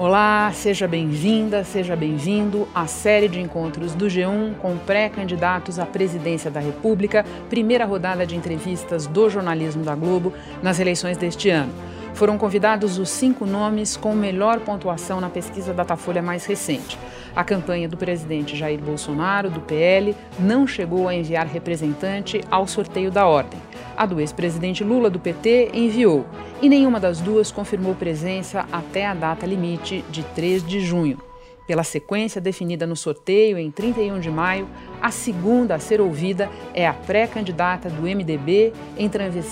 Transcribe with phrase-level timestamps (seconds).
[0.00, 6.50] Olá, seja bem-vinda, seja bem-vindo à série de encontros do G1 com pré-candidatos à presidência
[6.50, 10.32] da República, primeira rodada de entrevistas do jornalismo da Globo
[10.62, 11.70] nas eleições deste ano.
[12.14, 16.98] Foram convidados os cinco nomes com melhor pontuação na pesquisa Datafolha mais recente.
[17.36, 23.10] A campanha do presidente Jair Bolsonaro, do PL, não chegou a enviar representante ao sorteio
[23.10, 23.60] da ordem.
[24.00, 26.24] A do ex-presidente Lula, do PT, enviou.
[26.62, 31.18] E nenhuma das duas confirmou presença até a data limite de 3 de junho.
[31.66, 34.66] Pela sequência definida no sorteio em 31 de maio,
[35.02, 39.10] a segunda a ser ouvida é a pré-candidata do MDB, em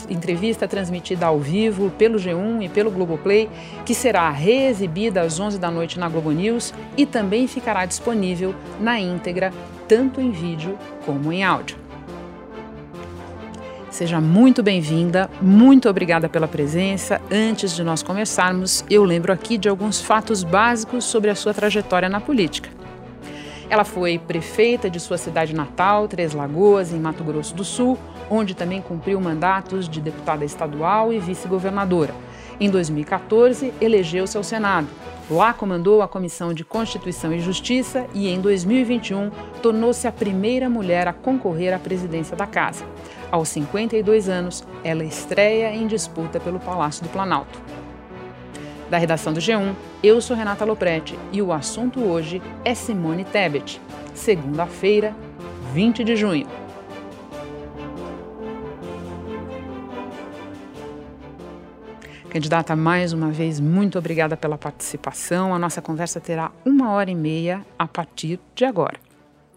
[0.08, 3.50] entrevista transmitida ao vivo pelo G1 e pelo Globoplay,
[3.84, 8.98] que será reexibida às 11 da noite na Globo News e também ficará disponível na
[8.98, 9.52] íntegra,
[9.86, 11.87] tanto em vídeo como em áudio.
[13.98, 17.20] Seja muito bem-vinda, muito obrigada pela presença.
[17.28, 22.08] Antes de nós começarmos, eu lembro aqui de alguns fatos básicos sobre a sua trajetória
[22.08, 22.70] na política.
[23.68, 27.98] Ela foi prefeita de sua cidade natal, Três Lagoas, em Mato Grosso do Sul,
[28.30, 32.14] onde também cumpriu mandatos de deputada estadual e vice-governadora.
[32.60, 34.86] Em 2014, elegeu-se ao Senado.
[35.28, 41.08] Lá comandou a Comissão de Constituição e Justiça e, em 2021, tornou-se a primeira mulher
[41.08, 42.84] a concorrer à presidência da Casa.
[43.30, 47.60] Aos 52 anos, ela estreia em disputa pelo Palácio do Planalto.
[48.88, 53.78] Da redação do G1, eu sou Renata Loprete e o assunto hoje é Simone Tebet,
[54.14, 55.14] segunda-feira,
[55.74, 56.46] 20 de junho.
[62.30, 65.54] Candidata, mais uma vez, muito obrigada pela participação.
[65.54, 69.07] A nossa conversa terá uma hora e meia a partir de agora.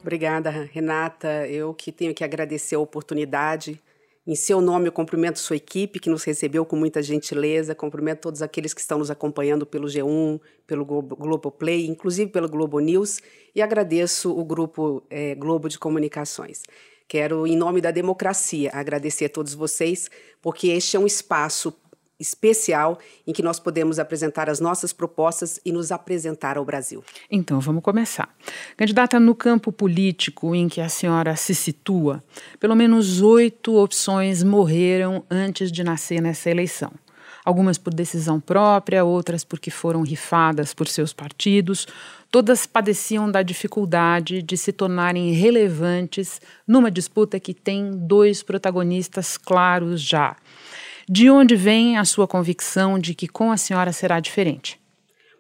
[0.02, 1.48] Obrigada, Renata.
[1.48, 3.80] Eu que tenho que agradecer a oportunidade.
[4.26, 8.42] Em seu nome, eu cumprimento sua equipe que nos recebeu com muita gentileza, cumprimento todos
[8.42, 13.20] aqueles que estão nos acompanhando pelo G1, pelo Globoplay, inclusive pelo Globo News,
[13.56, 16.62] e agradeço o grupo é, Globo de Comunicações.
[17.08, 20.10] Quero, em nome da democracia, agradecer a todos vocês,
[20.42, 21.74] porque este é um espaço
[22.22, 27.04] especial em que nós podemos apresentar as nossas propostas e nos apresentar ao Brasil.
[27.30, 28.34] Então, vamos começar.
[28.78, 32.24] Candidata, no campo político em que a senhora se situa,
[32.60, 36.92] pelo menos oito opções morreram antes de nascer nessa eleição.
[37.44, 41.88] Algumas por decisão própria, outras porque foram rifadas por seus partidos.
[42.30, 50.02] Todas padeciam da dificuldade de se tornarem relevantes numa disputa que tem dois protagonistas claros
[50.02, 50.36] já
[51.14, 54.80] de onde vem a sua convicção de que com a senhora será diferente?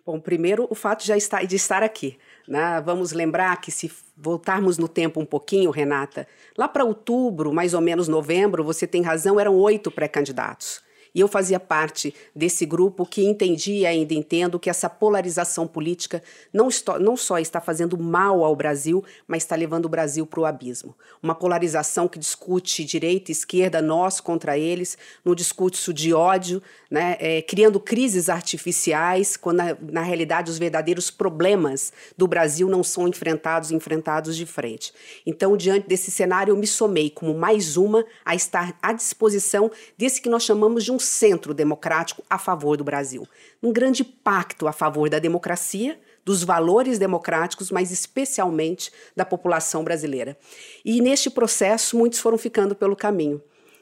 [0.05, 2.17] Bom, primeiro o fato já está, de estar aqui.
[2.45, 2.81] Né?
[2.81, 6.27] Vamos lembrar que se voltarmos no tempo um pouquinho, Renata,
[6.57, 10.81] lá para outubro, mais ou menos novembro, você tem razão, eram oito pré-candidatos.
[11.13, 16.23] E eu fazia parte desse grupo que entendia e ainda entendo que essa polarização política
[16.53, 20.45] não, não só está fazendo mal ao Brasil, mas está levando o Brasil para o
[20.45, 20.95] abismo.
[21.21, 27.17] Uma polarização que discute direita e esquerda, nós contra eles, num discurso de ódio, né,
[27.19, 33.07] é, criando crises artificiais, quando na, na realidade os verdadeiros problemas do Brasil não são
[33.07, 34.94] enfrentados, enfrentados de frente.
[35.25, 40.21] Então, diante desse cenário, eu me somei como mais uma a estar à disposição desse
[40.21, 43.28] que nós chamamos de um centro democrático a favor do Brasil.
[43.62, 50.38] Um grande pacto a favor da democracia, dos valores democráticos, mas especialmente da população brasileira.
[50.85, 53.41] E neste processo, muitos foram ficando pelo caminho.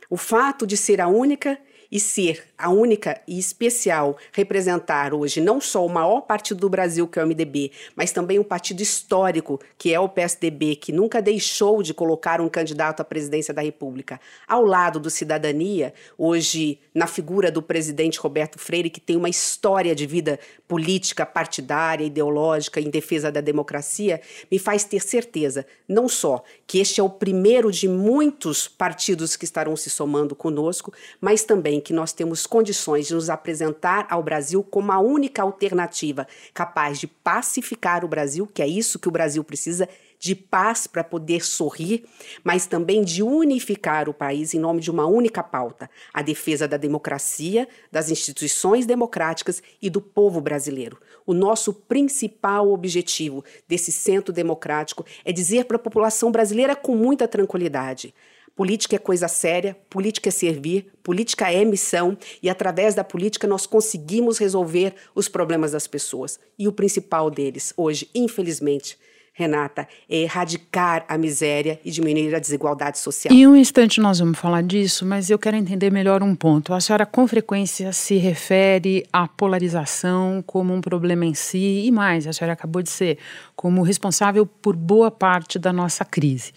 [0.09, 1.59] O fato de ser a única
[1.91, 7.07] e ser a única e especial representar hoje não só o maior partido do Brasil,
[7.07, 11.22] que é o MDB, mas também um partido histórico, que é o PSDB, que nunca
[11.22, 14.19] deixou de colocar um candidato à presidência da República.
[14.47, 19.95] Ao lado do Cidadania, hoje na figura do presidente Roberto Freire, que tem uma história
[19.95, 24.21] de vida política, partidária, ideológica em defesa da democracia,
[24.51, 29.45] me faz ter certeza, não só que este é o primeiro de muitos partidos que
[29.45, 34.22] estarão se somando conosco, mas também em que nós temos condições de nos apresentar ao
[34.22, 39.12] Brasil como a única alternativa capaz de pacificar o Brasil, que é isso que o
[39.12, 39.88] Brasil precisa
[40.20, 42.04] de paz para poder sorrir,
[42.44, 46.76] mas também de unificar o país em nome de uma única pauta: a defesa da
[46.76, 51.00] democracia, das instituições democráticas e do povo brasileiro.
[51.26, 57.26] O nosso principal objetivo desse centro democrático é dizer para a população brasileira com muita
[57.28, 58.14] tranquilidade:
[58.59, 63.65] Política é coisa séria, política é servir, política é missão e através da política nós
[63.65, 66.38] conseguimos resolver os problemas das pessoas.
[66.59, 68.97] E o principal deles, hoje, infelizmente,
[69.31, 73.33] Renata, é erradicar a miséria e diminuir a desigualdade social.
[73.33, 76.73] Em um instante nós vamos falar disso, mas eu quero entender melhor um ponto.
[76.73, 82.27] A senhora com frequência se refere à polarização como um problema em si e mais,
[82.27, 83.17] a senhora acabou de ser
[83.56, 86.51] como responsável por boa parte da nossa crise.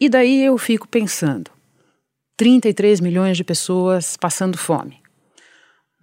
[0.00, 1.50] E daí eu fico pensando,
[2.36, 5.04] 33 milhões de pessoas passando fome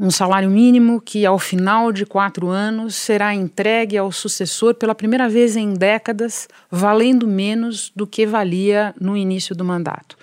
[0.01, 5.29] um salário mínimo que, ao final de quatro anos, será entregue ao sucessor pela primeira
[5.29, 10.17] vez em décadas, valendo menos do que valia no início do mandato.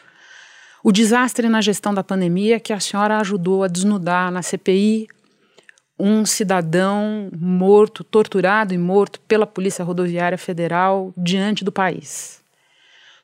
[0.82, 5.06] O desastre na gestão da pandemia que a senhora ajudou a desnudar na CPI,
[5.96, 12.38] um cidadão morto, torturado e morto pela Polícia Rodoviária Federal diante do país.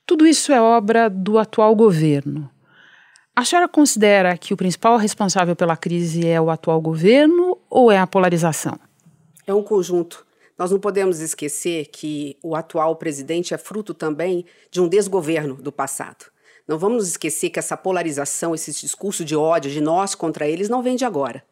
[0.07, 2.51] Tudo isso é obra do atual governo.
[3.35, 7.99] A senhora considera que o principal responsável pela crise é o atual governo ou é
[7.99, 8.79] a polarização?
[9.47, 10.27] É um conjunto.
[10.59, 15.73] Nós não podemos esquecer que o atual presidente é fruto também de um desgoverno do
[15.73, 16.27] passado.
[16.69, 20.83] Não vamos esquecer que essa polarização, esse discurso de ódio de nós contra eles, não
[20.83, 21.43] vem de agora.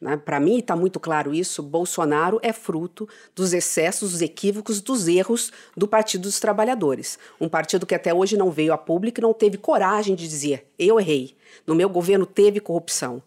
[0.00, 0.16] Né?
[0.16, 5.52] Para mim, está muito claro isso: Bolsonaro é fruto dos excessos, dos equívocos, dos erros
[5.76, 7.18] do Partido dos Trabalhadores.
[7.40, 10.66] Um partido que até hoje não veio a público e não teve coragem de dizer:
[10.78, 11.36] eu errei.
[11.66, 13.22] No meu governo teve corrupção.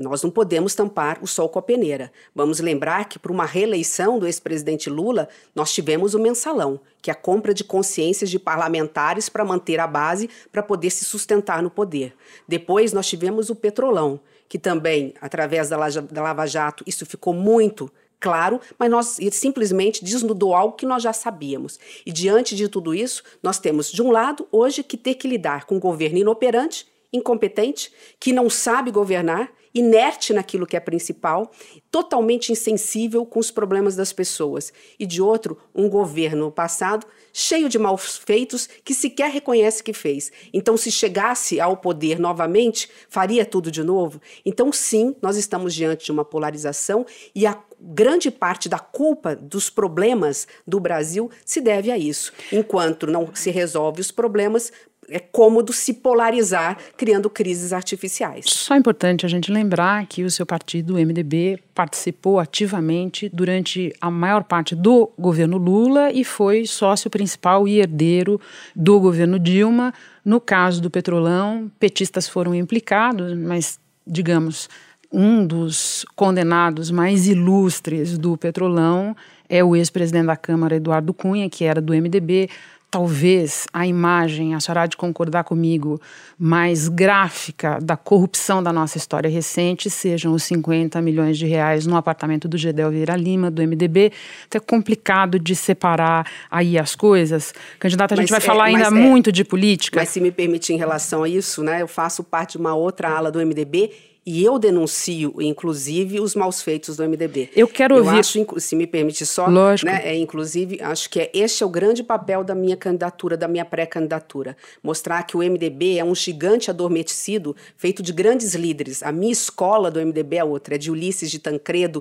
[0.00, 2.10] Nós não podemos tampar o sol com a peneira.
[2.34, 7.12] Vamos lembrar que, para uma reeleição do ex-presidente Lula, nós tivemos o mensalão, que é
[7.12, 11.70] a compra de consciências de parlamentares para manter a base para poder se sustentar no
[11.70, 12.14] poder.
[12.48, 14.18] Depois, nós tivemos o petrolão,
[14.52, 15.78] que também, através da
[16.20, 17.90] Lava Jato, isso ficou muito
[18.20, 21.80] claro, mas nós simplesmente desnudou algo que nós já sabíamos.
[22.04, 25.64] E diante de tudo isso, nós temos, de um lado, hoje que ter que lidar
[25.64, 31.50] com um governo inoperante, incompetente, que não sabe governar, inerte naquilo que é principal,
[31.90, 34.72] totalmente insensível com os problemas das pessoas.
[34.98, 40.30] E de outro, um governo passado cheio de malfeitos que sequer reconhece que fez.
[40.52, 44.20] Então, se chegasse ao poder novamente, faria tudo de novo?
[44.44, 49.68] Então, sim, nós estamos diante de uma polarização e a grande parte da culpa dos
[49.68, 52.32] problemas do Brasil se deve a isso.
[52.52, 54.70] Enquanto não se resolve os problemas,
[55.12, 58.46] é cômodo se polarizar, criando crises artificiais.
[58.48, 63.94] Só é importante a gente lembrar que o seu partido, o MDB, participou ativamente durante
[64.00, 68.40] a maior parte do governo Lula e foi sócio principal e herdeiro
[68.74, 69.92] do governo Dilma.
[70.24, 74.68] No caso do Petrolão, petistas foram implicados, mas, digamos,
[75.12, 79.14] um dos condenados mais ilustres do Petrolão
[79.48, 82.48] é o ex-presidente da Câmara, Eduardo Cunha, que era do MDB
[82.92, 85.98] talvez a imagem, a senhora há de concordar comigo,
[86.38, 91.96] mais gráfica da corrupção da nossa história recente sejam os 50 milhões de reais no
[91.96, 94.12] apartamento do Gedel Vieira Lima, do MDB.
[94.46, 97.54] Então é complicado de separar aí as coisas.
[97.78, 99.98] Candidata, a gente vai é, falar ainda é, muito de política.
[99.98, 103.08] Mas se me permitir em relação a isso, né, eu faço parte de uma outra
[103.08, 103.90] ala do MDB
[104.24, 107.50] e eu denuncio, inclusive, os maus feitos do MDB.
[107.56, 108.14] Eu quero ouvir.
[108.14, 109.90] Eu acho, se me permite só, Lógico.
[109.90, 113.48] Né, é, inclusive, acho que é, este é o grande papel da minha candidatura, da
[113.48, 114.56] minha pré-candidatura.
[114.80, 119.02] Mostrar que o MDB é um gigante adormecido, feito de grandes líderes.
[119.02, 122.00] A minha escola do MDB é outra, é de Ulisses de Tancredo,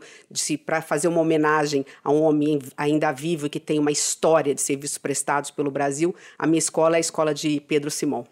[0.63, 4.62] para fazer uma homenagem a um homem ainda vivo e que tem uma história de
[4.62, 6.13] serviços prestados pelo Brasil.
[6.38, 8.27] A minha escola é a escola de Pedro Simão.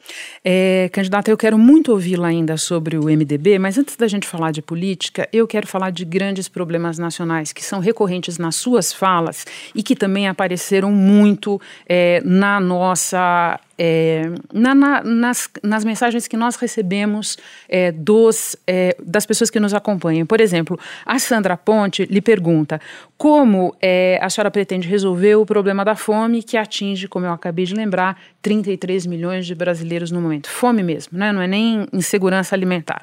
[0.46, 4.51] É, candidata, eu quero muito ouvi-la ainda sobre o MDB, mas antes da gente falar
[4.51, 9.45] de política, eu quero falar de grandes problemas nacionais que são recorrentes nas suas falas
[9.74, 16.36] e que também apareceram muito é, na nossa é, na, na, nas, nas, mensagens que
[16.36, 17.38] nós recebemos
[17.69, 20.27] é, dos, é, das pessoas que nos acompanham.
[20.27, 22.81] Por exemplo, a Sandra Ponte lhe pergunta
[23.17, 27.63] como é, a senhora pretende resolver o problema da fome que atinge, como eu acabei
[27.63, 30.50] de lembrar, 33 milhões de brasileiros no momento.
[30.50, 31.31] Fome mesmo, né?
[31.31, 33.01] não é nem insegurança alimentar.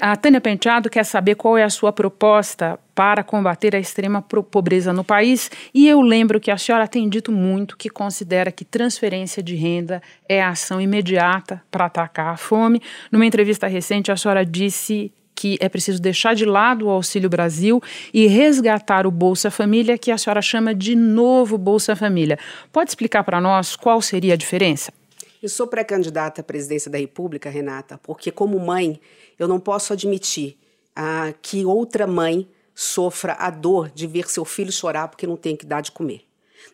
[0.00, 4.92] A Tânia Penteado quer saber qual é a sua proposta para combater a extrema pobreza
[4.92, 9.42] no país e eu lembro que a senhora tem dito muito que considera que transferência
[9.42, 12.80] de renda é a ação imediata para atacar a fome.
[13.10, 17.82] Numa entrevista recente, a senhora disse que é preciso deixar de lado o Auxílio Brasil
[18.12, 22.38] e resgatar o Bolsa Família, que a senhora chama de novo Bolsa Família.
[22.72, 24.92] Pode explicar para nós qual seria a diferença?
[25.42, 28.98] Eu sou pré-candidata à presidência da República, Renata, porque, como mãe,
[29.38, 30.56] eu não posso admitir
[30.96, 35.56] ah, que outra mãe sofra a dor de ver seu filho chorar porque não tem
[35.56, 36.24] que dar de comer.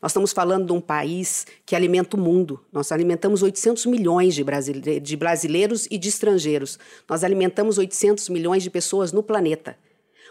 [0.01, 2.61] Nós estamos falando de um país que alimenta o mundo.
[2.73, 6.79] Nós alimentamos 800 milhões de, de brasileiros e de estrangeiros.
[7.09, 9.77] Nós alimentamos 800 milhões de pessoas no planeta.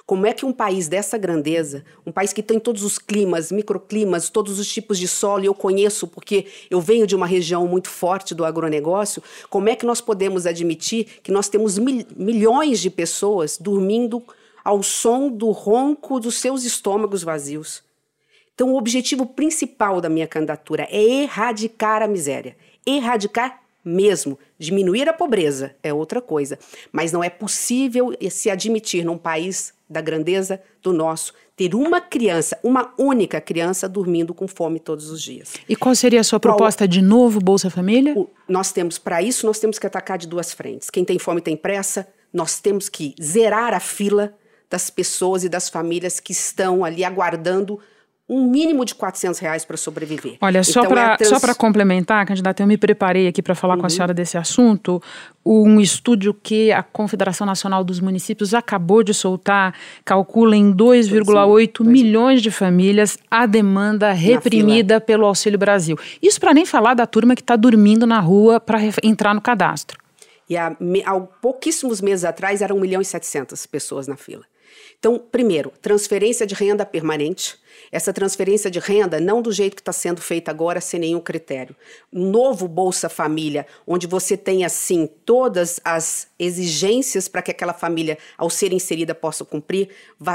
[0.06, 4.28] Como é que um país dessa grandeza, um país que tem todos os climas, microclimas,
[4.28, 7.90] todos os tipos de solo, e eu conheço porque eu venho de uma região muito
[7.90, 9.22] forte do agronegócio,
[9.52, 14.24] como é que nós podemos admitir que nós temos mil, milhões de pessoas dormindo
[14.64, 17.84] ao som do ronco dos seus estômagos vazios?
[18.54, 22.58] Então, o objetivo principal da minha candidatura é erradicar a miséria.
[22.86, 24.38] Erradicar mesmo.
[24.58, 26.60] Diminuir a pobreza é outra coisa.
[26.92, 32.58] Mas não é possível se admitir num país da grandeza do nosso ter uma criança,
[32.64, 35.56] uma única criança dormindo com fome todos os dias.
[35.68, 38.14] E qual seria a sua proposta qual, de novo Bolsa Família?
[38.18, 40.90] O, nós temos para isso nós temos que atacar de duas frentes.
[40.90, 42.08] Quem tem fome tem pressa.
[42.32, 44.34] Nós temos que zerar a fila
[44.70, 47.80] das pessoas e das famílias que estão ali aguardando
[48.30, 50.38] um mínimo de 400 reais para sobreviver.
[50.40, 51.42] Olha, só então, para é trans...
[51.42, 53.80] só complementar, candidata, eu me preparei aqui para falar uhum.
[53.80, 53.90] com a uhum.
[53.90, 55.02] senhora desse assunto.
[55.44, 59.74] Um estúdio que a Confederação Nacional dos Municípios acabou de soltar
[60.06, 65.98] calcula em 2,8 milhões de famílias a demanda reprimida pelo Auxílio Brasil.
[66.22, 69.98] Isso para nem falar da turma que está dormindo na rua para entrar no cadastro.
[70.48, 74.44] E há, há pouquíssimos meses atrás eram 1 milhão e 700 pessoas na fila.
[75.00, 77.58] Então, primeiro, transferência de renda permanente
[77.92, 81.76] essa transferência de renda, não do jeito que está sendo feita agora, sem nenhum critério.
[82.12, 88.50] Novo Bolsa Família, onde você tem, assim, todas as exigências para que aquela família, ao
[88.50, 89.90] ser inserida, possa cumprir,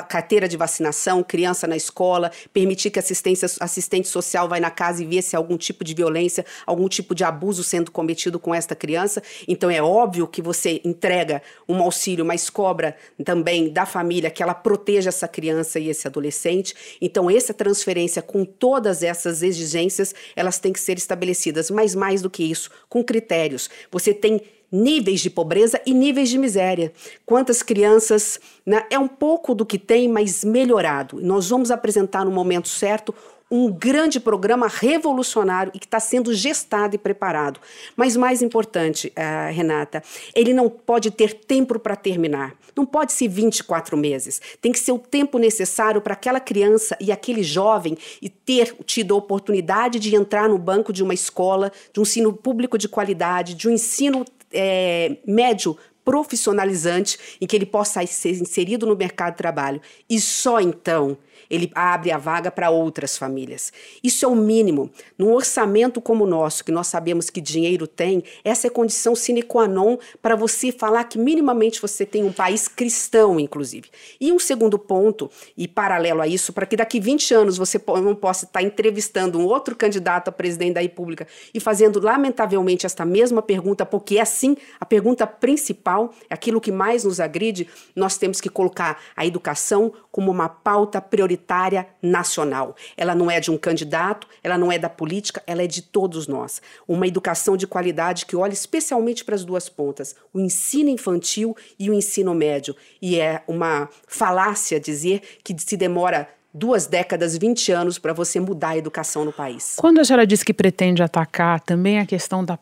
[0.09, 5.07] carteira de vacinação, criança na escola, permitir que assistência, assistente social vai na casa e
[5.07, 8.75] vê se há algum tipo de violência, algum tipo de abuso sendo cometido com esta
[8.75, 9.23] criança.
[9.49, 14.55] Então é óbvio que você entrega um auxílio, mas cobra também da família que ela
[14.55, 16.75] proteja essa criança e esse adolescente.
[17.01, 22.31] Então essa transferência com todas essas exigências, elas têm que ser estabelecidas, mas mais do
[22.31, 23.69] que isso, com critérios.
[23.91, 24.41] Você tem
[24.75, 26.93] níveis de pobreza e níveis de miséria.
[27.25, 28.41] Quantas crianças.
[28.67, 31.21] Né, é um pouco do que tem, mas melhorado.
[31.21, 33.15] Nós vamos apresentar no momento certo
[33.55, 37.61] um grande programa revolucionário e que está sendo gestado e preparado.
[37.95, 40.03] Mas mais importante, uh, Renata,
[40.35, 42.57] ele não pode ter tempo para terminar.
[42.75, 44.43] Não pode ser 24 meses.
[44.61, 49.15] Tem que ser o tempo necessário para aquela criança e aquele jovem e ter tido
[49.15, 53.55] a oportunidade de entrar no banco de uma escola, de um ensino público de qualidade,
[53.55, 59.39] de um ensino é, médio profissionalizante em que ele possa ser inserido no mercado de
[59.39, 59.81] trabalho.
[60.11, 61.17] E só então
[61.51, 63.73] ele abre a vaga para outras famílias.
[64.03, 64.91] Isso é o mínimo.
[65.19, 69.43] Num orçamento como o nosso, que nós sabemos que dinheiro tem, essa é condição sine
[69.43, 73.89] qua non para você falar que minimamente você tem um país cristão, inclusive.
[74.21, 78.15] E um segundo ponto, e paralelo a isso, para que daqui 20 anos você não
[78.15, 83.43] possa estar entrevistando um outro candidato a presidente da República e fazendo, lamentavelmente, esta mesma
[83.43, 88.41] pergunta, porque é assim, a pergunta principal, é aquilo que mais nos agride, nós temos
[88.41, 92.77] que colocar a educação como uma pauta prioritária prioritária nacional.
[92.97, 96.27] Ela não é de um candidato, ela não é da política, ela é de todos
[96.27, 96.63] nós.
[96.87, 101.91] Uma educação de qualidade que olha especialmente para as duas pontas, o ensino infantil e
[101.91, 102.75] o ensino médio.
[103.03, 108.69] E é uma falácia dizer que se demora duas décadas, 20 anos para você mudar
[108.69, 109.75] a educação no país.
[109.77, 112.57] Quando a senhora diz que pretende atacar também a questão da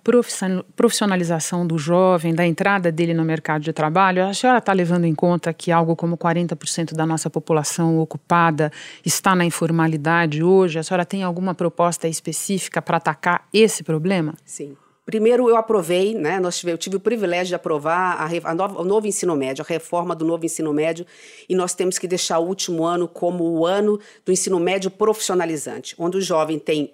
[0.75, 5.15] profissionalização do jovem, da entrada dele no mercado de trabalho, a senhora está levando em
[5.15, 8.73] conta que algo como 40% da nossa população ocupada
[9.05, 10.79] está na informalidade hoje?
[10.79, 14.35] A senhora tem alguma proposta específica para atacar esse problema?
[14.45, 14.77] Sim.
[15.05, 18.81] Primeiro, eu aprovei, né, nós tive, eu tive o privilégio de aprovar a, a nova,
[18.81, 21.05] o novo ensino médio, a reforma do novo ensino médio,
[21.49, 25.97] e nós temos que deixar o último ano como o ano do ensino médio profissionalizante,
[25.99, 26.93] onde o jovem tem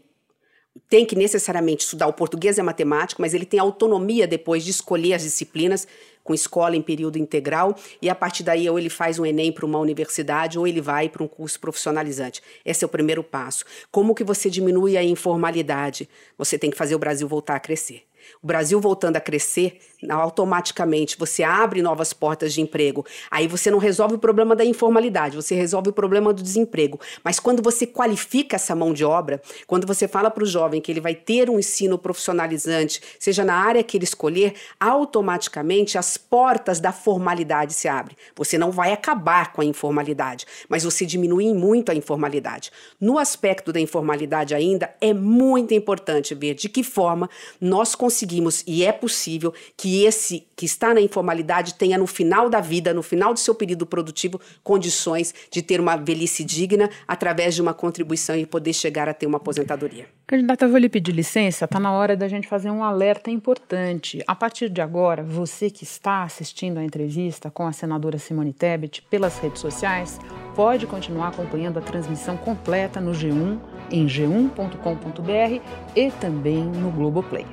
[0.88, 4.70] tem que necessariamente estudar o português e a matemática, mas ele tem autonomia depois de
[4.70, 5.88] escolher as disciplinas
[6.28, 9.64] com escola em período integral e a partir daí ou ele faz um ENEM para
[9.64, 12.42] uma universidade ou ele vai para um curso profissionalizante.
[12.66, 13.64] Esse é o primeiro passo.
[13.90, 16.06] Como que você diminui a informalidade?
[16.36, 18.07] Você tem que fazer o Brasil voltar a crescer.
[18.42, 23.04] O Brasil voltando a crescer, automaticamente você abre novas portas de emprego.
[23.28, 27.00] Aí você não resolve o problema da informalidade, você resolve o problema do desemprego.
[27.24, 30.92] Mas quando você qualifica essa mão de obra, quando você fala para o jovem que
[30.92, 36.78] ele vai ter um ensino profissionalizante, seja na área que ele escolher, automaticamente as portas
[36.78, 38.16] da formalidade se abrem.
[38.36, 42.70] Você não vai acabar com a informalidade, mas você diminui muito a informalidade.
[43.00, 47.28] No aspecto da informalidade ainda, é muito importante ver de que forma
[47.60, 52.50] nós conseguimos conseguimos, e é possível, que esse que está na informalidade tenha no final
[52.50, 57.54] da vida, no final do seu período produtivo, condições de ter uma velhice digna através
[57.54, 60.06] de uma contribuição e poder chegar a ter uma aposentadoria.
[60.26, 64.22] Candidata, eu vou lhe pedir licença, está na hora da gente fazer um alerta importante.
[64.26, 69.02] A partir de agora, você que está assistindo a entrevista com a senadora Simone Tebet
[69.08, 70.18] pelas redes sociais,
[70.54, 73.58] pode continuar acompanhando a transmissão completa no G1,
[73.90, 75.62] em g1.com.br
[75.96, 77.46] e também no Globoplay.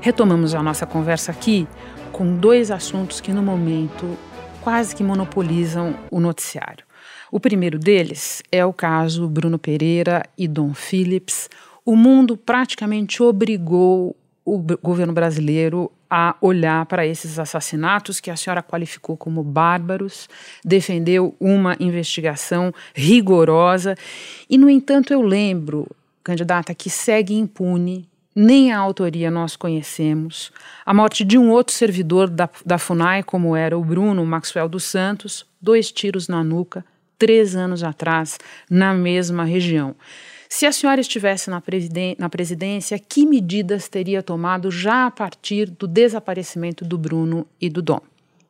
[0.00, 1.66] Retomamos a nossa conversa aqui
[2.12, 4.16] com dois assuntos que no momento
[4.60, 6.84] quase que monopolizam o noticiário.
[7.32, 11.50] O primeiro deles é o caso Bruno Pereira e Dom Phillips.
[11.84, 18.62] O mundo praticamente obrigou o governo brasileiro a olhar para esses assassinatos que a senhora
[18.62, 20.28] qualificou como bárbaros,
[20.64, 23.94] defendeu uma investigação rigorosa.
[24.48, 25.86] E, no entanto, eu lembro,
[26.24, 28.07] candidata, que segue impune
[28.38, 30.52] nem a autoria nós conhecemos.
[30.86, 34.84] A morte de um outro servidor da, da FUNAI, como era o Bruno Maxwell dos
[34.84, 36.84] Santos, dois tiros na nuca,
[37.18, 38.38] três anos atrás,
[38.70, 39.96] na mesma região.
[40.48, 41.60] Se a senhora estivesse na,
[42.16, 47.82] na presidência, que medidas teria tomado já a partir do desaparecimento do Bruno e do
[47.82, 48.00] Dom?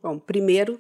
[0.03, 0.79] Bom, primeiro,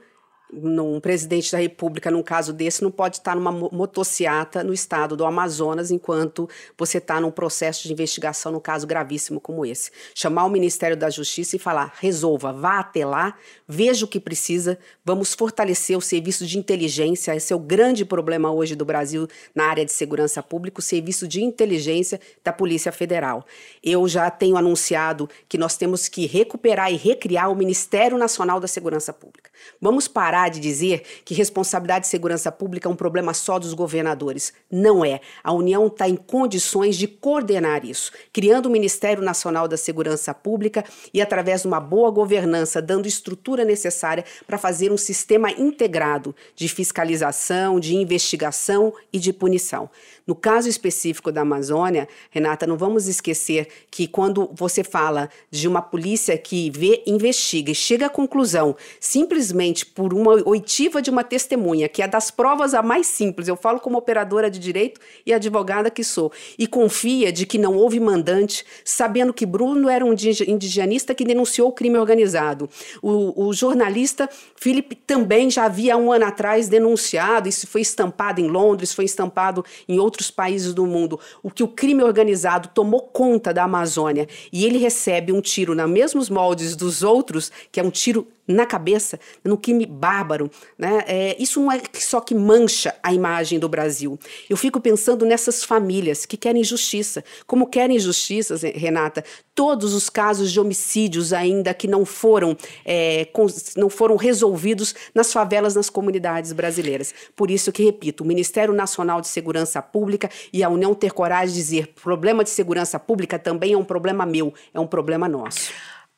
[0.52, 5.25] um presidente da República, num caso desse, não pode estar numa motociata no estado do
[5.25, 9.90] Amazonas enquanto você está num processo de investigação num caso gravíssimo como esse.
[10.14, 13.35] Chamar o Ministério da Justiça e falar: resolva, vá até lá,
[13.67, 17.37] veja o que precisa, vamos fortalecer o serviço de inteligência.
[17.37, 21.28] Esse é o grande problema hoje do Brasil na área de segurança pública, o serviço
[21.28, 23.45] de inteligência da Polícia Federal.
[23.83, 28.67] Eu já tenho anunciado que nós temos que recuperar e recriar o Ministério Nacional da
[28.67, 29.48] Segurança Pública.
[29.81, 34.53] Vamos parar de dizer que responsabilidade de segurança pública é um problema só dos governadores.
[34.71, 35.21] Não é.
[35.43, 40.85] A União está em condições de coordenar isso, criando o Ministério Nacional da Segurança Pública
[41.12, 46.69] e, através de uma boa governança, dando estrutura necessária para fazer um sistema integrado de
[46.69, 49.91] fiscalização, de investigação e de punição.
[50.28, 55.80] No caso específico da Amazônia, Renata, não vamos esquecer que quando você fala de uma
[55.80, 61.88] polícia que vê, investiga e chega à conclusão, simplesmente por uma oitiva de uma testemunha,
[61.88, 65.90] que é das provas a mais simples, eu falo como operadora de direito e advogada
[65.90, 71.14] que sou, e confia de que não houve mandante, sabendo que Bruno era um indigenista
[71.14, 72.68] que denunciou o crime organizado.
[73.00, 78.47] O, o jornalista Felipe também já havia um ano atrás denunciado, isso foi estampado em
[78.47, 83.02] Londres, foi estampado em outros outros países do mundo, o que o crime organizado tomou
[83.02, 84.26] conta da Amazônia.
[84.52, 88.65] E ele recebe um tiro nos mesmos moldes dos outros, que é um tiro na
[88.65, 90.50] cabeça, no crime bárbaro.
[90.78, 91.04] Né?
[91.06, 94.19] É, isso não é só que mancha a imagem do Brasil.
[94.49, 97.23] Eu fico pensando nessas famílias que querem justiça.
[97.47, 99.23] Como querem justiça, Renata,
[99.54, 103.28] todos os casos de homicídios ainda que não foram, é,
[103.76, 107.13] não foram resolvidos nas favelas, nas comunidades brasileiras.
[107.37, 111.54] Por isso que, repito, o Ministério Nacional de Segurança Pública e a União ter coragem
[111.54, 115.71] de dizer problema de segurança pública também é um problema meu, é um problema nosso.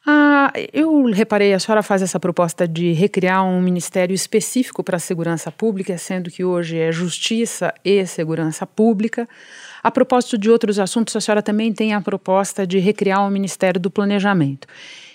[0.07, 5.01] Ah, eu reparei, a senhora faz essa proposta de recriar um ministério específico para a
[5.01, 9.29] segurança pública, sendo que hoje é Justiça e Segurança Pública.
[9.83, 13.79] A propósito de outros assuntos, a senhora também tem a proposta de recriar um Ministério
[13.79, 14.67] do Planejamento.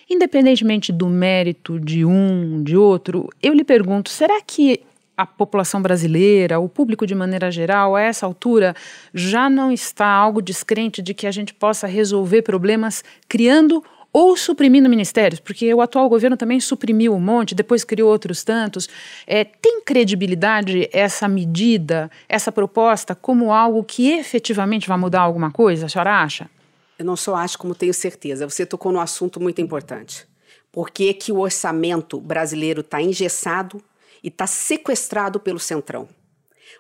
[0.08, 4.82] Independentemente do mérito de um, de outro, eu lhe pergunto: será que
[5.18, 8.76] a população brasileira, o público de maneira geral, a essa altura,
[9.14, 13.84] já não está algo descrente de que a gente possa resolver problemas criando
[14.18, 18.88] ou suprimindo ministérios, porque o atual governo também suprimiu um monte, depois criou outros tantos.
[19.28, 25.88] É, tem credibilidade essa medida, essa proposta, como algo que efetivamente vai mudar alguma coisa?
[25.88, 26.50] A senhora acha?
[26.98, 28.48] Eu não só acho, como tenho certeza.
[28.50, 30.26] Você tocou num assunto muito importante.
[30.72, 33.84] Por que, que o orçamento brasileiro está engessado
[34.24, 36.08] e está sequestrado pelo Centrão?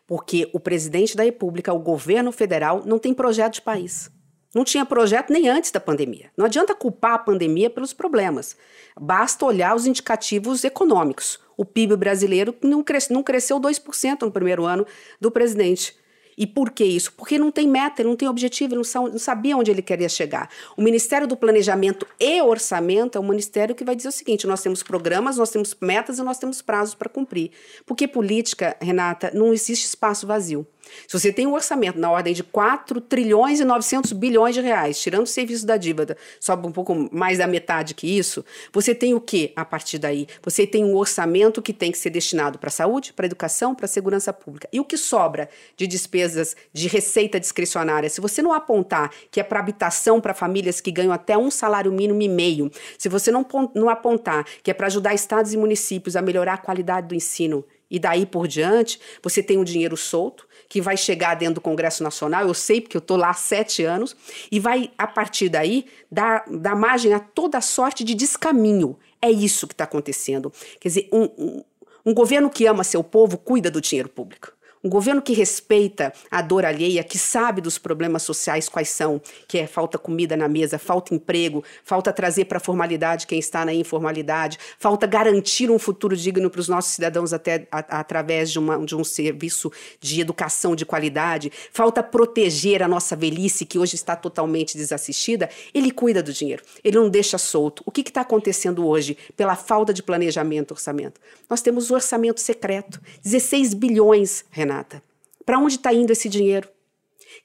[0.08, 4.10] Porque o presidente da República, o governo federal, não tem projeto de país.
[4.56, 6.32] Não tinha projeto nem antes da pandemia.
[6.38, 8.56] Não adianta culpar a pandemia pelos problemas.
[8.98, 11.38] Basta olhar os indicativos econômicos.
[11.58, 14.88] O PIB brasileiro não, cresce, não cresceu 2% no primeiro ano
[15.20, 15.94] do presidente.
[16.38, 17.14] E por que isso?
[17.14, 20.50] Porque não tem meta, não tem objetivo, ele não sabia onde ele queria chegar.
[20.76, 24.62] O Ministério do Planejamento e Orçamento é um ministério que vai dizer o seguinte: nós
[24.62, 27.52] temos programas, nós temos metas e nós temos prazos para cumprir.
[27.86, 30.66] Porque política, Renata, não existe espaço vazio.
[31.08, 35.00] Se você tem um orçamento na ordem de 4 trilhões e 900 bilhões de reais,
[35.00, 39.14] tirando o serviço da dívida, sobe um pouco mais da metade que isso, você tem
[39.14, 40.28] o que a partir daí?
[40.44, 43.76] Você tem um orçamento que tem que ser destinado para a saúde, para a educação,
[43.76, 44.68] para a segurança pública.
[44.72, 49.44] E o que sobra de despesas de receita discricionária, se você não apontar que é
[49.44, 53.46] para habitação para famílias que ganham até um salário mínimo e meio, se você não,
[53.74, 57.66] não apontar que é para ajudar estados e municípios a melhorar a qualidade do ensino,
[57.90, 62.04] e daí por diante, você tem um dinheiro solto que vai chegar dentro do Congresso
[62.04, 64.16] Nacional, eu sei porque eu estou lá há sete anos,
[64.52, 68.98] e vai, a partir daí, dar, dar margem a toda sorte de descaminho.
[69.22, 70.52] É isso que está acontecendo.
[70.80, 71.64] Quer dizer, um, um,
[72.06, 74.55] um governo que ama seu povo cuida do dinheiro público.
[74.86, 79.58] Um governo que respeita a dor alheia, que sabe dos problemas sociais quais são, que
[79.58, 83.74] é falta comida na mesa, falta emprego, falta trazer para a formalidade quem está na
[83.74, 88.78] informalidade, falta garantir um futuro digno para os nossos cidadãos até a, através de, uma,
[88.86, 94.16] de um serviço de educação de qualidade, falta proteger a nossa velhice que hoje está
[94.16, 97.82] totalmente desassistida, ele cuida do dinheiro, ele não deixa solto.
[97.88, 101.20] O que está acontecendo hoje pela falta de planejamento orçamento?
[101.50, 105.02] Nós temos o orçamento secreto, 16 bilhões, Renato Renata?
[105.46, 106.68] Para onde está indo esse dinheiro?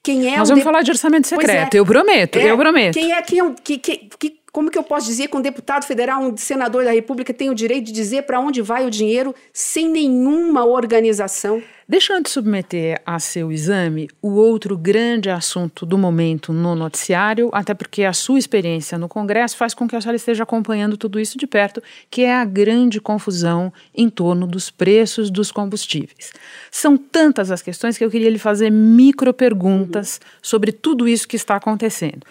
[0.02, 0.64] Quem é Nós vamos de...
[0.64, 2.94] falar de orçamento secreto, é, eu prometo, é, eu prometo.
[2.94, 5.84] Quem é, quem, é que, que, que, como que eu posso dizer que um deputado
[5.84, 9.34] federal, um senador da República tem o direito de dizer para onde vai o dinheiro
[9.52, 11.62] sem nenhuma organização?
[11.88, 17.50] Deixa eu te submeter a seu exame o outro grande assunto do momento no noticiário,
[17.52, 21.18] até porque a sua experiência no Congresso faz com que a senhora esteja acompanhando tudo
[21.18, 26.32] isso de perto, que é a grande confusão em torno dos preços dos combustíveis.
[26.70, 31.34] São tantas as questões que eu queria lhe fazer micro perguntas sobre tudo isso que
[31.34, 32.24] está acontecendo.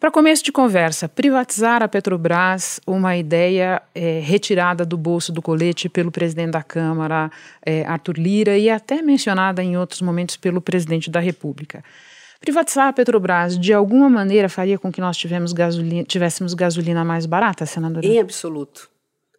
[0.00, 5.88] Para começo de conversa, privatizar a Petrobras, uma ideia é, retirada do bolso do colete
[5.88, 7.30] pelo presidente da Câmara,
[7.64, 11.82] é, Arthur Lira, e até mencionada em outros momentos pelo presidente da República.
[12.40, 15.16] Privatizar a Petrobras, de alguma maneira, faria com que nós
[15.54, 18.04] gasolina, tivéssemos gasolina mais barata, senadora?
[18.04, 18.90] Em absoluto.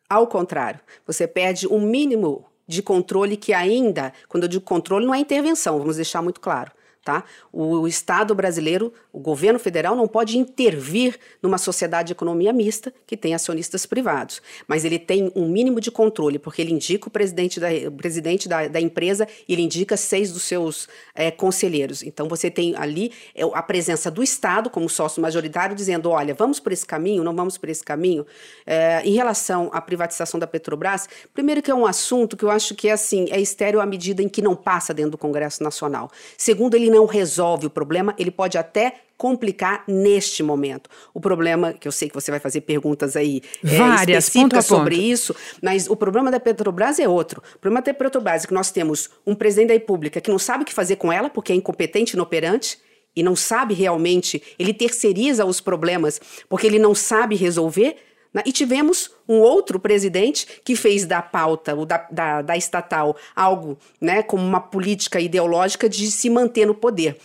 [0.09, 5.13] Ao contrário, você perde um mínimo de controle que ainda, quando eu digo controle, não
[5.13, 6.71] é intervenção, vamos deixar muito claro.
[7.05, 7.23] Tá?
[7.53, 13.15] O Estado brasileiro, o governo federal, não pode intervir numa sociedade de economia mista que
[13.15, 14.41] tem acionistas privados.
[14.67, 18.49] Mas ele tem um mínimo de controle, porque ele indica o presidente da, o presidente
[18.49, 22.01] da, da empresa e ele indica seis dos seus é, conselheiros.
[22.01, 26.59] Então você tem ali é, a presença do Estado como sócio majoritário dizendo: olha, vamos
[26.59, 28.25] por esse caminho, não vamos por esse caminho.
[28.65, 32.73] É, em relação à privatização da Petrobras, primeiro que é um assunto que eu acho
[32.73, 36.09] que é assim, é estéreo à medida em que não passa dentro do Congresso Nacional.
[36.35, 40.89] Segundo, ele não resolve o problema, ele pode até complicar neste momento.
[41.13, 44.95] O problema, que eu sei que você vai fazer perguntas aí é, Várias, específicas sobre
[44.95, 47.41] isso, mas o problema da Petrobras é outro.
[47.55, 50.63] O problema da Petrobras é que nós temos um presidente da República que não sabe
[50.63, 52.77] o que fazer com ela, porque é incompetente, inoperante,
[53.15, 57.95] e não sabe realmente, ele terceiriza os problemas porque ele não sabe resolver?
[58.45, 63.77] E tivemos um outro presidente que fez da pauta, o da, da, da estatal, algo
[64.01, 67.17] né, como uma política ideológica de se manter no poder.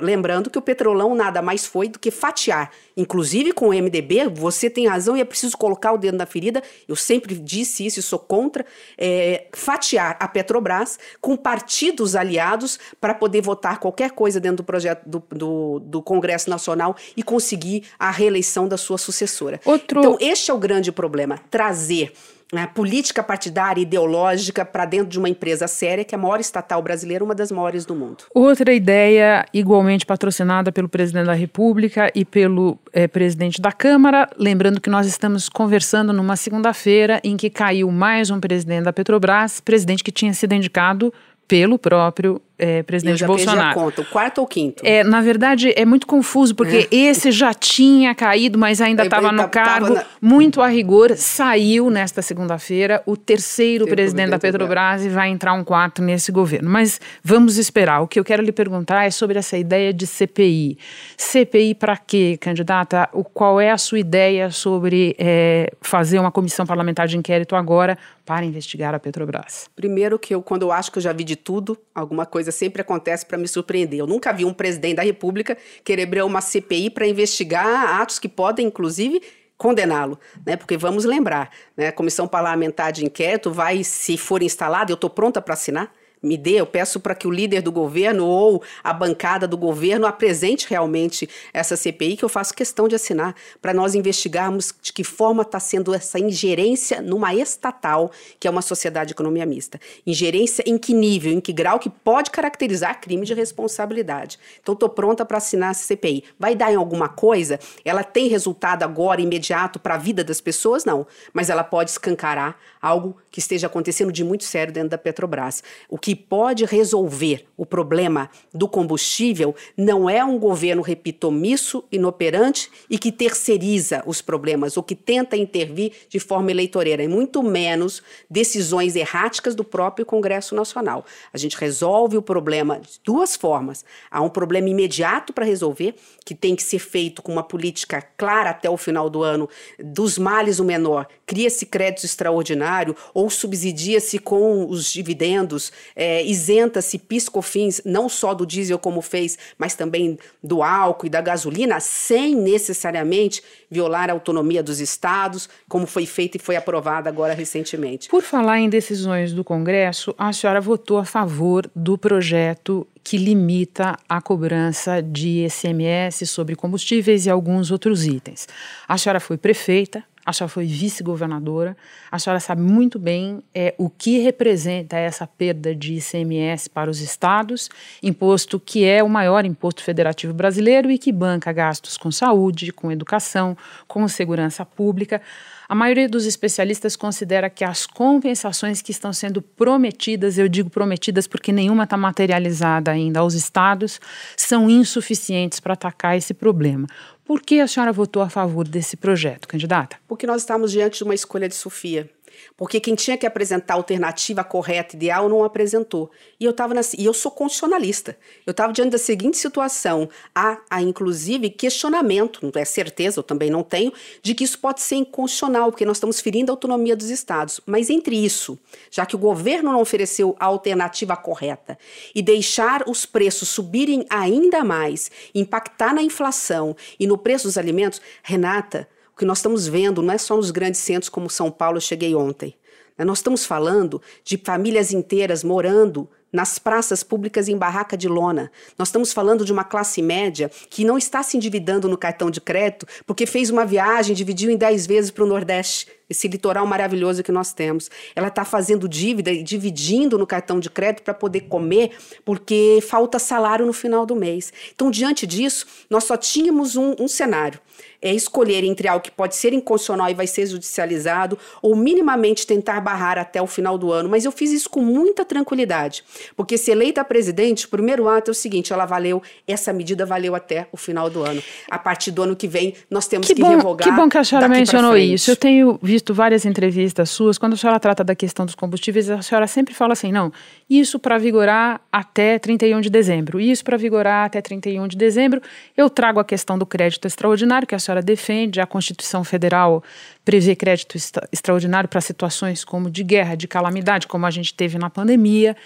[0.00, 2.70] Lembrando que o petrolão nada mais foi do que fatiar.
[2.96, 6.62] Inclusive com o MDB, você tem razão e é preciso colocar o dedo na ferida.
[6.88, 8.64] Eu sempre disse isso e sou contra.
[8.96, 15.04] É, fatiar a Petrobras com partidos aliados para poder votar qualquer coisa dentro do projeto
[15.06, 19.60] do, do, do, Congresso Nacional e conseguir a reeleição da sua sucessora.
[19.64, 20.00] Outro...
[20.00, 22.12] Então, este é o grande problema: trazer
[22.52, 26.80] né, política partidária ideológica para dentro de uma empresa séria, que é a maior estatal
[26.80, 28.24] brasileira, uma das maiores do mundo.
[28.32, 34.80] Outra ideia, igualmente patrocinada pelo presidente da República e pelo é, presidente da Câmara, lembrando
[34.80, 40.04] que nós estamos conversando numa segunda-feira em que caiu mais um presidente da Petrobras, presidente
[40.04, 41.12] que tinha sido indicado
[41.48, 43.58] pelo próprio é, presidente eu já Bolsonaro.
[43.58, 44.82] Perdi a conta, o quarto ou quinto?
[44.84, 46.96] É, na verdade, é muito confuso, porque é.
[46.96, 50.04] esse já tinha caído, mas ainda estava no cargo, na...
[50.20, 51.16] muito a rigor.
[51.16, 56.70] Saiu nesta segunda-feira o terceiro presidente da Petrobras e vai entrar um quarto nesse governo.
[56.70, 58.00] Mas vamos esperar.
[58.00, 60.78] O que eu quero lhe perguntar é sobre essa ideia de CPI.
[61.16, 63.08] CPI para quê, candidata?
[63.12, 67.98] O, qual é a sua ideia sobre é, fazer uma comissão parlamentar de inquérito agora
[68.24, 69.68] para investigar a Petrobras?
[69.76, 72.82] Primeiro que eu, quando eu acho que eu já vi de tudo, alguma coisa sempre
[72.82, 74.00] acontece para me surpreender.
[74.00, 78.28] Eu nunca vi um presidente da República querer abrir uma CPI para investigar atos que
[78.28, 79.22] podem, inclusive,
[79.56, 80.56] condená-lo, né?
[80.56, 81.88] Porque vamos lembrar, né?
[81.88, 85.92] A comissão parlamentar de inquérito vai, se for instalada, eu estou pronta para assinar
[86.26, 90.06] me dê, eu peço para que o líder do governo ou a bancada do governo
[90.06, 95.04] apresente realmente essa CPI que eu faço questão de assinar para nós investigarmos de que
[95.04, 98.10] forma está sendo essa ingerência numa estatal
[98.40, 99.80] que é uma sociedade de economia mista.
[100.06, 104.38] Ingerência em que nível, em que grau que pode caracterizar crime de responsabilidade.
[104.60, 106.24] Então estou pronta para assinar essa CPI.
[106.38, 107.60] Vai dar em alguma coisa?
[107.84, 110.84] Ela tem resultado agora imediato para a vida das pessoas?
[110.84, 115.62] Não, mas ela pode escancarar algo que esteja acontecendo de muito sério dentro da Petrobras.
[115.88, 122.70] O que pode resolver o problema do combustível não é um governo, repito, omisso, inoperante
[122.90, 128.02] e que terceiriza os problemas ou que tenta intervir de forma eleitoreira, e muito menos
[128.28, 131.04] decisões erráticas do próprio Congresso Nacional.
[131.32, 133.84] A gente resolve o problema de duas formas.
[134.10, 138.50] Há um problema imediato para resolver, que tem que ser feito com uma política clara
[138.50, 139.48] até o final do ano,
[139.78, 147.80] dos males o menor, cria-se crédito extraordinário ou subsidia-se com os dividendos, é, isenta-se piscofins,
[147.84, 153.42] não só do diesel como fez, mas também do álcool e da gasolina, sem necessariamente
[153.70, 158.08] violar a autonomia dos estados, como foi feito e foi aprovado agora recentemente.
[158.08, 163.96] Por falar em decisões do Congresso, a senhora votou a favor do projeto que limita
[164.08, 168.48] a cobrança de ICMS sobre combustíveis e alguns outros itens.
[168.88, 171.76] A senhora foi prefeita, a senhora foi vice-governadora,
[172.10, 177.00] a senhora sabe muito bem é, o que representa essa perda de ICMS para os
[177.00, 177.70] estados,
[178.02, 182.90] imposto que é o maior imposto federativo brasileiro e que banca gastos com saúde, com
[182.90, 185.22] educação, com segurança pública.
[185.68, 191.26] A maioria dos especialistas considera que as compensações que estão sendo prometidas, eu digo prometidas
[191.26, 194.00] porque nenhuma está materializada ainda aos estados,
[194.36, 196.86] são insuficientes para atacar esse problema.
[197.24, 199.96] Por que a senhora votou a favor desse projeto, candidata?
[200.06, 202.08] Porque nós estamos diante de uma escolha de Sofia.
[202.56, 206.10] Porque quem tinha que apresentar a alternativa correta, ideal, não apresentou.
[206.38, 208.16] E eu estava e eu sou constitucionalista.
[208.44, 213.50] Eu estava diante da seguinte situação: há, há inclusive questionamento, não é certeza, eu também
[213.50, 217.10] não tenho, de que isso pode ser inconstitucional, porque nós estamos ferindo a autonomia dos
[217.10, 217.60] estados.
[217.66, 218.58] Mas entre isso,
[218.90, 221.78] já que o governo não ofereceu a alternativa correta
[222.14, 228.00] e deixar os preços subirem ainda mais, impactar na inflação e no preço dos alimentos,
[228.22, 231.78] Renata, o que nós estamos vendo não é só nos grandes centros como São Paulo,
[231.78, 232.54] eu cheguei ontem.
[232.98, 233.02] Né?
[233.02, 238.50] Nós estamos falando de famílias inteiras morando nas praças públicas em barraca de lona.
[238.78, 242.40] Nós estamos falando de uma classe média que não está se endividando no cartão de
[242.40, 247.22] crédito porque fez uma viagem, dividiu em 10 vezes para o Nordeste, esse litoral maravilhoso
[247.22, 247.90] que nós temos.
[248.14, 253.18] Ela está fazendo dívida e dividindo no cartão de crédito para poder comer porque falta
[253.18, 254.52] salário no final do mês.
[254.74, 257.60] Então, diante disso, nós só tínhamos um, um cenário
[258.00, 262.80] é escolher entre algo que pode ser inconstitucional e vai ser judicializado, ou minimamente tentar
[262.80, 264.08] barrar até o final do ano.
[264.08, 266.04] Mas eu fiz isso com muita tranquilidade,
[266.36, 270.34] porque se eleita presidente, o primeiro ato é o seguinte: ela valeu, essa medida valeu
[270.34, 271.42] até o final do ano.
[271.68, 273.88] A partir do ano que vem, nós temos que, que bom, revogar.
[273.88, 275.30] Que bom que a senhora mencionou isso.
[275.30, 279.20] Eu tenho visto várias entrevistas suas, quando a senhora trata da questão dos combustíveis, a
[279.20, 280.32] senhora sempre fala assim: não,
[280.70, 285.42] isso para vigorar até 31 de dezembro, isso para vigorar até 31 de dezembro.
[285.76, 289.82] Eu trago a questão do crédito extraordinário, que a senhora senhora defende, a Constituição Federal
[290.24, 290.96] prevê crédito
[291.32, 295.56] extraordinário para situações como de guerra, de calamidade, como a gente teve na pandemia.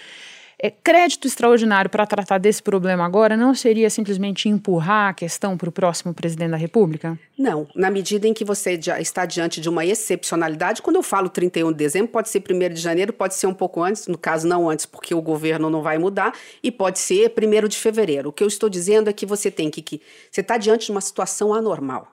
[0.63, 5.67] É, crédito extraordinário para tratar desse problema agora não seria simplesmente empurrar a questão para
[5.67, 7.17] o próximo presidente da República?
[7.35, 11.71] Não, na medida em que você está diante de uma excepcionalidade, quando eu falo 31
[11.71, 14.69] de dezembro, pode ser 1 de janeiro, pode ser um pouco antes, no caso não
[14.69, 18.29] antes, porque o governo não vai mudar, e pode ser 1 de fevereiro.
[18.29, 20.91] O que eu estou dizendo é que você tem que, que você está diante de
[20.91, 22.07] uma situação anormal.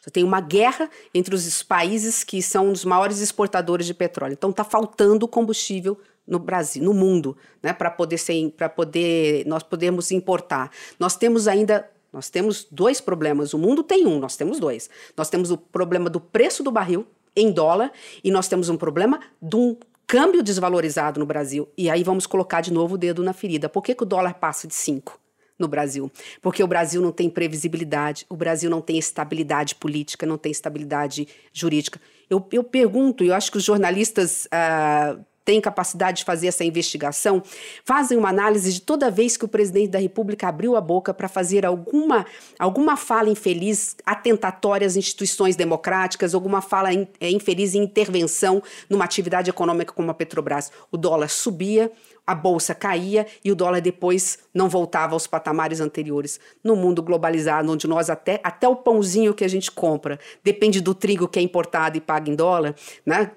[0.00, 4.32] Você tem uma guerra entre os países que são os maiores exportadores de petróleo.
[4.32, 5.98] Então está faltando combustível
[6.30, 10.70] no Brasil, no mundo, né, para poder ser, para poder nós podemos importar.
[10.98, 13.54] Nós temos ainda nós temos dois problemas.
[13.54, 14.90] O mundo tem um, nós temos dois.
[15.16, 17.92] Nós temos o problema do preço do barril em dólar
[18.24, 19.76] e nós temos um problema de um
[20.08, 21.68] câmbio desvalorizado no Brasil.
[21.78, 23.68] E aí vamos colocar de novo o dedo na ferida.
[23.68, 25.20] Por que, que o dólar passa de 5?
[25.60, 26.10] no Brasil.
[26.40, 31.28] Porque o Brasil não tem previsibilidade, o Brasil não tem estabilidade política, não tem estabilidade
[31.52, 32.00] jurídica.
[32.30, 36.64] Eu, eu pergunto, e eu acho que os jornalistas uh, têm capacidade de fazer essa
[36.64, 37.42] investigação,
[37.84, 41.28] fazem uma análise de toda vez que o presidente da República abriu a boca para
[41.28, 42.26] fazer alguma,
[42.58, 49.04] alguma fala infeliz, atentatória às instituições democráticas, alguma fala in, é, infeliz em intervenção numa
[49.04, 50.70] atividade econômica como a Petrobras.
[50.90, 51.90] O dólar subia,
[52.26, 56.40] a bolsa caía e o dólar depois não voltava aos patamares anteriores.
[56.62, 60.94] No mundo globalizado, onde nós até, até o pãozinho que a gente compra depende do
[60.94, 63.30] trigo que é importado e paga em dólar, né?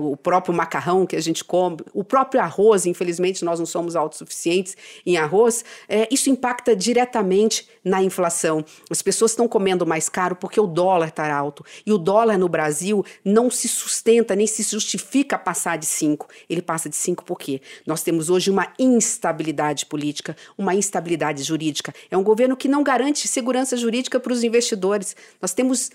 [0.00, 4.76] o próprio macarrão que a gente come, o próprio arroz, infelizmente nós não somos autossuficientes
[5.04, 8.64] em arroz, é, isso impacta diretamente na inflação.
[8.90, 11.64] As pessoas estão comendo mais caro porque o dólar está alto.
[11.84, 16.28] E o dólar no Brasil não se sustenta, nem se justifica passar de 5.
[16.48, 17.60] Ele passa de 5 por quê?
[17.86, 21.94] Nós temos hoje uma instabilidade política, uma instabilidade jurídica.
[22.10, 25.16] É um governo que não garante segurança jurídica para os investidores.
[25.40, 25.90] Nós temos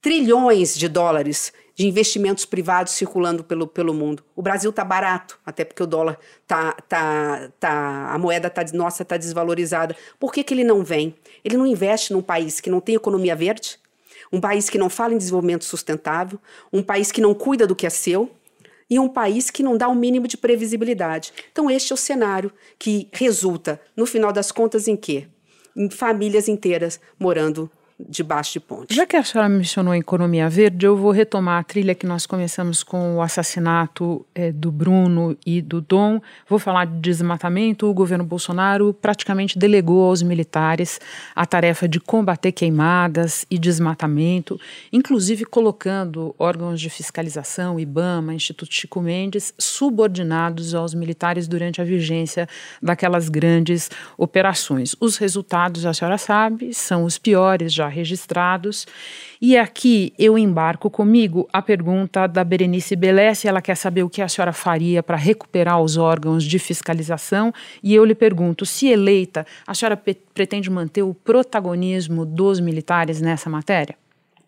[0.00, 4.22] trilhões de dólares de investimentos privados circulando pelo, pelo mundo.
[4.36, 9.02] O Brasil está barato, até porque o dólar tá, tá, tá a moeda tá, nossa
[9.02, 9.96] está desvalorizada.
[10.18, 11.14] Por que, que ele não vem?
[11.44, 13.78] Ele não investe num país que não tem economia verde,
[14.30, 16.38] um país que não fala em desenvolvimento sustentável,
[16.72, 18.30] um país que não cuida do que é seu
[18.92, 21.32] e um país que não dá o um mínimo de previsibilidade.
[21.50, 25.28] Então este é o cenário que resulta, no final das contas, em quê?
[25.74, 27.70] Em famílias inteiras morando
[28.08, 28.94] debaixo de ponte.
[28.94, 32.26] Já que a senhora mencionou a economia verde, eu vou retomar a trilha que nós
[32.26, 36.20] começamos com o assassinato é, do Bruno e do Dom.
[36.48, 37.86] Vou falar de desmatamento.
[37.86, 41.00] O governo Bolsonaro praticamente delegou aos militares
[41.34, 44.60] a tarefa de combater queimadas e desmatamento,
[44.92, 52.48] inclusive colocando órgãos de fiscalização, IBAMA, Instituto Chico Mendes, subordinados aos militares durante a vigência
[52.82, 54.96] daquelas grandes operações.
[55.00, 58.86] Os resultados, a senhora sabe, são os piores já registrados.
[59.40, 63.46] E aqui eu embarco comigo a pergunta da Berenice Belesse.
[63.46, 67.52] Ela quer saber o que a senhora faria para recuperar os órgãos de fiscalização.
[67.82, 70.00] E eu lhe pergunto: se eleita, a senhora
[70.34, 73.96] pretende manter o protagonismo dos militares nessa matéria?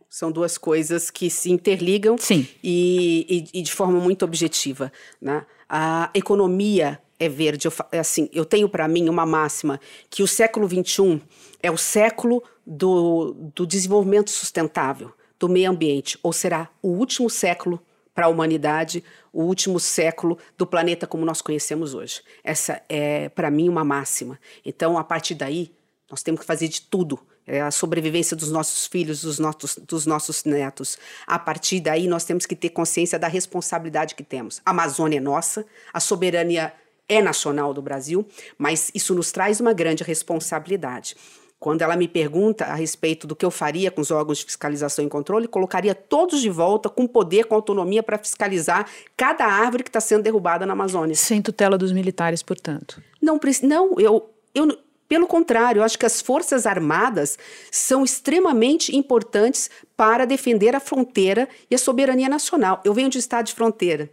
[0.09, 2.47] São duas coisas que se interligam Sim.
[2.63, 4.93] E, e, e de forma muito objetiva.
[5.21, 5.45] Né?
[5.69, 7.67] A economia é verde.
[7.67, 11.21] Eu, é assim, eu tenho para mim uma máxima que o século XXI
[11.63, 17.81] é o século do, do desenvolvimento sustentável, do meio ambiente, ou será o último século
[18.15, 22.23] para a humanidade, o último século do planeta como nós conhecemos hoje.
[22.45, 24.39] Essa é, para mim, uma máxima.
[24.65, 25.75] Então, a partir daí,
[26.09, 27.19] nós temos que fazer de tudo.
[27.47, 30.97] É a sobrevivência dos nossos filhos, dos nossos, dos nossos netos.
[31.27, 34.63] A partir daí, nós temos que ter consciência da responsabilidade que temos.
[34.65, 36.73] A Amazônia é nossa, a soberania
[37.07, 41.17] é nacional do Brasil, mas isso nos traz uma grande responsabilidade.
[41.59, 45.05] Quando ela me pergunta a respeito do que eu faria com os órgãos de fiscalização
[45.05, 48.87] e controle, colocaria todos de volta com poder, com autonomia para fiscalizar
[49.17, 51.15] cada árvore que está sendo derrubada na Amazônia.
[51.15, 53.03] Sem tutela dos militares, portanto.
[53.21, 57.39] Não, não eu, eu, pelo contrário, eu acho que as Forças Armadas
[57.71, 62.81] são extremamente importantes para defender a fronteira e a soberania nacional.
[62.85, 64.11] Eu venho de estado de fronteira.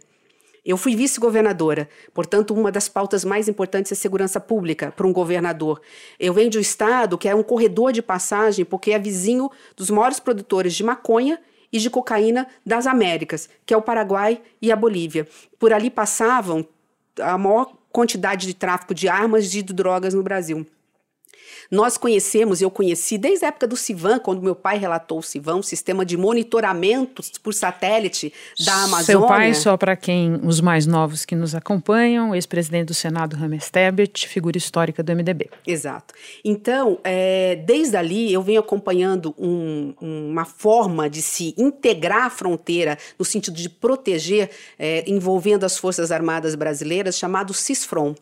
[0.64, 5.80] Eu fui vice-governadora, portanto, uma das pautas mais importantes é segurança pública para um governador.
[6.20, 9.90] Eu venho de um estado que é um corredor de passagem, porque é vizinho dos
[9.90, 11.40] maiores produtores de maconha
[11.72, 15.26] e de cocaína das Américas, que é o Paraguai e a Bolívia.
[15.58, 16.64] Por ali passavam
[17.18, 20.64] a maior quantidade de tráfico de armas e de drogas no Brasil.
[21.72, 25.56] Nós conhecemos, eu conheci desde a época do Civan, quando meu pai relatou o Civan,
[25.56, 28.30] um sistema de monitoramento por satélite
[28.62, 29.04] da Amazônia.
[29.06, 33.70] Seu pai, só para quem, os mais novos que nos acompanham, ex-presidente do Senado, Rames
[33.70, 35.48] Tebet, figura histórica do MDB.
[35.66, 36.12] Exato.
[36.44, 42.98] Então, é, desde ali, eu venho acompanhando um, uma forma de se integrar a fronteira,
[43.18, 48.14] no sentido de proteger, é, envolvendo as Forças Armadas Brasileiras, chamado CISFROM.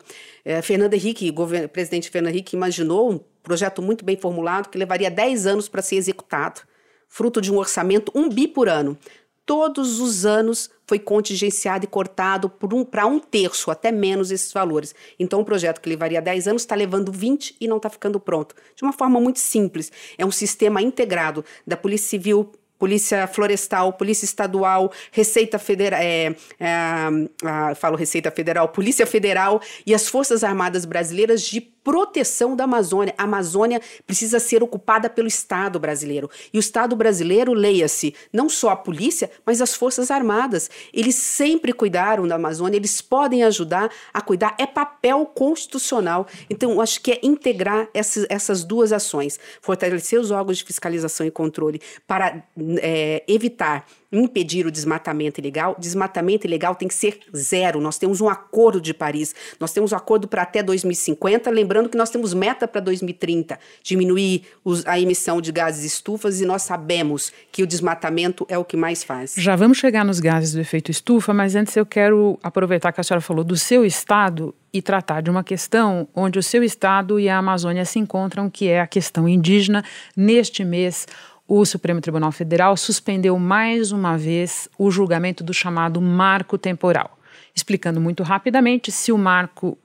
[0.44, 1.34] É, Fernando Henrique,
[1.72, 6.62] presidente Fernando Henrique, imaginou projeto muito bem formulado que levaria 10 anos para ser executado,
[7.09, 8.96] fruto de um orçamento um bi por ano.
[9.44, 14.94] Todos os anos foi contingenciado e cortado um, para um terço, até menos esses valores.
[15.18, 18.55] Então, um projeto que levaria 10 anos está levando 20 e não está ficando pronto.
[18.76, 19.90] De uma forma muito simples.
[20.16, 27.74] É um sistema integrado da Polícia Civil, Polícia Florestal, Polícia Estadual, Receita Federal, é, é,
[27.74, 33.14] falo Receita Federal, Polícia Federal e as Forças Armadas Brasileiras de proteção da Amazônia.
[33.16, 36.31] A Amazônia precisa ser ocupada pelo Estado brasileiro.
[36.53, 40.71] E o Estado brasileiro, leia-se, não só a polícia, mas as Forças Armadas.
[40.93, 44.55] Eles sempre cuidaram da Amazônia, eles podem ajudar a cuidar.
[44.59, 46.27] É papel constitucional.
[46.49, 49.38] Então, acho que é integrar essas, essas duas ações.
[49.61, 52.43] Fortalecer os órgãos de fiscalização e controle para
[52.83, 57.81] é, evitar impedir o desmatamento ilegal, desmatamento ilegal tem que ser zero.
[57.81, 61.96] Nós temos um acordo de Paris, nós temos um acordo para até 2050, lembrando que
[61.96, 67.33] nós temos meta para 2030, diminuir os, a emissão de gases estufas e nós sabemos
[67.53, 69.35] que o desmatamento é o que mais faz.
[69.37, 73.05] Já vamos chegar nos gases do efeito estufa, mas antes eu quero aproveitar que a
[73.05, 77.29] senhora falou do seu estado e tratar de uma questão onde o seu estado e
[77.29, 79.85] a Amazônia se encontram, que é a questão indígena.
[80.16, 81.07] Neste mês,
[81.52, 87.18] o Supremo Tribunal Federal suspendeu mais uma vez o julgamento do chamado marco temporal.
[87.52, 89.76] Explicando muito rapidamente, se o marco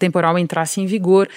[0.00, 1.28] temporal entrasse em vigor,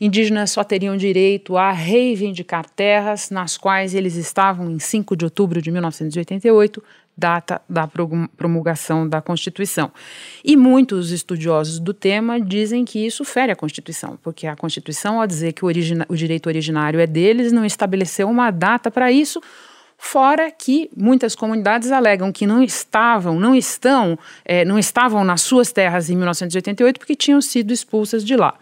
[0.00, 5.60] indígenas só teriam direito a reivindicar terras nas quais eles estavam em 5 de outubro
[5.60, 6.80] de 1988,
[7.16, 7.88] data da
[8.36, 9.90] promulgação da Constituição.
[10.44, 15.26] E muitos estudiosos do tema dizem que isso fere a Constituição, porque a Constituição, ao
[15.26, 19.40] dizer que o, o direito originário é deles, não estabeleceu uma data para isso
[19.98, 25.72] Fora que muitas comunidades alegam que não estavam, não estão, é, não estavam nas suas
[25.72, 28.54] terras em 1988 porque tinham sido expulsas de lá.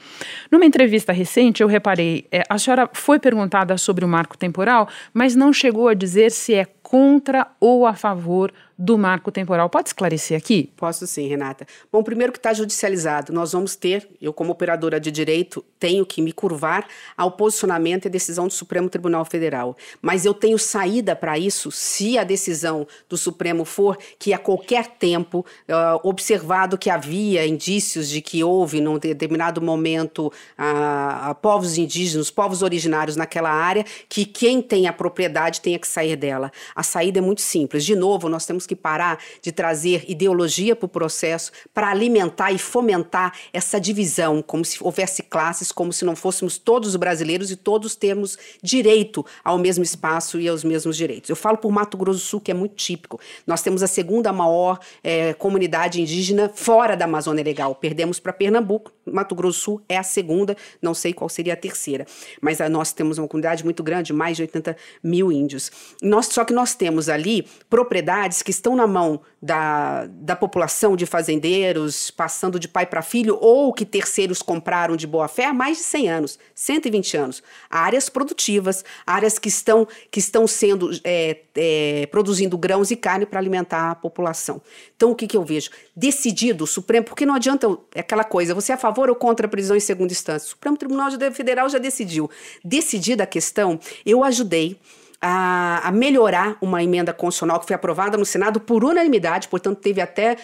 [0.51, 5.35] Numa entrevista recente, eu reparei, é, a senhora foi perguntada sobre o marco temporal, mas
[5.35, 9.71] não chegou a dizer se é contra ou a favor do marco temporal.
[9.71, 10.73] Pode esclarecer aqui?
[10.77, 11.67] Posso sim, Renata.
[11.93, 16.21] Bom, primeiro que está judicializado, nós vamos ter, eu como operadora de direito, tenho que
[16.21, 19.77] me curvar ao posicionamento e decisão do Supremo Tribunal Federal.
[20.03, 24.87] Mas eu tenho saída para isso se a decisão do Supremo for que a qualquer
[24.87, 32.31] tempo, uh, observado que havia indícios de que houve, num determinado momento, uh, povos indígenas,
[32.31, 36.51] povos originários naquela área, que quem tem a propriedade tenha que sair dela.
[36.75, 37.85] A saída é muito simples.
[37.85, 42.53] De novo, nós temos temos que parar de trazer ideologia para o processo para alimentar
[42.53, 47.57] e fomentar essa divisão, como se houvesse classes, como se não fôssemos todos brasileiros e
[47.57, 51.31] todos termos direito ao mesmo espaço e aos mesmos direitos.
[51.31, 53.21] Eu falo por Mato Grosso do Sul, que é muito típico.
[53.47, 57.75] Nós temos a segunda maior é, comunidade indígena fora da Amazônia Legal.
[57.75, 61.57] Perdemos para Pernambuco, Mato Grosso do Sul é a segunda, não sei qual seria a
[61.57, 62.07] terceira.
[62.41, 65.71] Mas a, nós temos uma comunidade muito grande, mais de 80 mil índios.
[66.03, 71.05] Nós, só que nós temos ali propriedades que estão na mão da, da população de
[71.05, 75.79] fazendeiros, passando de pai para filho, ou que terceiros compraram de boa fé há mais
[75.79, 77.43] de 100 anos, 120 anos.
[77.69, 83.39] Áreas produtivas, áreas que estão, que estão sendo é, é, produzindo grãos e carne para
[83.39, 84.63] alimentar a população.
[84.97, 85.71] Então, o que, que eu vejo?
[85.95, 89.47] Decidido o Supremo, porque não adianta é aquela coisa, você é a favor ou contra
[89.47, 90.47] a prisão em segunda instância?
[90.47, 92.31] O Supremo Tribunal Federal já decidiu.
[92.65, 94.79] Decidida a questão, eu ajudei
[95.27, 100.03] a, a, melhorar uma emenda constitucional que foi aprovada no Senado por unanimidade, portanto, teve
[100.03, 100.37] até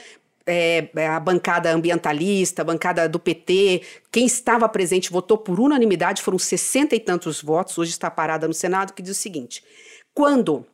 [0.46, 6.38] é, a bancada ambientalista, a bancada do PT, quem estava presente votou por unanimidade, foram
[6.38, 9.62] sessenta e tantos votos, hoje está parada no Senado, que diz o seguinte:
[10.14, 10.64] quando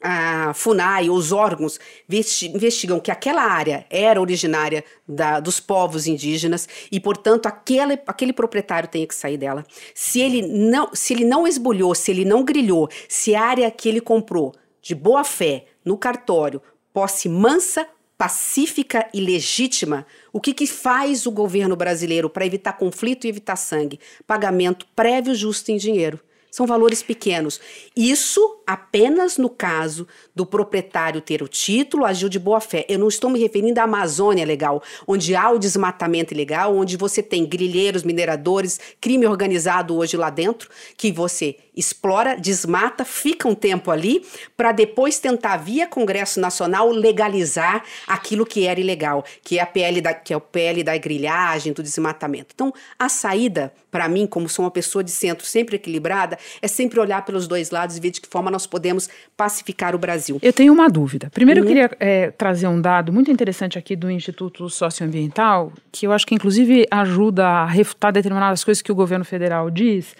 [0.00, 1.78] a FUNAI, os órgãos
[2.08, 8.88] investigam que aquela área era originária da, dos povos indígenas e, portanto, aquele, aquele proprietário
[8.88, 9.64] tem que sair dela.
[9.94, 13.88] Se ele não, se ele não esbulhou, se ele não grilhou, se a área que
[13.88, 17.86] ele comprou de boa fé no cartório, posse mansa,
[18.16, 23.56] pacífica e legítima, o que, que faz o governo brasileiro para evitar conflito e evitar
[23.56, 24.00] sangue?
[24.26, 26.20] Pagamento prévio justo em dinheiro.
[26.50, 27.60] São valores pequenos.
[27.94, 32.84] Isso apenas no caso do proprietário ter o título, agiu de boa fé.
[32.88, 37.22] Eu não estou me referindo à Amazônia legal, onde há o desmatamento ilegal, onde você
[37.22, 43.90] tem grilheiros, mineradores, crime organizado hoje lá dentro, que você explora, desmata, fica um tempo
[43.90, 44.26] ali,
[44.56, 50.00] para depois tentar, via Congresso Nacional, legalizar aquilo que era ilegal, que é, a PL
[50.00, 52.48] da, que é o PL da grilhagem, do desmatamento.
[52.52, 56.98] Então, a saída, para mim, como sou uma pessoa de centro sempre equilibrada, é sempre
[56.98, 60.38] olhar pelos dois lados e ver de que forma nós podemos pacificar o Brasil.
[60.42, 61.30] Eu tenho uma dúvida.
[61.30, 61.66] Primeiro, uhum.
[61.66, 66.26] eu queria é, trazer um dado muito interessante aqui do Instituto Socioambiental, que eu acho
[66.26, 70.16] que inclusive ajuda a refutar determinadas coisas que o governo federal diz.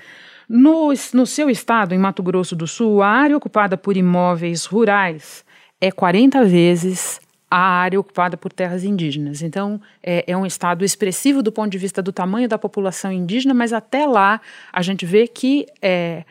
[0.49, 5.45] No, no seu estado, em Mato Grosso do Sul, a área ocupada por imóveis rurais
[5.81, 7.21] é 40 vezes
[7.51, 9.43] a área ocupada por terras indígenas.
[9.43, 13.55] Então, é, é, um estado expressivo do ponto de vista do tamanho da população indígena,
[13.55, 14.41] mas até lá
[14.73, 16.25] a gente vê que é,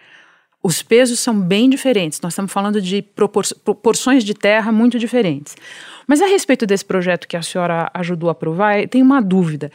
[0.62, 2.20] os pesos são bem diferentes.
[2.22, 5.56] Nós estamos falando de proporções de terra muito diferentes.
[6.08, 9.72] Mas a respeito desse projeto que a senhora ajudou a aprovar, tem uma dúvida.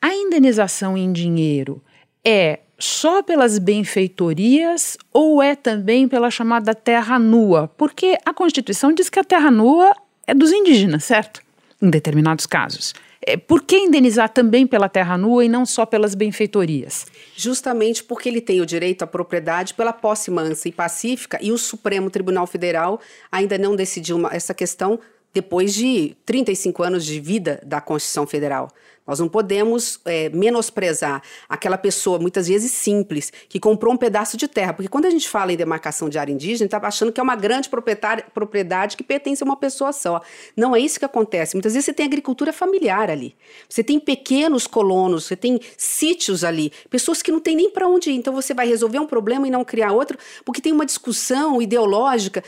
[0.00, 1.82] A indenização em dinheiro
[2.24, 7.68] é só pelas benfeitorias ou é também pela chamada terra nua?
[7.76, 9.94] Porque a Constituição diz que a terra nua
[10.26, 11.40] é dos indígenas, certo?
[11.80, 12.92] Em determinados casos.
[13.24, 17.06] É, por que indenizar também pela terra nua e não só pelas benfeitorias?
[17.36, 21.58] Justamente porque ele tem o direito à propriedade pela posse mansa e pacífica e o
[21.58, 24.98] Supremo Tribunal Federal ainda não decidiu uma, essa questão
[25.32, 28.68] depois de 35 anos de vida da Constituição Federal.
[29.06, 34.46] Nós não podemos é, menosprezar aquela pessoa, muitas vezes simples, que comprou um pedaço de
[34.46, 34.72] terra.
[34.72, 37.34] Porque quando a gente fala em demarcação de área indígena, está achando que é uma
[37.34, 40.22] grande propriedade que pertence a uma pessoa só.
[40.56, 41.56] Não é isso que acontece.
[41.56, 43.34] Muitas vezes você tem agricultura familiar ali.
[43.68, 48.10] Você tem pequenos colonos, você tem sítios ali, pessoas que não têm nem para onde
[48.10, 48.14] ir.
[48.14, 52.44] Então você vai resolver um problema e não criar outro, porque tem uma discussão ideológica.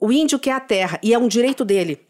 [0.00, 2.00] O índio quer a terra e é um direito dele.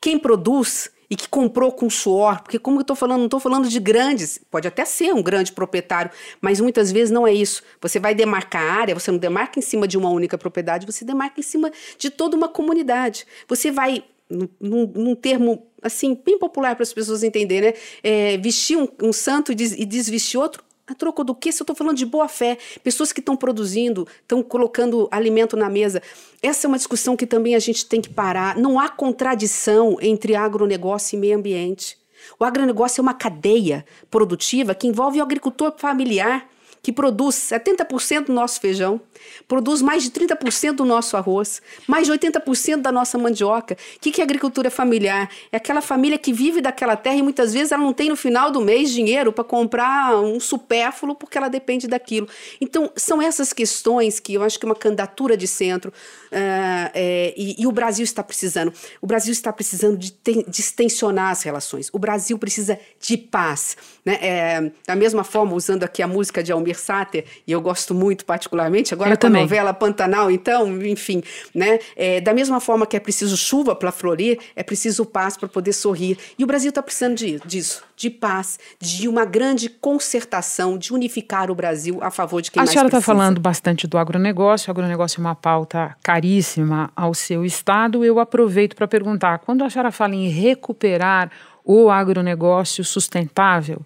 [0.00, 3.68] Quem produz e que comprou com suor, porque como eu estou falando, não estou falando
[3.68, 7.62] de grandes, pode até ser um grande proprietário, mas muitas vezes não é isso.
[7.80, 11.04] Você vai demarcar a área, você não demarca em cima de uma única propriedade, você
[11.04, 13.26] demarca em cima de toda uma comunidade.
[13.48, 17.76] Você vai num, num, termo assim bem popular para as pessoas entenderem, né?
[18.02, 21.50] É, vestir um, um santo e, e desvestir outro, a troco do que?
[21.50, 25.68] Se eu estou falando de boa fé, pessoas que estão produzindo, estão colocando alimento na
[25.68, 26.00] mesa.
[26.42, 28.56] Essa é uma discussão que também a gente tem que parar.
[28.56, 31.98] Não há contradição entre agronegócio e meio ambiente.
[32.38, 36.48] O agronegócio é uma cadeia produtiva que envolve o agricultor familiar,
[36.86, 39.00] que produz 70% do nosso feijão,
[39.48, 43.76] produz mais de 30% do nosso arroz, mais de 80% da nossa mandioca.
[43.96, 45.28] O que é agricultura familiar?
[45.50, 48.52] É aquela família que vive daquela terra e muitas vezes ela não tem no final
[48.52, 52.28] do mês dinheiro para comprar um supérfluo porque ela depende daquilo.
[52.60, 57.60] Então, são essas questões que eu acho que uma candidatura de centro uh, é, e,
[57.60, 58.72] e, o Brasil está precisando.
[59.02, 61.90] O Brasil está precisando de, ten, de extensionar as relações.
[61.92, 63.76] O Brasil precisa de paz.
[64.04, 64.18] Né?
[64.22, 68.24] É, da mesma forma, usando aqui a música de Almir Sater, e eu gosto muito
[68.24, 69.42] particularmente, agora eu com também.
[69.42, 71.22] a novela Pantanal, então, enfim,
[71.54, 71.78] né?
[71.94, 75.72] É, da mesma forma que é preciso chuva para florir, é preciso paz para poder
[75.72, 76.18] sorrir.
[76.38, 81.50] E o Brasil está precisando de, disso, de paz, de uma grande concertação, de unificar
[81.50, 82.86] o Brasil a favor de quem a mais precisa.
[82.86, 87.44] A senhora está falando bastante do agronegócio, o agronegócio é uma pauta caríssima ao seu
[87.44, 88.04] Estado.
[88.04, 91.30] Eu aproveito para perguntar, quando a senhora fala em recuperar
[91.64, 93.80] o agronegócio sustentável,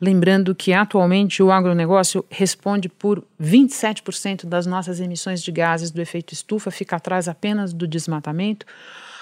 [0.00, 6.32] Lembrando que atualmente o agronegócio responde por 27% das nossas emissões de gases do efeito
[6.32, 8.64] estufa, fica atrás apenas do desmatamento.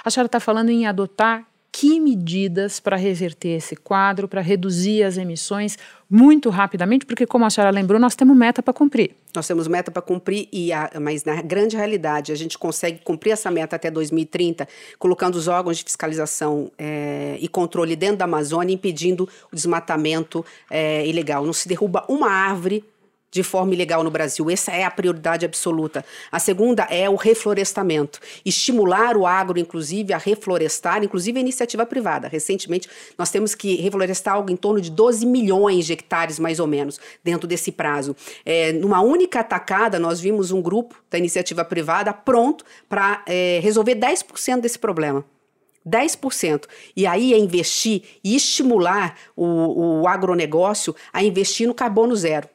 [0.04, 5.16] A senhora está falando em adotar que medidas para reverter esse quadro, para reduzir as
[5.16, 5.78] emissões
[6.10, 9.14] muito rapidamente, porque como a senhora lembrou, nós temos meta para cumprir.
[9.34, 13.32] Nós temos meta para cumprir, e a, mas na grande realidade a gente consegue cumprir
[13.32, 14.66] essa meta até 2030,
[14.98, 21.06] colocando os órgãos de fiscalização é, e controle dentro da Amazônia, impedindo o desmatamento é,
[21.06, 21.44] ilegal.
[21.44, 22.84] Não se derruba uma árvore
[23.30, 24.50] de forma ilegal no Brasil.
[24.50, 26.04] Essa é a prioridade absoluta.
[26.30, 28.20] A segunda é o reflorestamento.
[28.44, 32.28] Estimular o agro, inclusive, a reflorestar, inclusive a iniciativa privada.
[32.28, 36.66] Recentemente, nós temos que reflorestar algo em torno de 12 milhões de hectares, mais ou
[36.66, 38.16] menos, dentro desse prazo.
[38.44, 43.94] É, numa única atacada, nós vimos um grupo da iniciativa privada pronto para é, resolver
[43.94, 45.24] 10% desse problema.
[45.86, 46.64] 10%.
[46.94, 52.48] E aí é investir e estimular o, o agronegócio a investir no carbono zero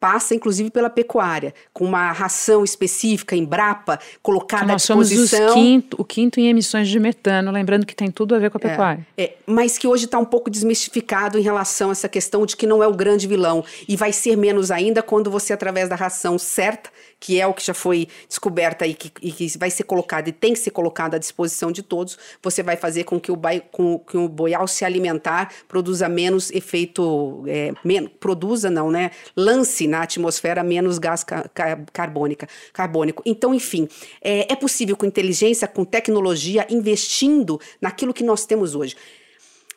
[0.00, 5.48] passa inclusive pela pecuária, com uma ração específica, Embrapa, colocada nós à disposição.
[5.48, 8.58] Somos quinto, o quinto em emissões de metano, lembrando que tem tudo a ver com
[8.58, 9.06] a é, pecuária.
[9.16, 12.56] É, é, mas que hoje está um pouco desmistificado em relação a essa questão de
[12.56, 13.64] que não é o grande vilão.
[13.88, 16.90] E vai ser menos ainda quando você, através da ração certa,
[17.20, 20.32] que é o que já foi descoberta e que, e que vai ser colocado e
[20.32, 23.62] tem que ser colocado à disposição de todos, você vai fazer com que o, bai,
[23.72, 27.72] com, que o boial se alimentar produza menos efeito, é,
[28.20, 29.10] produza não, né?
[29.36, 33.22] Lance na atmosfera menos gás ca, ca, carbônica, carbônico.
[33.26, 33.88] Então, enfim,
[34.22, 38.96] é, é possível com inteligência, com tecnologia, investindo naquilo que nós temos hoje.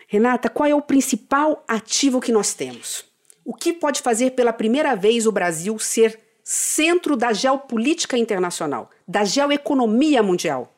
[0.08, 3.06] Renata, qual é o principal ativo que nós temos?
[3.44, 9.24] O que pode fazer pela primeira vez o Brasil ser centro da geopolítica internacional, da
[9.24, 10.74] geoeconomia mundial?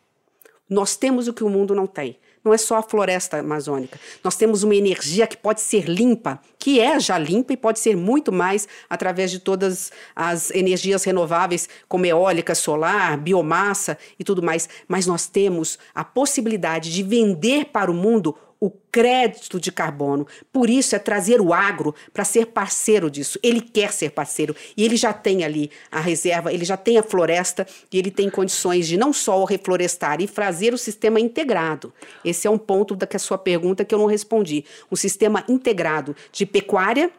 [0.69, 3.97] Nós temos o que o mundo não tem não é só a floresta amazônica.
[4.23, 7.95] Nós temos uma energia que pode ser limpa, que é já limpa e pode ser
[7.95, 14.67] muito mais através de todas as energias renováveis, como eólica, solar, biomassa e tudo mais.
[14.87, 20.25] Mas nós temos a possibilidade de vender para o mundo o crédito de carbono.
[20.49, 23.37] Por isso é trazer o agro para ser parceiro disso.
[23.43, 27.03] Ele quer ser parceiro e ele já tem ali a reserva, ele já tem a
[27.03, 31.93] floresta e ele tem condições de não só reflorestar e fazer o sistema integrado.
[32.23, 34.63] Esse é um ponto da sua pergunta que eu não respondi.
[34.89, 37.11] Um sistema integrado de pecuária,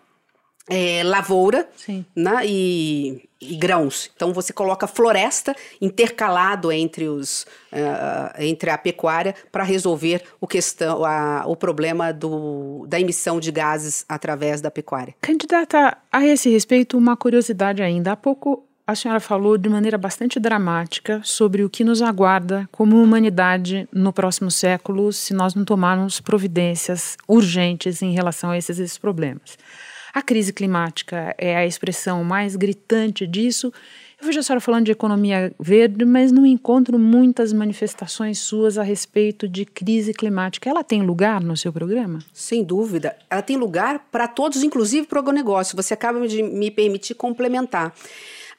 [0.69, 1.69] é, lavoura
[2.17, 4.11] né, e, e, grãos.
[4.15, 11.05] Então você coloca floresta intercalado entre, os, uh, entre a pecuária para resolver o, questão,
[11.05, 15.15] a, o problema do, da emissão de gases através da pecuária.
[15.21, 18.13] Candidata, a esse respeito, uma curiosidade ainda.
[18.13, 23.03] Há pouco a senhora falou de maneira bastante dramática sobre o que nos aguarda como
[23.03, 28.99] humanidade no próximo século se nós não tomarmos providências urgentes em relação a esses, esses
[28.99, 29.57] problemas.
[30.15, 33.73] A crise climática é a expressão mais gritante disso.
[34.21, 38.85] Eu vejo a senhora falando de economia verde, mas não encontro muitas manifestações suas a
[38.85, 40.71] respeito de crise climática.
[40.71, 42.21] Ela tem lugar no seu programa?
[42.33, 43.17] Sem dúvida.
[43.29, 45.75] Ela tem lugar para todos, inclusive para o agronegócio.
[45.75, 47.93] Você acaba de me permitir complementar.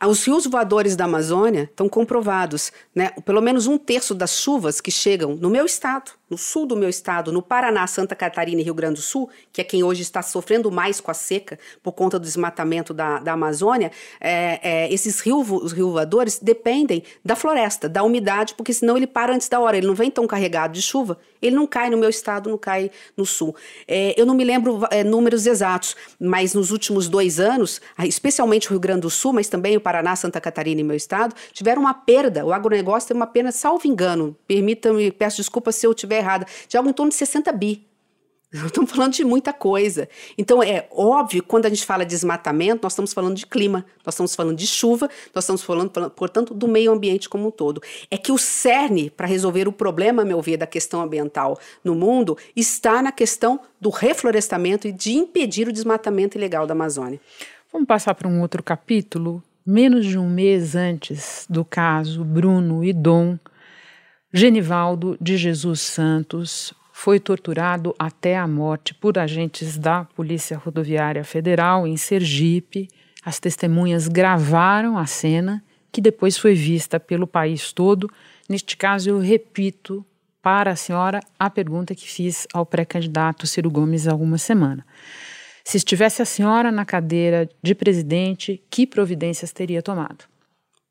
[0.06, 2.72] Os rios voadores da Amazônia estão comprovados.
[2.94, 3.12] Né?
[3.24, 6.90] Pelo menos um terço das chuvas que chegam no meu estado, no sul do meu
[6.90, 10.22] estado, no Paraná, Santa Catarina e Rio Grande do Sul, que é quem hoje está
[10.22, 15.20] sofrendo mais com a seca por conta do desmatamento da, da Amazônia, é, é, esses
[15.20, 15.74] rio, os
[16.42, 20.10] dependem da floresta, da umidade, porque senão ele para antes da hora, ele não vem
[20.10, 23.56] tão carregado de chuva, ele não cai no meu estado, não cai no sul.
[23.88, 28.72] É, eu não me lembro é, números exatos, mas nos últimos dois anos, especialmente o
[28.72, 31.94] Rio Grande do Sul, mas também o Paraná, Santa Catarina e meu estado, tiveram uma
[31.94, 36.20] perda, o agronegócio teve uma perda, salvo engano, permita-me, peço desculpa se eu tiver estiver
[36.20, 37.86] errada, de algo em torno de 60 bi.
[38.54, 40.08] Estamos falando de muita coisa.
[40.38, 44.14] Então, é óbvio, quando a gente fala de desmatamento, nós estamos falando de clima, nós
[44.14, 47.82] estamos falando de chuva, nós estamos falando, portanto, do meio ambiente como um todo.
[48.10, 51.96] É que o cerne para resolver o problema, a meu ver, da questão ambiental no
[51.96, 57.20] mundo está na questão do reflorestamento e de impedir o desmatamento ilegal da Amazônia.
[57.74, 59.44] Vamos passar para um outro capítulo.
[59.66, 63.38] Menos de um mês antes do caso Bruno e Dom
[64.38, 71.88] Genivaldo de Jesus Santos foi torturado até a morte por agentes da Polícia Rodoviária Federal
[71.88, 72.90] em Sergipe.
[73.24, 78.12] As testemunhas gravaram a cena, que depois foi vista pelo país todo.
[78.50, 80.06] Neste caso, eu repito
[80.42, 84.86] para a senhora a pergunta que fiz ao pré-candidato Ciro Gomes há uma semana.
[85.64, 90.26] Se estivesse a senhora na cadeira de presidente, que providências teria tomado?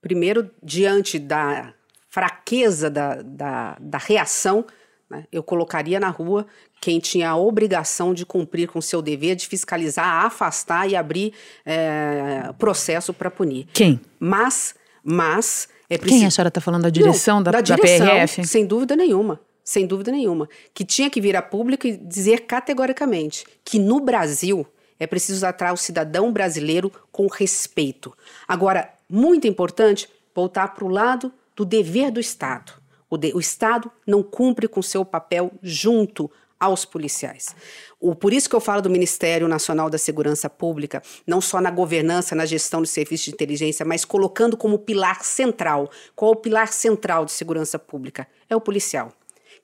[0.00, 1.74] Primeiro, diante da
[2.14, 4.64] fraqueza da, da, da reação,
[5.10, 6.46] né, eu colocaria na rua
[6.80, 11.32] quem tinha a obrigação de cumprir com seu dever de fiscalizar, afastar e abrir
[11.66, 13.66] é, processo para punir.
[13.72, 14.00] Quem?
[14.20, 16.20] Mas, mas é preciso...
[16.20, 18.46] Quem a senhora está falando da direção Não, da, da, direção, da PRF?
[18.46, 19.40] Sem dúvida nenhuma.
[19.64, 20.48] Sem dúvida nenhuma.
[20.72, 24.64] Que tinha que vir a público e dizer categoricamente que no Brasil
[25.00, 28.16] é preciso tratar o cidadão brasileiro com respeito.
[28.46, 32.72] Agora, muito importante, voltar para o lado do dever do Estado.
[33.08, 37.54] O, de, o Estado não cumpre com seu papel junto aos policiais.
[38.00, 41.70] O, por isso que eu falo do Ministério Nacional da Segurança Pública, não só na
[41.70, 45.90] governança, na gestão dos serviços de inteligência, mas colocando como pilar central.
[46.14, 48.26] Qual o pilar central de segurança pública?
[48.48, 49.12] É o policial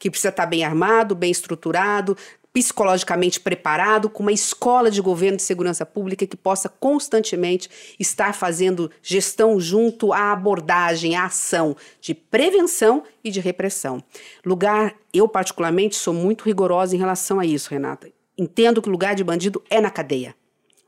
[0.01, 2.17] que precisa estar bem armado, bem estruturado,
[2.53, 8.91] psicologicamente preparado, com uma escola de governo de segurança pública que possa constantemente estar fazendo
[9.03, 14.03] gestão junto à abordagem, à ação de prevenção e de repressão.
[14.45, 18.11] Lugar, eu particularmente sou muito rigorosa em relação a isso, Renata.
[18.37, 20.35] Entendo que o lugar de bandido é na cadeia.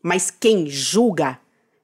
[0.02, 1.38] Mas quem julga,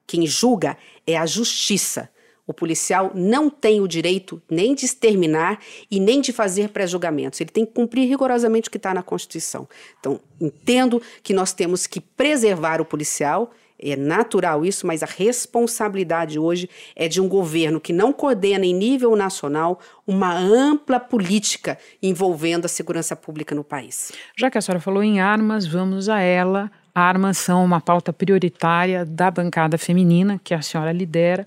[0.07, 0.77] quem julga
[1.07, 2.11] é a justiça.
[2.49, 7.39] O policial não tem o direito nem de exterminar e nem de fazer pré-julgamentos.
[7.43, 9.69] Ele tem que cumprir rigorosamente o que está na Constituição.
[10.01, 13.51] Então, entendo que nós temos que preservar o policial.
[13.81, 18.75] É natural isso, mas a responsabilidade hoje é de um governo que não coordena em
[18.75, 24.11] nível nacional uma ampla política envolvendo a segurança pública no país.
[24.37, 26.73] Já que a senhora falou em armas, vamos a ela.
[26.93, 31.47] Armas são uma pauta prioritária da bancada feminina que a senhora lidera.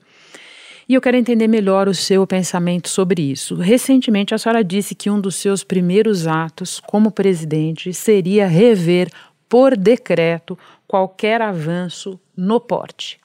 [0.91, 3.55] E eu quero entender melhor o seu pensamento sobre isso.
[3.55, 9.09] Recentemente, a senhora disse que um dos seus primeiros atos como presidente seria rever
[9.47, 13.21] por decreto qualquer avanço no porte.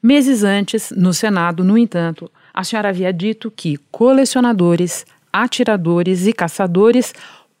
[0.00, 7.12] Meses antes, no Senado, no entanto, a senhora havia dito que colecionadores, atiradores e caçadores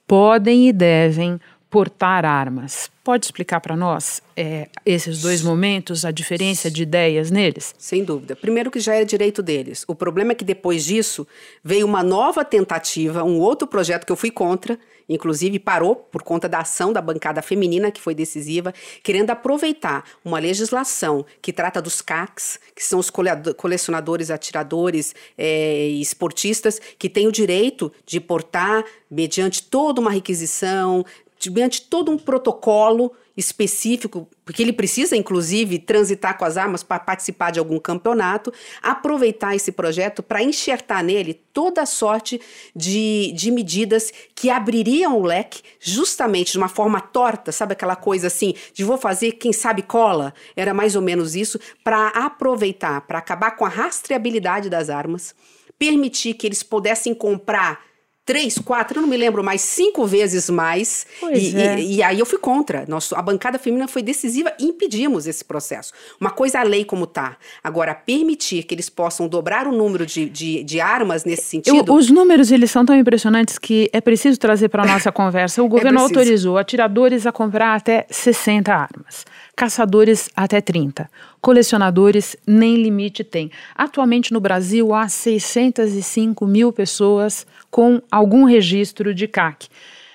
[0.06, 1.40] podem e devem
[1.74, 2.88] portar armas.
[3.02, 7.74] Pode explicar para nós é, esses dois momentos, a diferença de ideias neles?
[7.76, 8.36] Sem dúvida.
[8.36, 9.84] Primeiro que já era direito deles.
[9.88, 11.26] O problema é que depois disso
[11.64, 16.48] veio uma nova tentativa, um outro projeto que eu fui contra, inclusive parou por conta
[16.48, 18.72] da ação da bancada feminina que foi decisiva,
[19.02, 26.00] querendo aproveitar uma legislação que trata dos CACs, que são os colecionadores, atiradores é, e
[26.00, 31.04] esportistas, que têm o direito de portar, mediante toda uma requisição,
[31.50, 37.50] mediante todo um protocolo específico, porque ele precisa, inclusive, transitar com as armas para participar
[37.50, 42.40] de algum campeonato, aproveitar esse projeto para enxertar nele toda a sorte
[42.74, 48.28] de, de medidas que abririam o leque justamente de uma forma torta, sabe aquela coisa
[48.28, 50.32] assim, de vou fazer, quem sabe cola?
[50.54, 55.34] Era mais ou menos isso, para aproveitar, para acabar com a rastreabilidade das armas,
[55.76, 57.80] permitir que eles pudessem comprar
[58.24, 61.06] três, quatro, eu não me lembro mais, cinco vezes mais.
[61.22, 61.78] E, é.
[61.78, 62.84] e, e, aí eu fui contra.
[62.88, 65.92] Nosso, a bancada feminina foi decisiva e impedimos esse processo.
[66.20, 67.36] Uma coisa é a lei como está.
[67.62, 71.84] Agora, permitir que eles possam dobrar o número de, de, de armas nesse sentido.
[71.86, 75.62] Eu, os números, eles são tão impressionantes que é preciso trazer para a nossa conversa.
[75.62, 81.08] O é governo é autorizou atiradores a comprar até 60 armas, caçadores até 30
[81.44, 83.50] colecionadores nem limite têm.
[83.74, 89.68] Atualmente no Brasil há 605 mil pessoas com algum registro de CAC.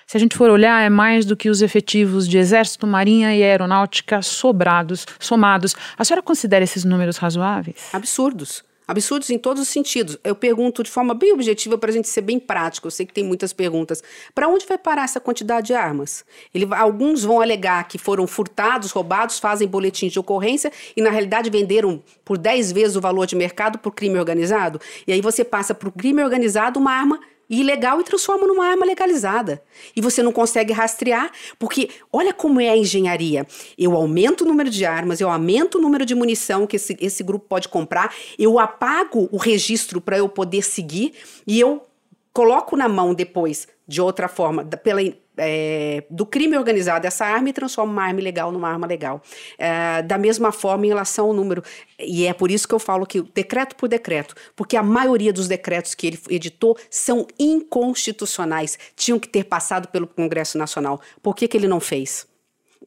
[0.07, 3.43] Se a gente for olhar, é mais do que os efetivos de Exército, Marinha e
[3.43, 5.75] Aeronáutica sobrados, somados.
[5.95, 7.89] A senhora considera esses números razoáveis?
[7.93, 8.63] Absurdos.
[8.89, 10.17] Absurdos em todos os sentidos.
[10.23, 12.87] Eu pergunto de forma bem objetiva para a gente ser bem prático.
[12.87, 14.01] Eu sei que tem muitas perguntas.
[14.33, 16.25] Para onde vai parar essa quantidade de armas?
[16.51, 21.51] Ele, alguns vão alegar que foram furtados, roubados, fazem boletins de ocorrência e, na realidade,
[21.51, 24.81] venderam por 10 vezes o valor de mercado por crime organizado.
[25.05, 27.19] E aí você passa para o crime organizado uma arma
[27.49, 29.61] ilegal e transforma numa arma legalizada.
[29.95, 33.47] E você não consegue rastrear, porque olha como é a engenharia.
[33.77, 37.23] Eu aumento o número de armas, eu aumento o número de munição que esse, esse
[37.23, 41.13] grupo pode comprar, eu apago o registro para eu poder seguir
[41.47, 41.83] e eu
[42.31, 45.01] coloco na mão depois, de outra forma, pela
[45.39, 49.21] é, do crime organizado essa arma e transforma uma arma ilegal numa arma legal.
[49.57, 51.63] É, da mesma forma, em relação ao número.
[51.99, 55.47] E é por isso que eu falo que decreto por decreto, porque a maioria dos
[55.47, 61.01] decretos que ele editou são inconstitucionais, tinham que ter passado pelo Congresso Nacional.
[61.21, 62.27] Por que, que ele não fez?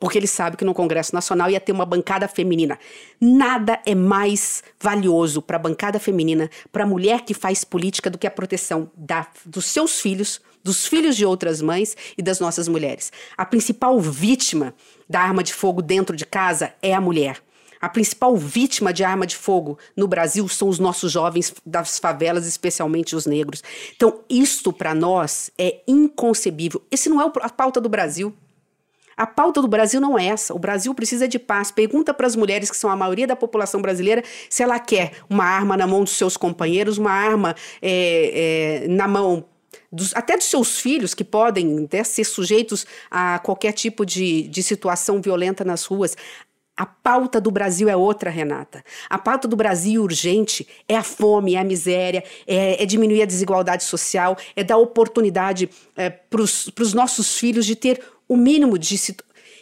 [0.02, 2.76] Porque ele sabe que no Congresso Nacional ia ter uma bancada feminina.
[3.20, 8.18] Nada é mais valioso para a bancada feminina, para a mulher que faz política, do
[8.18, 12.66] que a proteção da, dos seus filhos, dos filhos de outras mães e das nossas
[12.66, 13.12] mulheres.
[13.36, 14.74] A principal vítima
[15.08, 17.40] da arma de fogo dentro de casa é a mulher.
[17.80, 22.44] A principal vítima de arma de fogo no Brasil são os nossos jovens das favelas,
[22.44, 23.62] especialmente os negros.
[23.94, 26.82] Então, isto para nós é inconcebível.
[26.90, 28.34] Esse não é a pauta do Brasil.
[29.22, 30.52] A pauta do Brasil não é essa.
[30.52, 31.70] O Brasil precisa de paz.
[31.70, 35.44] Pergunta para as mulheres, que são a maioria da população brasileira, se ela quer uma
[35.44, 39.44] arma na mão dos seus companheiros, uma arma é, é, na mão
[39.92, 44.60] dos, até dos seus filhos, que podem né, ser sujeitos a qualquer tipo de, de
[44.60, 46.16] situação violenta nas ruas.
[46.76, 48.82] A pauta do Brasil é outra, Renata.
[49.08, 53.26] A pauta do Brasil urgente é a fome, é a miséria, é, é diminuir a
[53.26, 58.96] desigualdade social, é dar oportunidade é, para os nossos filhos de ter o mínimo de.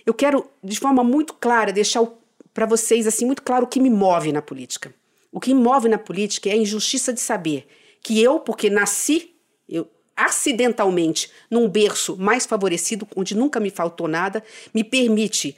[0.06, 2.06] Eu quero, de forma muito clara, deixar
[2.52, 4.94] para vocês assim muito claro o que me move na política.
[5.32, 7.66] O que me move na política é a injustiça de saber
[8.02, 9.30] que eu, porque nasci,
[9.68, 14.42] eu acidentalmente num berço mais favorecido, onde nunca me faltou nada,
[14.74, 15.56] me permite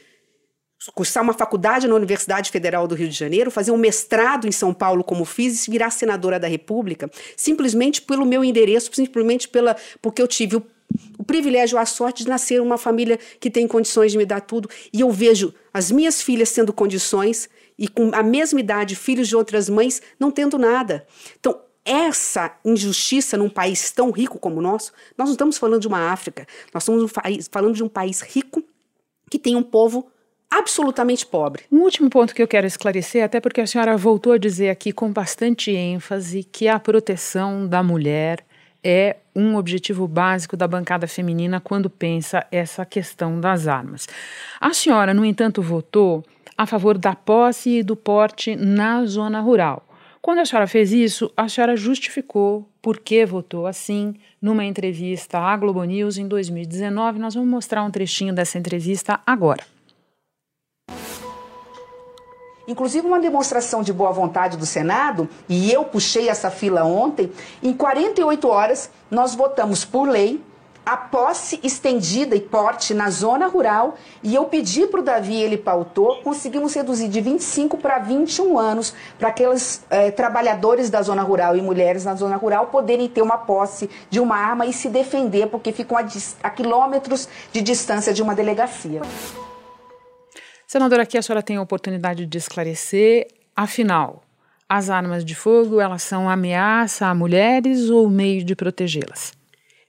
[0.95, 4.75] cursar uma faculdade na Universidade Federal do Rio de Janeiro, fazer um mestrado em São
[4.75, 10.21] Paulo como fiz e virar senadora da República, simplesmente pelo meu endereço, simplesmente pela porque
[10.21, 10.67] eu tive o,
[11.19, 14.69] o privilégio, a sorte de nascer uma família que tem condições de me dar tudo,
[14.93, 19.37] e eu vejo as minhas filhas tendo condições e com a mesma idade, filhos de
[19.37, 21.07] outras mães não tendo nada.
[21.39, 25.89] Então, essa injustiça num país tão rico como o nosso, nós não estamos falando de
[25.89, 27.11] uma África, nós estamos
[27.51, 28.63] falando de um país rico
[29.29, 30.07] que tem um povo
[30.51, 31.65] absolutamente pobre.
[31.73, 34.93] Um último ponto que eu quero esclarecer, até porque a senhora voltou a dizer aqui
[34.93, 38.45] com bastante ênfase que a proteção da mulher
[38.85, 44.09] é um objetivo básico da bancada feminina quando pensa essa questão das armas.
[44.61, 46.25] A senhora, no entanto, votou
[46.57, 49.87] a favor da posse e do porte na zona rural.
[50.21, 55.57] Quando a senhora fez isso, a senhora justificou por que votou assim numa entrevista à
[55.57, 57.19] Globo News em 2019.
[57.19, 59.72] Nós vamos mostrar um trechinho dessa entrevista agora.
[62.73, 67.31] Inclusive uma demonstração de boa vontade do Senado, e eu puxei essa fila ontem,
[67.63, 70.43] em 48 horas nós votamos por lei
[70.87, 75.59] a posse estendida e porte na zona rural e eu pedi para o Davi, ele
[75.59, 81.55] pautou, conseguimos reduzir de 25 para 21 anos para aqueles eh, trabalhadores da zona rural
[81.55, 85.49] e mulheres na zona rural poderem ter uma posse de uma arma e se defender,
[85.49, 86.05] porque ficam a,
[86.43, 89.03] a quilômetros de distância de uma delegacia.
[90.73, 94.23] Senadora, aqui a senhora tem a oportunidade de esclarecer, afinal,
[94.67, 99.35] as armas de fogo, elas são ameaça a mulheres ou meio de protegê-las?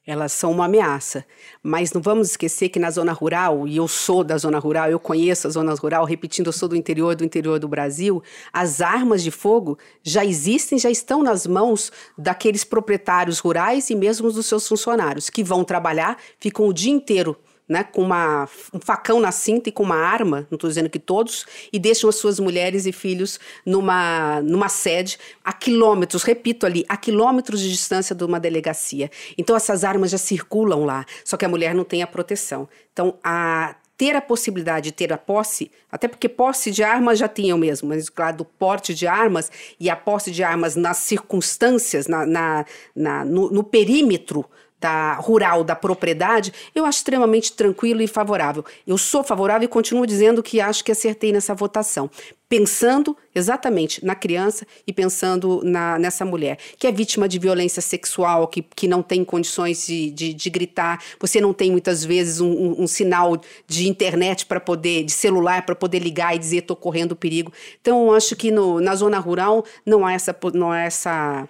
[0.06, 1.26] elas são uma ameaça.
[1.62, 5.00] Mas não vamos esquecer que na zona rural, e eu sou da zona rural, eu
[5.00, 8.22] conheço a zona rural, repetindo, eu sou do interior do interior do Brasil,
[8.52, 14.32] as armas de fogo já existem, já estão nas mãos daqueles proprietários rurais e mesmo
[14.32, 17.38] dos seus funcionários, que vão trabalhar, ficam o dia inteiro
[17.68, 21.00] né, com uma, um facão na cinta e com uma arma, não estou dizendo que
[21.00, 26.86] todos, e deixam as suas mulheres e filhos numa, numa sede a quilômetros, repito ali,
[26.90, 29.10] a quilômetros de distância de uma delegacia.
[29.38, 32.68] Então essas armas já circulam lá, só que a mulher não tem a proteção.
[32.92, 37.28] Então a ter a possibilidade de ter a posse, até porque posse de armas já
[37.28, 42.08] tinham mesmo, mas claro, do porte de armas e a posse de armas nas circunstâncias,
[42.08, 44.46] na, na, na no, no perímetro
[44.84, 48.66] da rural, da propriedade, eu acho extremamente tranquilo e favorável.
[48.86, 52.10] Eu sou favorável e continuo dizendo que acho que acertei nessa votação
[52.50, 58.48] pensando exatamente na criança e pensando na, nessa mulher, que é vítima de violência sexual,
[58.48, 62.52] que, que não tem condições de, de, de gritar, você não tem muitas vezes um,
[62.52, 66.76] um, um sinal de internet para poder, de celular para poder ligar e dizer estou
[66.76, 67.52] correndo perigo.
[67.82, 70.36] Então, eu acho que no, na zona rural não há essa.
[70.54, 71.50] Não há essa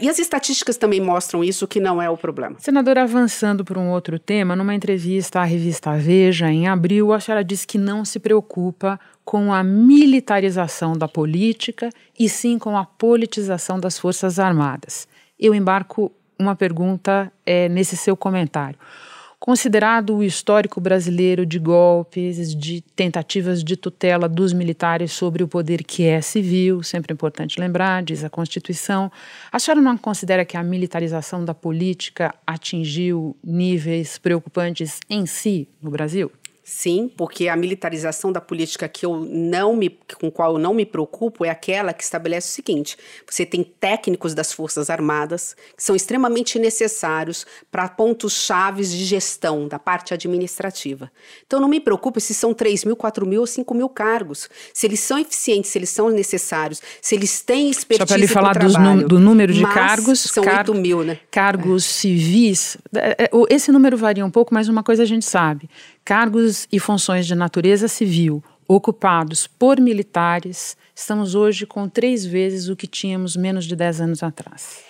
[0.00, 2.56] e as estatísticas também mostram isso, que não é o problema.
[2.58, 7.44] Senadora, avançando por um outro tema, numa entrevista à revista Veja, em abril, a senhora
[7.44, 13.78] disse que não se preocupa com a militarização da política e sim com a politização
[13.78, 15.06] das Forças Armadas.
[15.38, 18.78] Eu embarco uma pergunta é, nesse seu comentário.
[19.44, 25.84] Considerado o histórico brasileiro de golpes, de tentativas de tutela dos militares sobre o poder
[25.84, 29.12] que é civil, sempre importante lembrar, diz a Constituição,
[29.52, 35.90] a senhora não considera que a militarização da política atingiu níveis preocupantes em si no
[35.90, 36.32] Brasil?
[36.64, 40.86] Sim, porque a militarização da política que eu não me, com qual eu não me
[40.86, 42.96] preocupo é aquela que estabelece o seguinte:
[43.30, 49.68] você tem técnicos das Forças Armadas que são extremamente necessários para pontos chaves de gestão
[49.68, 51.12] da parte administrativa.
[51.46, 54.48] Então não me preocupo se são 3 mil, 4 mil ou 5 mil cargos.
[54.72, 58.26] Se eles são eficientes, se eles são necessários, se eles têm expertise Só para lhe
[58.26, 60.20] falar trabalho, do número de cargos.
[60.20, 61.18] São car 8 mil, né?
[61.30, 61.88] Cargos é.
[61.88, 62.78] civis.
[62.96, 65.68] É, é, esse número varia um pouco, mas uma coisa a gente sabe
[66.04, 72.76] cargos e funções de natureza civil ocupados por militares, estamos hoje com três vezes o
[72.76, 74.82] que tínhamos menos de dez anos atrás.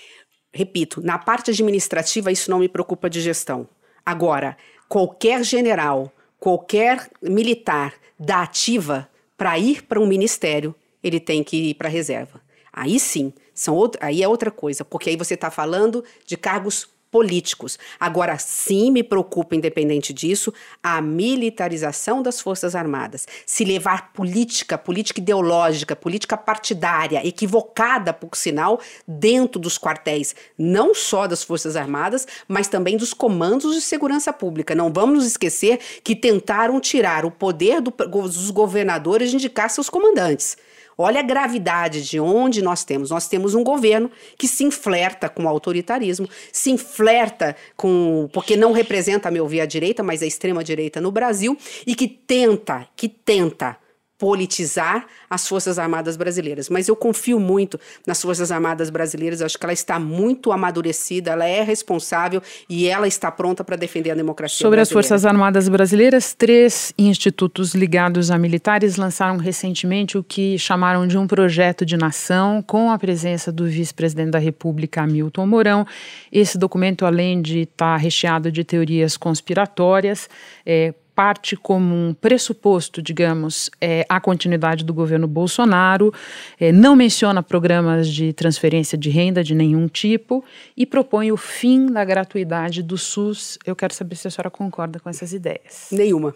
[0.53, 3.69] Repito, na parte administrativa isso não me preocupa de gestão.
[4.05, 4.57] Agora,
[4.89, 11.75] qualquer general, qualquer militar da ativa, para ir para um ministério, ele tem que ir
[11.75, 12.41] para a reserva.
[12.73, 16.89] Aí sim, são outro, aí é outra coisa, porque aí você está falando de cargos
[17.15, 17.79] políticos.
[18.01, 20.53] Agora, sim me preocupa, independente disso,
[20.83, 23.25] a militarização das Forças Armadas.
[23.47, 31.29] Se levar política, política ideológica, política partidária, equivocada, por sinal, dentro dos quartéis, não só
[31.29, 34.75] das Forças Armadas, mas também dos comandos de segurança pública.
[34.75, 39.89] Não vamos nos esquecer que tentaram tirar o poder do, dos governadores de indicar seus
[39.89, 40.57] comandantes.
[40.97, 43.11] Olha a gravidade de onde nós temos.
[43.11, 48.29] Nós temos um governo que se inflerta com o autoritarismo, se inflerta com.
[48.33, 52.09] porque não representa, a meu ver, a direita, mas a extrema-direita no Brasil, e que
[52.09, 53.77] tenta, que tenta
[54.25, 56.71] politizar as Forças Armadas brasileiras.
[56.71, 61.33] Mas eu confio muito nas Forças Armadas brasileiras, eu acho que ela está muito amadurecida,
[61.33, 65.01] ela é responsável e ela está pronta para defender a democracia Sobre brasileira.
[65.01, 71.19] as Forças Armadas brasileiras, três institutos ligados a militares lançaram recentemente o que chamaram de
[71.19, 75.87] um projeto de nação, com a presença do vice-presidente da República, Hamilton Mourão.
[76.33, 80.31] Esse documento, além de estar recheado de teorias conspiratórias,
[80.65, 86.13] é, parte como um pressuposto, digamos, é, a continuidade do governo Bolsonaro,
[86.59, 90.45] é, não menciona programas de transferência de renda de nenhum tipo
[90.77, 93.59] e propõe o fim da gratuidade do SUS.
[93.65, 95.89] Eu quero saber se a senhora concorda com essas ideias.
[95.91, 96.35] Nenhuma.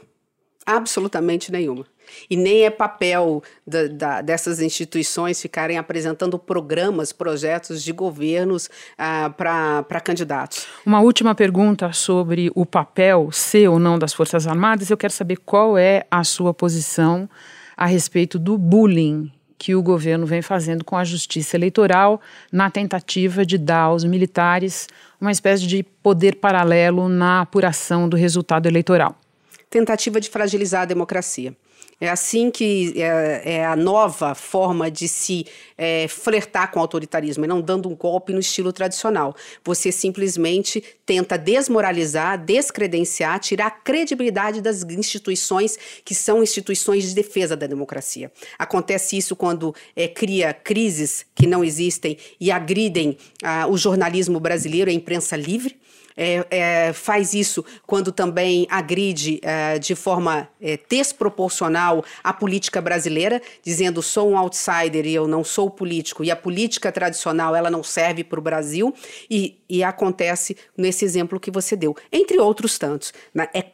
[0.65, 1.87] Absolutamente nenhuma.
[2.29, 9.33] E nem é papel da, da, dessas instituições ficarem apresentando programas, projetos de governos ah,
[9.37, 10.67] para candidatos.
[10.85, 14.91] Uma última pergunta sobre o papel, ser ou não, das Forças Armadas.
[14.91, 17.29] Eu quero saber qual é a sua posição
[17.77, 23.45] a respeito do bullying que o governo vem fazendo com a justiça eleitoral na tentativa
[23.45, 24.87] de dar aos militares
[25.21, 29.17] uma espécie de poder paralelo na apuração do resultado eleitoral.
[29.69, 31.55] Tentativa de fragilizar a democracia.
[32.01, 35.45] É assim que é, é, a nova forma de se
[35.77, 39.35] é, flertar com o autoritarismo, é não dando um golpe no estilo tradicional.
[39.65, 47.57] Você simplesmente tenta desmoralizar, descredenciar, tirar a credibilidade das instituições que são instituições de defesa
[47.57, 48.31] da democracia.
[48.57, 54.89] Acontece isso quando é, cria crises que não existem e agridem ah, o jornalismo brasileiro,
[54.89, 55.77] a imprensa livre
[56.19, 63.41] é, é, faz isso quando também agride é, de forma é, desproporcional a política brasileira,
[63.63, 67.85] dizendo sou um outsider e eu não sou político, e a política tradicional ela não
[67.85, 68.93] serve para o Brasil,
[69.31, 73.13] e, e, acontece nesse exemplo que você deu, entre outros tantos.
[73.33, 73.47] Né?
[73.55, 73.65] É,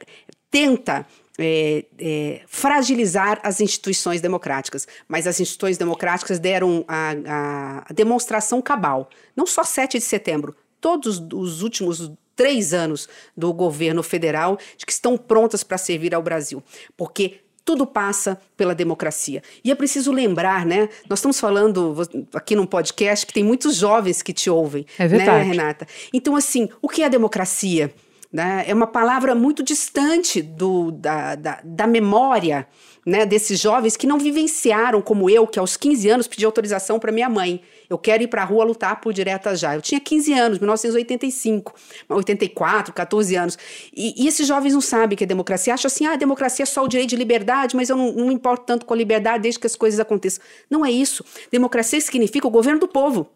[0.51, 1.07] tenta
[1.38, 4.86] é, é, fragilizar as instituições democráticas.
[5.09, 9.09] Mas as instituições democráticas deram a, a, demonstração cabal.
[9.34, 14.93] Não só 7 de setembro, todos os últimos três anos do governo federal de que
[14.93, 16.62] estão prontas para servir ao Brasil.
[16.97, 19.43] Porque tudo passa pela democracia.
[19.64, 20.89] E é preciso lembrar, né?
[21.09, 21.97] Nós estamos falando
[22.35, 25.87] aqui num podcast que tem muitos jovens que te ouvem, é né, Renata?
[26.12, 27.93] Então, assim, o que é democracia?
[28.30, 28.64] Né?
[28.66, 32.66] É uma palavra muito distante do, da, da, da memória
[33.05, 37.12] né, desses jovens que não vivenciaram, como eu, que aos 15 anos pedi autorização para
[37.12, 37.61] minha mãe.
[37.88, 39.74] Eu quero ir para a rua lutar por direta já.
[39.74, 41.74] Eu tinha 15 anos, 1985,
[42.09, 43.59] 84, 14 anos.
[43.94, 45.74] E, e esses jovens não sabem que é democracia.
[45.74, 48.64] Acham assim, ah, democracia é só o direito de liberdade, mas eu não, não importo
[48.64, 50.42] tanto com a liberdade desde que as coisas aconteçam.
[50.70, 51.24] Não é isso.
[51.50, 53.28] Democracia significa o governo do povo.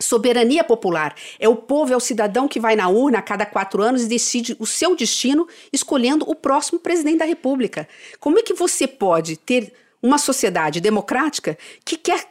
[0.00, 3.82] Soberania popular é o povo, é o cidadão que vai na urna a cada quatro
[3.82, 7.88] anos e decide o seu destino, escolhendo o próximo presidente da República.
[8.18, 9.72] Como é que você pode ter
[10.02, 12.26] uma sociedade democrática que quer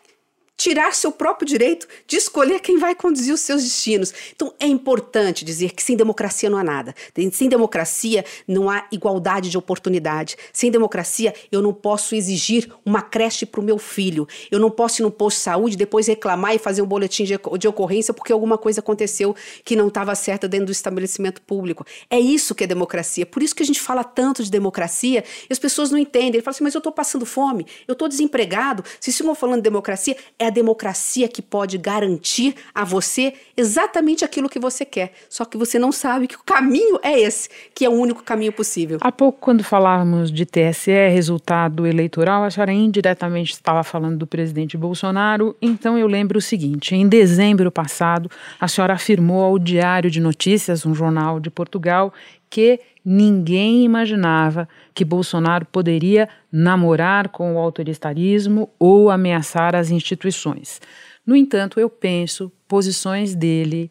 [0.59, 4.13] tirar seu próprio direito de escolher quem vai conduzir os seus destinos.
[4.35, 6.93] Então é importante dizer que sem democracia não há nada.
[7.31, 10.35] Sem democracia não há igualdade de oportunidade.
[10.51, 14.27] Sem democracia eu não posso exigir uma creche para o meu filho.
[14.51, 17.39] Eu não posso ir no posto de saúde depois reclamar e fazer um boletim de,
[17.57, 19.33] de ocorrência porque alguma coisa aconteceu
[19.63, 21.85] que não estava certa dentro do estabelecimento público.
[22.09, 23.25] É isso que é democracia.
[23.25, 26.33] Por isso que a gente fala tanto de democracia e as pessoas não entendem.
[26.33, 28.83] Ele fala assim, mas eu estou passando fome, eu estou desempregado.
[28.99, 34.49] Se estão falando de democracia, é a democracia que pode garantir a você exatamente aquilo
[34.49, 35.13] que você quer.
[35.29, 38.51] Só que você não sabe que o caminho é esse, que é o único caminho
[38.51, 38.97] possível.
[39.01, 44.77] Há pouco, quando falávamos de TSE, resultado eleitoral, a senhora indiretamente estava falando do presidente
[44.77, 45.55] Bolsonaro.
[45.61, 48.29] Então eu lembro o seguinte: em dezembro passado,
[48.59, 52.13] a senhora afirmou ao Diário de Notícias, um jornal de Portugal,
[52.49, 52.79] que
[53.11, 60.79] ninguém imaginava que Bolsonaro poderia namorar com o autoritarismo ou ameaçar as instituições.
[61.25, 63.89] No entanto, eu penso posições dele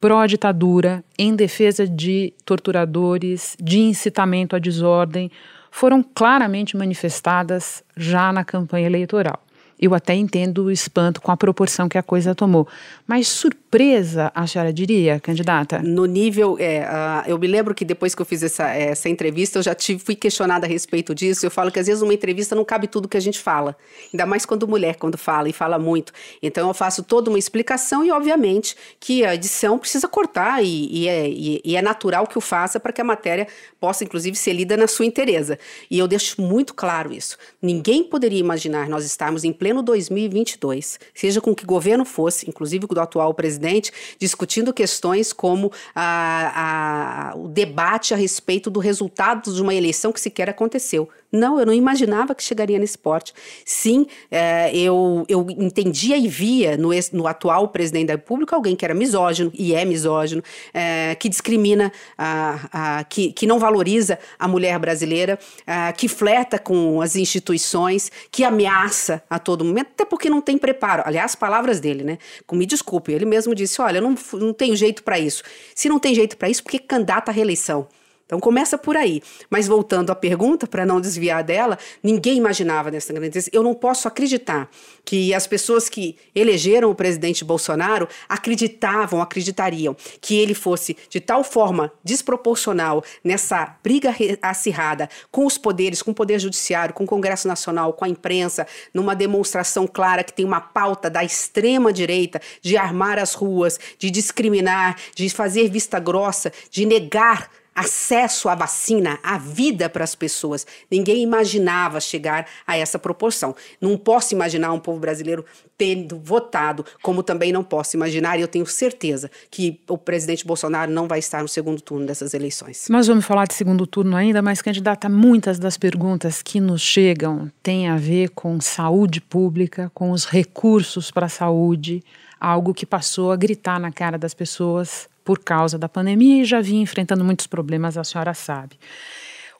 [0.00, 5.28] pró-ditadura, em defesa de torturadores, de incitamento à desordem,
[5.68, 9.41] foram claramente manifestadas já na campanha eleitoral.
[9.82, 12.68] Eu até entendo o espanto com a proporção que a coisa tomou.
[13.04, 15.80] Mas surpresa, a senhora diria, candidata?
[15.80, 16.56] No nível.
[16.60, 19.74] É, uh, eu me lembro que depois que eu fiz essa, essa entrevista, eu já
[19.74, 21.44] tive, fui questionada a respeito disso.
[21.44, 23.76] Eu falo que às vezes uma entrevista não cabe tudo que a gente fala.
[24.12, 26.12] Ainda mais quando mulher, quando fala e fala muito.
[26.40, 31.08] Então eu faço toda uma explicação e, obviamente, que a edição precisa cortar e, e,
[31.08, 33.48] é, e, e é natural que o faça para que a matéria
[33.80, 35.58] possa, inclusive, ser lida na sua inteireza.
[35.90, 37.36] E eu deixo muito claro isso.
[37.60, 42.86] Ninguém poderia imaginar nós estarmos em pleno pleno 2022, seja com que governo fosse, inclusive
[42.86, 49.52] com o atual presidente, discutindo questões como a, a, o debate a respeito do resultado
[49.52, 51.08] de uma eleição que sequer aconteceu.
[51.32, 53.32] Não, eu não imaginava que chegaria nesse porte.
[53.64, 58.84] Sim, é, eu, eu entendia e via no, no atual presidente da República alguém que
[58.84, 60.42] era misógino, e é misógino,
[60.74, 66.58] é, que discrimina, a, a, que, que não valoriza a mulher brasileira, a, que fleta
[66.58, 71.02] com as instituições, que ameaça a todo momento, até porque não tem preparo.
[71.06, 72.18] Aliás, palavras dele, né?
[72.52, 75.42] Me desculpe, ele mesmo disse: olha, eu não, não tenho jeito para isso.
[75.74, 77.88] Se não tem jeito para isso, por que candidata à reeleição?
[78.32, 79.22] Então começa por aí.
[79.50, 83.50] Mas voltando à pergunta, para não desviar dela, ninguém imaginava nessa grandeza.
[83.52, 84.70] Eu não posso acreditar
[85.04, 91.44] que as pessoas que elegeram o presidente Bolsonaro acreditavam, acreditariam que ele fosse de tal
[91.44, 97.46] forma desproporcional nessa briga acirrada com os poderes, com o poder judiciário, com o Congresso
[97.46, 102.78] Nacional, com a imprensa, numa demonstração clara que tem uma pauta da extrema direita de
[102.78, 109.38] armar as ruas, de discriminar, de fazer vista grossa, de negar acesso à vacina, à
[109.38, 110.66] vida para as pessoas.
[110.90, 113.54] Ninguém imaginava chegar a essa proporção.
[113.80, 115.44] Não posso imaginar um povo brasileiro
[115.76, 120.92] tendo votado, como também não posso imaginar, e eu tenho certeza que o presidente Bolsonaro
[120.92, 122.86] não vai estar no segundo turno dessas eleições.
[122.88, 127.50] Nós vamos falar de segundo turno ainda, mas, candidata, muitas das perguntas que nos chegam
[127.62, 132.02] têm a ver com saúde pública, com os recursos para a saúde,
[132.42, 136.60] algo que passou a gritar na cara das pessoas por causa da pandemia e já
[136.60, 138.76] vinha enfrentando muitos problemas, a senhora sabe.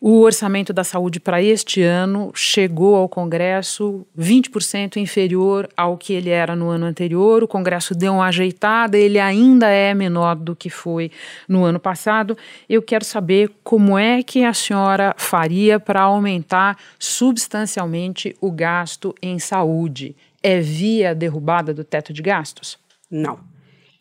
[0.01, 6.28] O orçamento da saúde para este ano chegou ao Congresso 20% inferior ao que ele
[6.28, 7.45] era no ano anterior.
[7.45, 11.09] O Congresso deu uma ajeitada, ele ainda é menor do que foi
[11.49, 12.37] no ano passado.
[12.68, 19.39] Eu quero saber como é que a senhora faria para aumentar substancialmente o gasto em
[19.39, 20.16] saúde.
[20.43, 22.78] É via derrubada do teto de gastos?
[23.11, 23.53] Não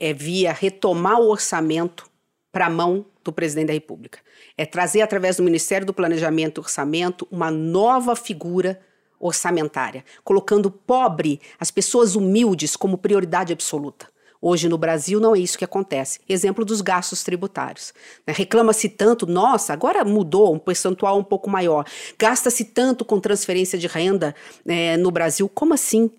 [0.01, 2.09] é via retomar o orçamento
[2.51, 4.17] para a mão do presidente da República.
[4.57, 8.81] É trazer, através do Ministério do Planejamento e Orçamento, uma nova figura
[9.19, 14.07] orçamentária, colocando o pobre, as pessoas humildes, como prioridade absoluta.
[14.41, 16.19] Hoje no Brasil não é isso que acontece.
[16.27, 17.93] Exemplo dos gastos tributários.
[18.25, 18.33] Né?
[18.35, 21.85] Reclama-se tanto, nossa, agora mudou, um percentual um pouco maior.
[22.17, 24.33] Gasta-se tanto com transferência de renda
[24.65, 25.47] é, no Brasil.
[25.47, 26.09] Como assim?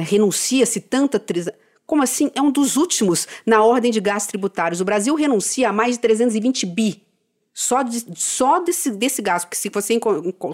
[0.00, 0.06] Né?
[0.08, 1.22] Renuncia-se tanta.
[1.86, 2.30] Como assim?
[2.34, 4.80] É um dos últimos na ordem de gastos tributários.
[4.80, 7.02] O Brasil renuncia a mais de 320 bi
[7.52, 9.98] só, de, só desse, desse gasto, porque se você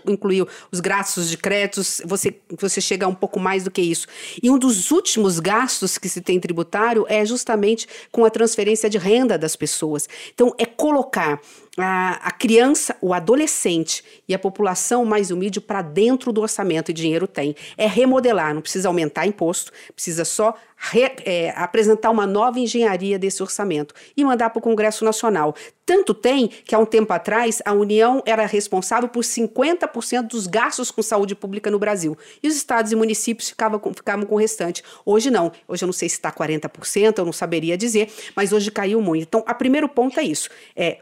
[0.07, 4.07] incluir os gastos de créditos, você, você chega a um pouco mais do que isso.
[4.43, 8.99] E um dos últimos gastos que se tem tributário é justamente com a transferência de
[8.99, 10.09] renda das pessoas.
[10.35, 11.41] Então, é colocar
[11.77, 16.95] a, a criança, o adolescente e a população mais humilde para dentro do orçamento, e
[16.95, 17.55] dinheiro tem.
[17.77, 23.43] É remodelar, não precisa aumentar imposto, precisa só re, é, apresentar uma nova engenharia desse
[23.43, 25.55] orçamento e mandar para o Congresso Nacional.
[25.85, 30.91] Tanto tem que há um tempo atrás a União era responsável por 50% dos gastos
[30.91, 32.17] com saúde pública no Brasil.
[32.43, 34.83] E os estados e municípios ficavam com, ficavam com o restante.
[35.05, 35.53] Hoje não.
[35.69, 39.23] Hoje eu não sei se está 40%, eu não saberia dizer, mas hoje caiu muito.
[39.23, 40.99] Então, o primeiro ponto é isso: é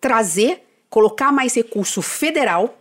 [0.00, 2.78] trazer, colocar mais recurso federal,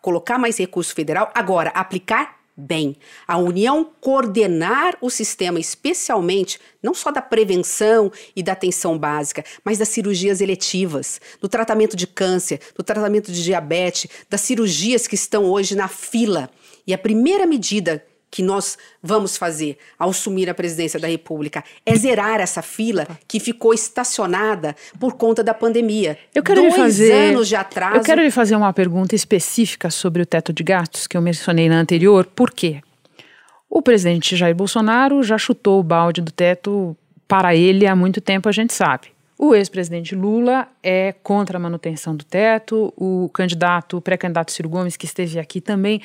[0.00, 2.96] colocar mais recurso federal, agora aplicar bem.
[3.26, 9.78] A União coordenar o sistema, especialmente não só da prevenção e da atenção básica, mas
[9.78, 15.44] das cirurgias eletivas, do tratamento de câncer, do tratamento de diabetes, das cirurgias que estão
[15.44, 16.50] hoje na fila.
[16.86, 18.04] E a primeira medida
[18.34, 23.38] que nós vamos fazer ao assumir a presidência da República é zerar essa fila que
[23.38, 26.18] ficou estacionada por conta da pandemia.
[26.34, 27.96] Eu quero Dois lhe fazer, anos de atraso.
[27.96, 31.68] Eu quero lhe fazer uma pergunta específica sobre o teto de gastos que eu mencionei
[31.68, 32.26] na anterior.
[32.26, 32.80] Por quê?
[33.70, 36.96] O presidente Jair Bolsonaro já chutou o balde do teto
[37.28, 39.14] para ele há muito tempo, a gente sabe.
[39.38, 44.96] O ex-presidente Lula é contra a manutenção do teto, o candidato, o pré-candidato Ciro Gomes,
[44.96, 46.00] que esteve aqui também,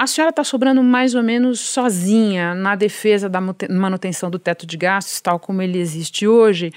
[0.00, 4.74] a senhora está sobrando mais ou menos sozinha na defesa da manutenção do teto de
[4.78, 6.72] gastos, tal como ele existe hoje.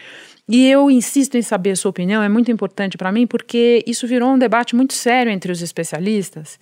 [0.45, 4.05] E eu insisto em saber a sua opinião, é muito importante para mim, porque isso
[4.05, 6.59] virou um debate muito sério entre os especialistas.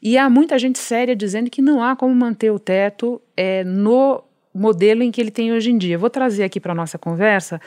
[0.00, 4.22] E há muita gente séria dizendo que não há como manter o teto é, no
[4.54, 5.98] modelo em que ele tem hoje em dia.
[5.98, 7.60] Vou trazer aqui para a nossa conversa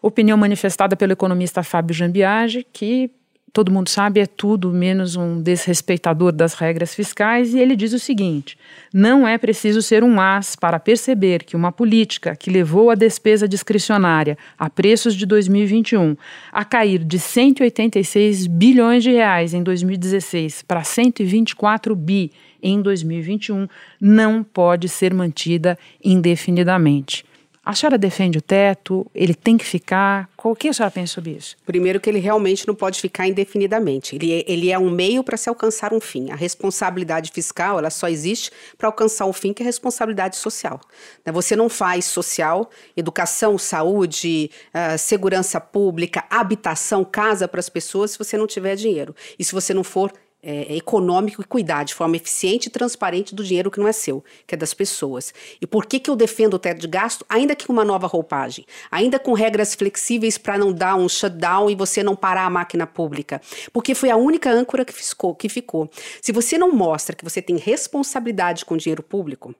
[0.00, 3.10] opinião manifestada pelo economista Fábio Jambiage, que
[3.54, 8.00] todo mundo sabe, é tudo menos um desrespeitador das regras fiscais, e ele diz o
[8.00, 8.58] seguinte:
[8.92, 13.46] não é preciso ser um as para perceber que uma política que levou a despesa
[13.46, 16.16] discricionária a preços de 2021
[16.52, 23.68] a cair de 186 bilhões de reais em 2016 para 124 bi em 2021
[24.00, 27.24] não pode ser mantida indefinidamente.
[27.64, 29.06] A senhora defende o teto?
[29.14, 30.28] Ele tem que ficar?
[30.42, 31.56] O que a senhora pensa sobre isso?
[31.64, 34.14] Primeiro que ele realmente não pode ficar indefinidamente.
[34.14, 36.30] Ele, é, ele é um meio para se alcançar um fim.
[36.30, 40.78] A responsabilidade fiscal, ela só existe para alcançar um fim que é responsabilidade social.
[41.24, 48.10] Né, você não faz social, educação, saúde, uh, segurança pública, habitação, casa para as pessoas
[48.10, 49.16] se você não tiver dinheiro.
[49.38, 50.12] E se você não for
[50.44, 54.22] é, econômico e cuidar de forma eficiente e transparente do dinheiro que não é seu,
[54.46, 55.32] que é das pessoas.
[55.60, 58.06] E por que, que eu defendo o teto de gasto, ainda que com uma nova
[58.06, 62.50] roupagem, ainda com regras flexíveis para não dar um shutdown e você não parar a
[62.50, 63.40] máquina pública?
[63.72, 65.90] Porque foi a única âncora que ficou, que ficou.
[66.20, 69.54] Se você não mostra que você tem responsabilidade com o dinheiro público,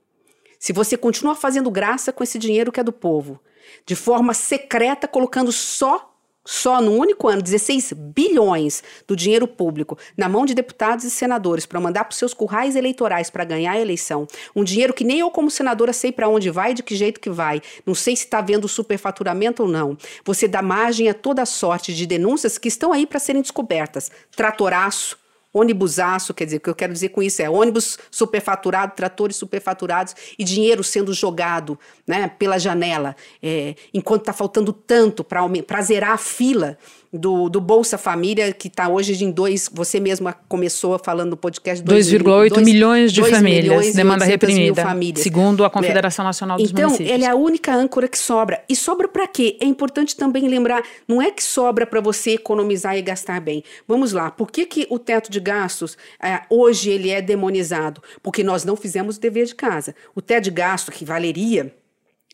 [0.58, 3.40] se você continua fazendo graça com esse dinheiro que é do povo,
[3.86, 6.13] de forma secreta, colocando só
[6.44, 11.66] só no único ano 16 bilhões do dinheiro público na mão de deputados e senadores
[11.66, 14.26] para mandar para os seus currais eleitorais para ganhar a eleição.
[14.54, 17.30] Um dinheiro que nem eu, como senadora, sei para onde vai de que jeito que
[17.30, 17.62] vai.
[17.86, 19.96] Não sei se está vendo superfaturamento ou não.
[20.24, 24.10] Você dá margem a toda sorte de denúncias que estão aí para serem descobertas.
[24.34, 25.18] Tratoraço,
[25.54, 30.14] ônibusaço, quer dizer, o que eu quero dizer com isso é ônibus superfaturado, tratores superfaturados
[30.36, 36.18] e dinheiro sendo jogado né, pela janela, é, enquanto está faltando tanto para zerar a
[36.18, 36.76] fila
[37.18, 41.82] do, do Bolsa Família, que está hoje em dois, você mesma começou falando no podcast,
[41.84, 45.22] 2,8 milhões de famílias, milhões demanda reprimida, famílias.
[45.22, 46.26] segundo a Confederação é.
[46.26, 47.08] Nacional dos então, Municípios.
[47.08, 48.64] Então, ele é a única âncora que sobra.
[48.68, 49.56] E sobra para quê?
[49.60, 53.62] É importante também lembrar, não é que sobra para você economizar e gastar bem.
[53.86, 58.02] Vamos lá, por que, que o teto de gastos, é, hoje ele é demonizado?
[58.22, 59.94] Porque nós não fizemos o dever de casa.
[60.16, 61.72] O teto de gasto, que valeria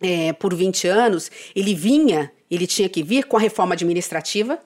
[0.01, 4.59] é, por 20 anos, ele vinha, ele tinha que vir com a reforma administrativa,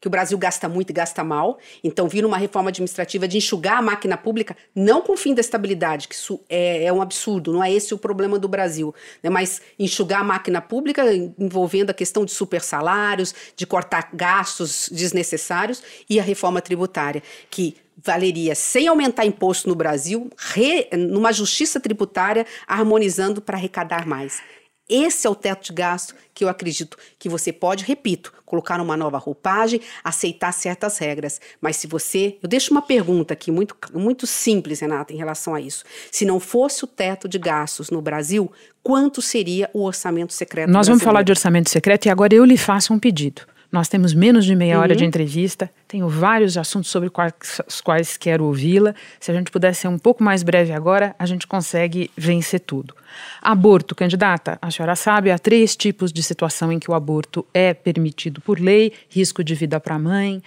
[0.00, 1.58] que o Brasil gasta muito e gasta mal.
[1.82, 5.40] Então, vir uma reforma administrativa de enxugar a máquina pública, não com o fim da
[5.40, 9.30] estabilidade, que isso é, é um absurdo, não é esse o problema do Brasil, né?
[9.30, 11.04] mas enxugar a máquina pública
[11.38, 17.76] envolvendo a questão de super salários, de cortar gastos desnecessários e a reforma tributária, que
[17.96, 24.40] valeria sem aumentar imposto no Brasil, re, numa justiça tributária harmonizando para arrecadar mais.
[24.88, 28.96] Esse é o teto de gasto que eu acredito que você pode, repito, colocar uma
[28.96, 31.40] nova roupagem, aceitar certas regras.
[31.60, 32.38] Mas se você.
[32.42, 35.84] Eu deixo uma pergunta aqui muito, muito simples, Renata, em relação a isso.
[36.10, 38.50] Se não fosse o teto de gastos no Brasil,
[38.82, 40.68] quanto seria o orçamento secreto?
[40.68, 40.98] Nós brasileiro?
[40.98, 43.42] vamos falar de orçamento secreto e agora eu lhe faço um pedido.
[43.70, 45.08] Nós temos menos de meia hora de uhum.
[45.08, 47.34] entrevista, tenho vários assuntos sobre quais,
[47.68, 48.94] os quais quero ouvi-la.
[49.20, 52.94] Se a gente puder ser um pouco mais breve agora, a gente consegue vencer tudo.
[53.42, 57.74] Aborto, candidata, a senhora sabe, há três tipos de situação em que o aborto é
[57.74, 60.42] permitido por lei: risco de vida para a mãe,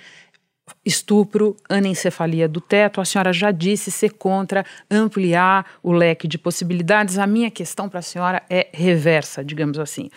[0.86, 3.02] estupro, anencefalia do teto.
[3.02, 7.18] A senhora já disse ser contra ampliar o leque de possibilidades.
[7.18, 10.10] A minha questão para a senhora é reversa, digamos assim.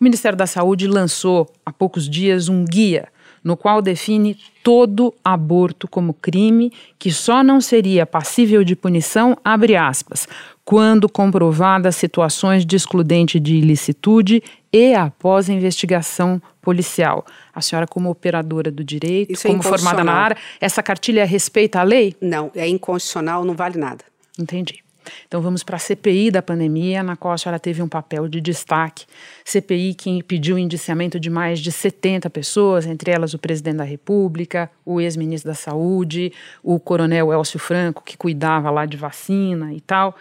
[0.00, 3.08] O Ministério da Saúde lançou há poucos dias um guia
[3.42, 9.74] no qual define todo aborto como crime que só não seria passível de punição, abre
[9.74, 10.28] aspas,
[10.64, 17.26] quando comprovadas situações de excludente de ilicitude e após investigação policial.
[17.54, 21.24] A senhora, como operadora do direito, Isso é como é formada na área, essa cartilha
[21.24, 22.16] respeita a lei?
[22.20, 24.04] Não, é inconstitucional, não vale nada.
[24.38, 24.82] Entendi.
[25.26, 28.40] Então vamos para a CPI da pandemia, na qual a senhora teve um papel de
[28.40, 29.04] destaque.
[29.44, 33.84] CPI que pediu o indiciamento de mais de 70 pessoas, entre elas o presidente da
[33.84, 39.80] República, o ex-ministro da Saúde, o coronel Elcio Franco, que cuidava lá de vacina e
[39.80, 40.16] tal.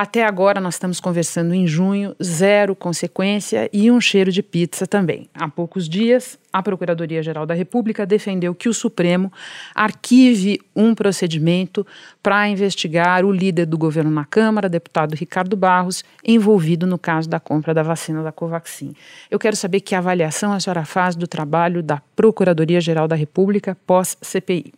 [0.00, 5.28] Até agora, nós estamos conversando em junho, zero consequência e um cheiro de pizza também.
[5.34, 9.30] Há poucos dias, a Procuradoria-Geral da República defendeu que o Supremo
[9.74, 11.86] arquive um procedimento
[12.22, 17.38] para investigar o líder do governo na Câmara, deputado Ricardo Barros, envolvido no caso da
[17.38, 18.94] compra da vacina da Covaxin.
[19.30, 24.72] Eu quero saber que avaliação a senhora faz do trabalho da Procuradoria-Geral da República pós-CPI.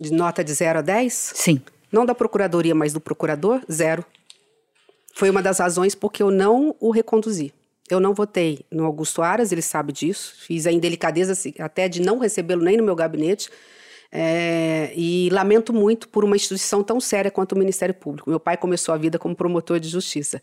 [0.00, 1.32] De nota de 0 a 10?
[1.32, 1.62] Sim.
[1.92, 3.60] Não da Procuradoria, mas do Procurador?
[3.70, 4.04] Zero.
[5.12, 7.52] Foi uma das razões porque eu não o reconduzi.
[7.90, 10.34] Eu não votei no Augusto Aras, ele sabe disso.
[10.38, 13.50] Fiz a indelicadeza até de não recebê-lo nem no meu gabinete.
[14.14, 18.28] É, e lamento muito por uma instituição tão séria quanto o Ministério Público.
[18.28, 20.40] Meu pai começou a vida como promotor de justiça.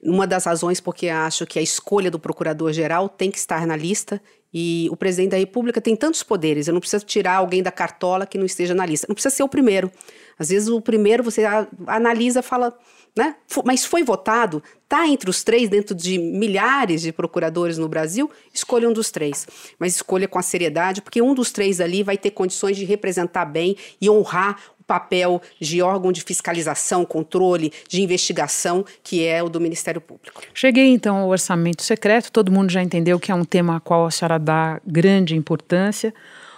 [0.00, 4.20] Uma das razões porque acho que a escolha do procurador-geral tem que estar na lista
[4.54, 8.24] e o presidente da República tem tantos poderes, eu não preciso tirar alguém da cartola
[8.24, 9.06] que não esteja na lista.
[9.08, 9.90] Não precisa ser o primeiro.
[10.38, 11.42] Às vezes o primeiro você
[11.86, 12.78] analisa, fala,
[13.18, 13.34] né?
[13.64, 18.88] Mas foi votado, está entre os três, dentro de milhares de procuradores no Brasil, escolha
[18.88, 19.44] um dos três.
[19.76, 23.44] Mas escolha com a seriedade, porque um dos três ali vai ter condições de representar
[23.44, 29.48] bem e honrar o papel de órgão de fiscalização, controle, de investigação, que é o
[29.48, 30.40] do Ministério Público.
[30.54, 34.06] Cheguei então ao orçamento secreto, todo mundo já entendeu que é um tema a qual
[34.06, 36.14] a senhora dá grande importância.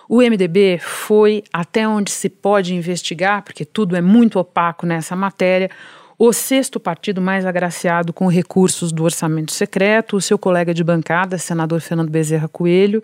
[0.06, 5.70] O MDB foi até onde se pode investigar, porque tudo é muito opaco nessa matéria
[6.22, 11.38] o sexto partido mais agraciado com recursos do orçamento secreto, o seu colega de bancada,
[11.38, 13.02] senador Fernando Bezerra Coelho,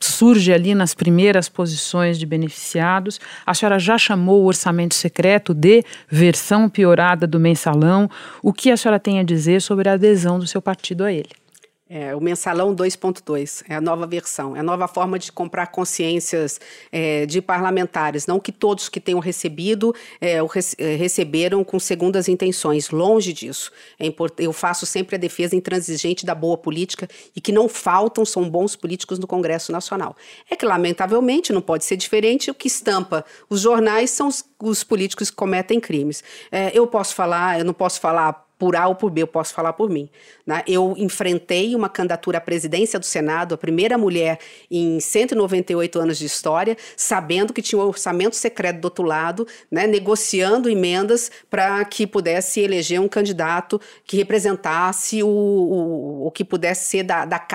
[0.00, 3.20] surge ali nas primeiras posições de beneficiados.
[3.44, 8.08] A senhora já chamou o orçamento secreto de versão piorada do mensalão.
[8.42, 11.43] O que a senhora tem a dizer sobre a adesão do seu partido a ele?
[11.86, 16.58] É, o mensalão 2.2 é a nova versão, é a nova forma de comprar consciências
[16.90, 18.26] é, de parlamentares.
[18.26, 23.34] Não que todos que tenham recebido é, o rece é, receberam com segundas intenções, longe
[23.34, 23.70] disso.
[24.00, 24.06] É
[24.38, 27.06] eu faço sempre a defesa intransigente da boa política
[27.36, 30.16] e que não faltam são bons políticos no Congresso Nacional.
[30.48, 34.82] É que, lamentavelmente, não pode ser diferente, o que estampa os jornais são os, os
[34.82, 36.24] políticos que cometem crimes.
[36.50, 39.52] É, eu posso falar, eu não posso falar por A ou por B, eu posso
[39.52, 40.08] falar por mim.
[40.46, 40.62] Né?
[40.66, 44.38] Eu enfrentei uma candidatura à presidência do Senado, a primeira mulher
[44.70, 49.86] em 198 anos de história, sabendo que tinha um orçamento secreto do outro lado, né?
[49.86, 56.88] negociando emendas para que pudesse eleger um candidato que representasse o, o, o que pudesse
[56.88, 57.46] ser da, da,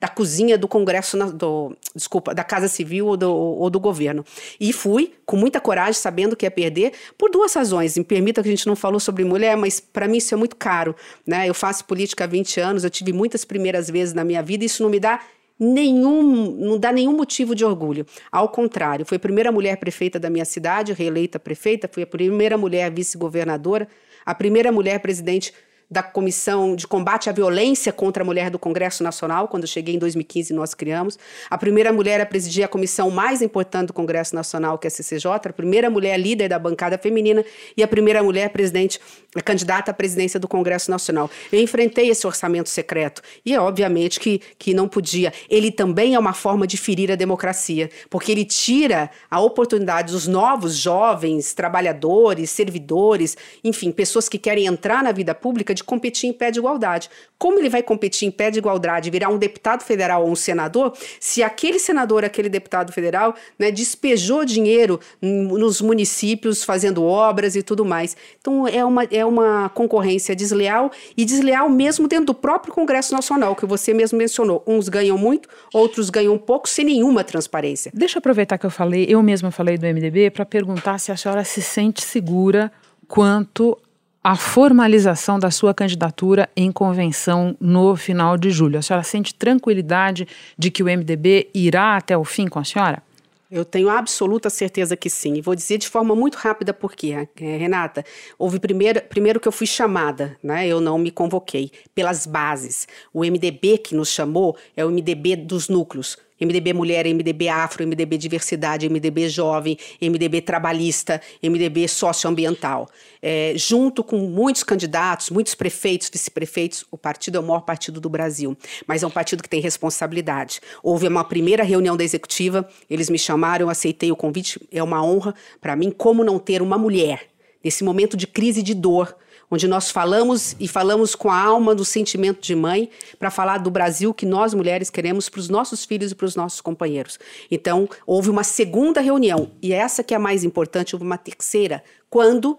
[0.00, 4.24] da cozinha do Congresso, do, desculpa, da Casa Civil ou do, ou do governo.
[4.58, 7.98] E fui com muita coragem, sabendo que ia perder, por duas razões.
[7.98, 10.45] Me permita que a gente não falou sobre mulher, mas para mim isso é muito
[10.54, 10.94] caro.
[11.26, 11.48] Né?
[11.48, 14.66] Eu faço política há 20 anos, eu tive muitas primeiras vezes na minha vida, e
[14.66, 15.20] isso não me dá
[15.58, 18.06] nenhum, não dá nenhum motivo de orgulho.
[18.30, 22.56] Ao contrário, fui a primeira mulher prefeita da minha cidade, reeleita prefeita, fui a primeira
[22.56, 23.88] mulher vice-governadora,
[24.24, 25.52] a primeira mulher presidente
[25.90, 29.94] da Comissão de Combate à Violência contra a Mulher do Congresso Nacional, quando eu cheguei
[29.94, 31.16] em 2015 nós criamos.
[31.48, 34.90] A primeira mulher a presidir a comissão mais importante do Congresso Nacional, que é a
[34.90, 37.44] CCJ, a primeira mulher líder da bancada feminina
[37.76, 39.00] e a primeira mulher presidente,
[39.42, 41.30] candidata à presidência do Congresso Nacional.
[41.52, 45.32] Eu enfrentei esse orçamento secreto e é obviamente que, que não podia.
[45.48, 50.26] Ele também é uma forma de ferir a democracia, porque ele tira a oportunidade dos
[50.26, 56.32] novos jovens, trabalhadores, servidores, enfim, pessoas que querem entrar na vida pública de competir em
[56.32, 57.10] pé de igualdade.
[57.38, 60.94] Como ele vai competir em pé de igualdade, virar um deputado federal ou um senador,
[61.20, 67.84] se aquele senador, aquele deputado federal, né, despejou dinheiro nos municípios fazendo obras e tudo
[67.84, 68.16] mais.
[68.40, 73.54] Então é uma, é uma concorrência desleal e desleal mesmo dentro do próprio Congresso Nacional,
[73.54, 74.62] que você mesmo mencionou.
[74.66, 77.90] Uns ganham muito, outros ganham pouco, sem nenhuma transparência.
[77.94, 81.16] Deixa eu aproveitar que eu falei, eu mesma falei do MDB, para perguntar se a
[81.16, 82.72] senhora se sente segura
[83.08, 83.76] quanto
[84.22, 88.78] à formalização da sua candidatura em convenção no final de julho.
[88.78, 90.26] A senhora sente tranquilidade
[90.58, 93.05] de que o MDB irá até o fim com a senhora?
[93.50, 95.34] Eu tenho absoluta certeza que sim.
[95.34, 98.04] E vou dizer de forma muito rápida por quê, é, Renata.
[98.38, 100.66] Houve primeiro, primeiro que eu fui chamada, né?
[100.66, 102.88] Eu não me convoquei pelas bases.
[103.12, 106.18] O MDB que nos chamou é o MDB dos núcleos.
[106.40, 112.88] MDB Mulher, MDB Afro, MDB Diversidade, MDB Jovem, MDB Trabalhista, MDB Socioambiental.
[113.22, 118.08] É, junto com muitos candidatos, muitos prefeitos, vice-prefeitos, o partido é o maior partido do
[118.08, 118.56] Brasil,
[118.86, 120.60] mas é um partido que tem responsabilidade.
[120.82, 125.02] Houve uma primeira reunião da executiva, eles me chamaram, eu aceitei o convite, é uma
[125.02, 127.28] honra para mim, como não ter uma mulher
[127.64, 129.16] nesse momento de crise e de dor
[129.50, 133.70] onde nós falamos e falamos com a alma do sentimento de mãe para falar do
[133.70, 137.18] Brasil que nós mulheres queremos para os nossos filhos e para os nossos companheiros.
[137.50, 141.82] Então, houve uma segunda reunião e essa que é a mais importante, houve uma terceira,
[142.10, 142.58] quando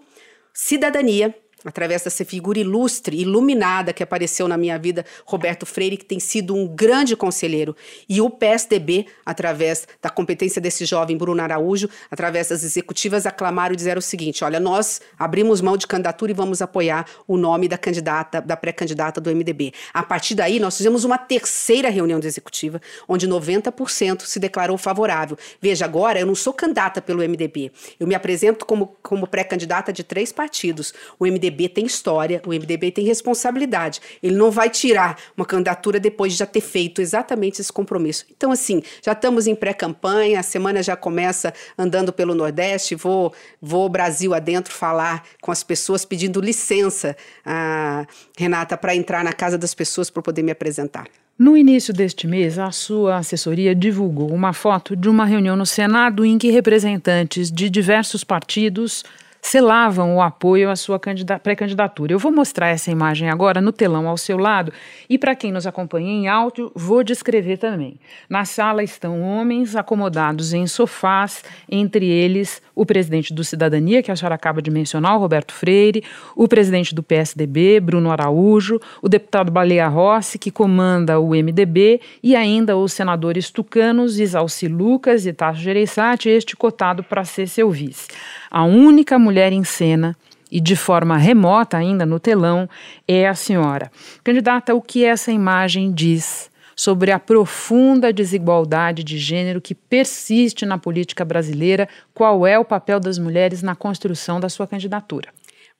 [0.52, 1.34] cidadania
[1.64, 6.54] através dessa figura ilustre, iluminada que apareceu na minha vida, Roberto Freire, que tem sido
[6.54, 7.76] um grande conselheiro,
[8.08, 13.76] e o PSDB, através da competência desse jovem Bruno Araújo, através das executivas, aclamaram e
[13.76, 17.76] disseram o seguinte: olha, nós abrimos mão de candidatura e vamos apoiar o nome da
[17.76, 19.72] candidata, da pré-candidata do MDB.
[19.92, 25.36] A partir daí, nós fizemos uma terceira reunião de executiva, onde 90% se declarou favorável.
[25.60, 30.04] Veja, agora eu não sou candidata pelo MDB, eu me apresento como, como pré-candidata de
[30.04, 30.94] três partidos.
[31.18, 34.00] O MDB MDB tem história, o MDB tem responsabilidade.
[34.22, 38.24] Ele não vai tirar uma candidatura depois de já ter feito exatamente esse compromisso.
[38.30, 43.88] Então, assim, já estamos em pré-campanha, a semana já começa andando pelo Nordeste, vou, vou
[43.88, 48.06] Brasil adentro falar com as pessoas pedindo licença, a
[48.36, 51.06] Renata, para entrar na casa das pessoas para poder me apresentar.
[51.38, 56.24] No início deste mês, a sua assessoria divulgou uma foto de uma reunião no Senado
[56.24, 59.04] em que representantes de diversos partidos
[59.40, 62.12] selavam o apoio à sua pré-candidatura.
[62.12, 64.72] Eu vou mostrar essa imagem agora no telão ao seu lado
[65.08, 67.98] e para quem nos acompanha em áudio, vou descrever também.
[68.28, 74.14] Na sala estão homens acomodados em sofás, entre eles o presidente do Cidadania, que a
[74.14, 76.04] senhora acaba de mencionar, o Roberto Freire,
[76.36, 82.36] o presidente do PSDB, Bruno Araújo, o deputado Baleia Rossi, que comanda o MDB, e
[82.36, 88.06] ainda os senadores tucanos Isalci Lucas e Tasso Gereissati, este cotado para ser seu vice.
[88.48, 90.16] A única mulher em cena
[90.48, 92.70] e de forma remota ainda no telão
[93.08, 93.90] é a senhora.
[94.22, 96.47] Candidata, o que essa imagem diz
[96.78, 101.88] sobre a profunda desigualdade de gênero que persiste na política brasileira?
[102.14, 105.28] Qual é o papel das mulheres na construção da sua candidatura?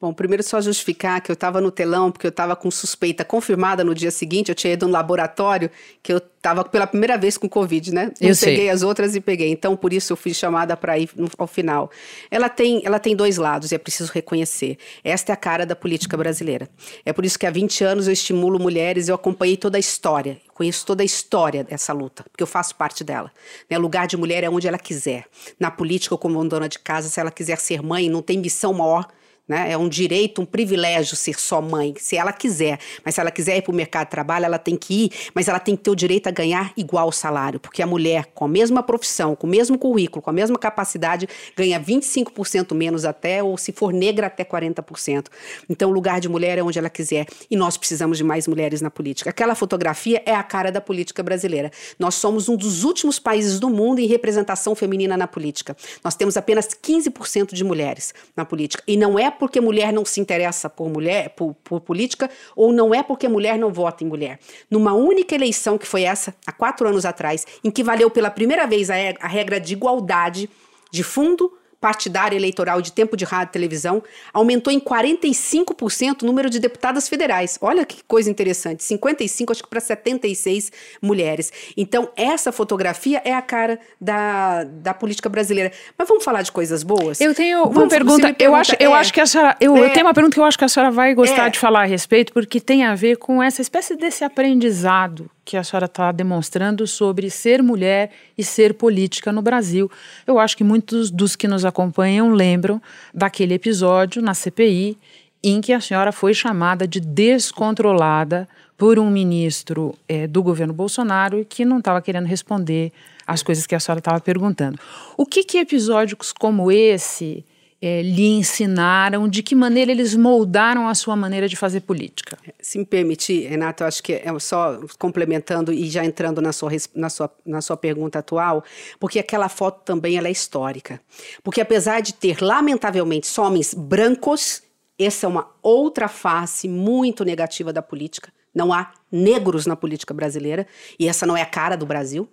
[0.01, 3.83] Bom, primeiro só justificar que eu estava no telão, porque eu estava com suspeita confirmada
[3.83, 5.69] no dia seguinte, eu tinha ido no laboratório,
[6.01, 8.13] que eu estava pela primeira vez com Covid, né?
[8.21, 11.11] Eu, eu peguei as outras e peguei, então por isso eu fui chamada para ir
[11.17, 11.91] no, ao final.
[12.31, 14.79] Ela tem, ela tem dois lados e é preciso reconhecer.
[15.03, 16.69] Esta é a cara da política brasileira.
[17.05, 20.41] É por isso que há 20 anos eu estimulo mulheres, eu acompanhei toda a história,
[20.55, 23.33] conheço toda a história dessa luta, porque eu faço parte dela.
[23.69, 23.77] Né?
[23.77, 25.25] Lugar de mulher é onde ela quiser.
[25.59, 28.73] Na política, ou como dona de casa, se ela quiser ser mãe, não tem missão
[28.73, 29.09] maior
[29.49, 29.73] né?
[29.73, 32.79] É um direito, um privilégio ser só mãe, se ela quiser.
[33.05, 35.49] Mas se ela quiser ir para o mercado de trabalho, ela tem que ir, mas
[35.49, 38.49] ela tem que ter o direito a ganhar igual salário, porque a mulher com a
[38.49, 43.57] mesma profissão, com o mesmo currículo, com a mesma capacidade, ganha 25% menos até, ou
[43.57, 45.27] se for negra, até 40%.
[45.69, 47.27] Então, o lugar de mulher é onde ela quiser.
[47.51, 49.31] E nós precisamos de mais mulheres na política.
[49.31, 51.71] Aquela fotografia é a cara da política brasileira.
[51.99, 55.77] Nós somos um dos últimos países do mundo em representação feminina na política.
[56.05, 58.83] Nós temos apenas 15% de mulheres na política.
[58.87, 62.95] E não é porque mulher não se interessa por mulher, por, por política, ou não
[62.95, 64.39] é porque mulher não vota em mulher.
[64.71, 68.67] Numa única eleição, que foi essa, há quatro anos atrás, em que valeu pela primeira
[68.67, 70.51] vez a, a regra de igualdade
[70.91, 74.03] de fundo partidária eleitoral de tempo de rádio e televisão,
[74.33, 77.59] aumentou em 45% o número de deputadas federais.
[77.61, 81.53] Olha que coisa interessante, 55 acho que para 76 mulheres.
[81.77, 85.73] Então, essa fotografia é a cara da, da política brasileira.
[85.97, 87.21] Mas vamos falar de coisas boas?
[87.21, 89.81] Eu tenho uma vamos, pergunta, eu acho, é, eu acho que a senhora, eu, é,
[89.81, 91.83] eu, tenho uma pergunta que eu acho que a senhora vai gostar é, de falar
[91.83, 96.13] a respeito, porque tem a ver com essa espécie desse aprendizado que a senhora está
[96.13, 99.91] demonstrando sobre ser mulher e ser política no Brasil.
[100.27, 102.83] Eu acho que muitos dos que nos acompanham lembram
[103.15, 104.99] daquele episódio na CPI
[105.43, 108.47] em que a senhora foi chamada de descontrolada
[108.77, 112.93] por um ministro é, do governo Bolsonaro que não estava querendo responder
[113.27, 114.79] as coisas que a senhora estava perguntando.
[115.17, 117.43] O que, que episódios como esse
[117.81, 119.29] é, lhe ensinaram?
[119.29, 122.37] De que maneira eles moldaram a sua maneira de fazer política?
[122.61, 126.71] Se me permitir, Renato, eu acho que é só complementando e já entrando na sua,
[126.95, 128.65] na sua, na sua pergunta atual,
[128.99, 131.01] porque aquela foto também ela é histórica.
[131.43, 134.63] Porque apesar de ter, lamentavelmente, só homens brancos,
[134.99, 138.33] essa é uma outra face muito negativa da política.
[138.53, 140.67] Não há negros na política brasileira,
[140.99, 142.29] e essa não é a cara do Brasil.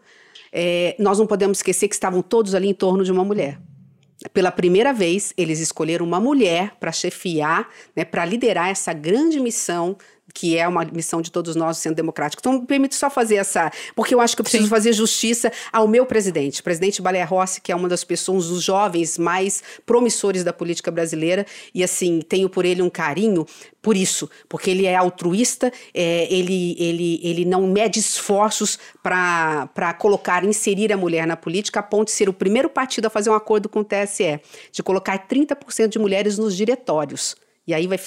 [0.51, 3.59] É, nós não podemos esquecer que estavam todos ali em torno de uma mulher.
[4.33, 9.97] Pela primeira vez, eles escolheram uma mulher para chefiar, né, para liderar essa grande missão
[10.35, 12.41] que é uma missão de todos nós sendo democrático.
[12.41, 13.71] Então, me permite só fazer essa.
[13.95, 14.69] Porque eu acho que eu preciso Sim.
[14.69, 18.61] fazer justiça ao meu presidente, presidente Baleia Rossi, que é uma das pessoas, um dos
[18.61, 21.45] jovens mais promissores da política brasileira.
[21.73, 23.47] E, assim, tenho por ele um carinho
[23.81, 30.43] por isso, porque ele é altruísta, é, ele, ele, ele não mede esforços para colocar,
[30.43, 33.35] inserir a mulher na política, a ponto de ser o primeiro partido a fazer um
[33.35, 34.41] acordo com o TSE,
[34.71, 37.37] de colocar 30% de mulheres nos diretórios.
[37.67, 37.99] E aí vai,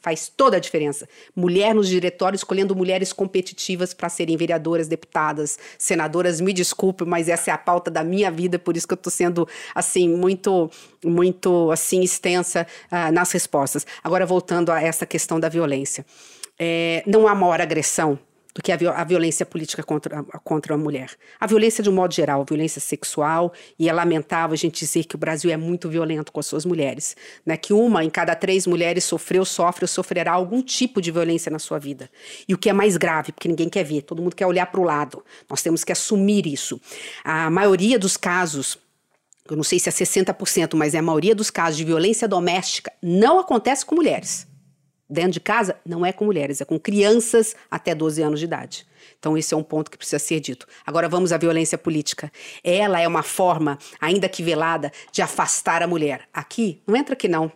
[0.00, 1.08] faz toda a diferença.
[1.34, 6.40] Mulher nos diretórios, escolhendo mulheres competitivas para serem vereadoras, deputadas, senadoras.
[6.40, 9.10] Me desculpe, mas essa é a pauta da minha vida, por isso que eu estou
[9.10, 10.70] sendo assim muito,
[11.04, 13.86] muito assim extensa uh, nas respostas.
[14.04, 16.04] Agora voltando a essa questão da violência,
[16.58, 18.18] é, não há maior agressão
[18.58, 21.12] do que a, a, violência política contra, contra a mulher.
[21.38, 25.04] A violência de um modo geral, a violência sexual, e é lamentável a gente dizer
[25.04, 27.16] que o Brasil é muito violento com as suas mulheres,
[27.46, 27.56] né?
[27.56, 31.60] que uma em cada três mulheres sofreu, sofre ou sofrerá algum tipo de violência na
[31.60, 32.10] sua vida.
[32.48, 34.80] E o que é mais grave, porque ninguém quer ver, todo mundo quer olhar para
[34.80, 36.80] o lado, nós temos que assumir isso.
[37.22, 38.76] A maioria dos casos
[39.48, 42.92] eu não sei se é 60%, mas é a maioria dos casos de violência doméstica
[43.00, 44.47] não acontece com mulheres
[45.08, 48.86] dentro de casa não é com mulheres, é com crianças até 12 anos de idade.
[49.18, 50.66] Então, esse é um ponto que precisa ser dito.
[50.86, 52.30] Agora, vamos à violência política.
[52.62, 56.28] Ela é uma forma, ainda que velada, de afastar a mulher.
[56.32, 57.50] Aqui, não entra aqui não.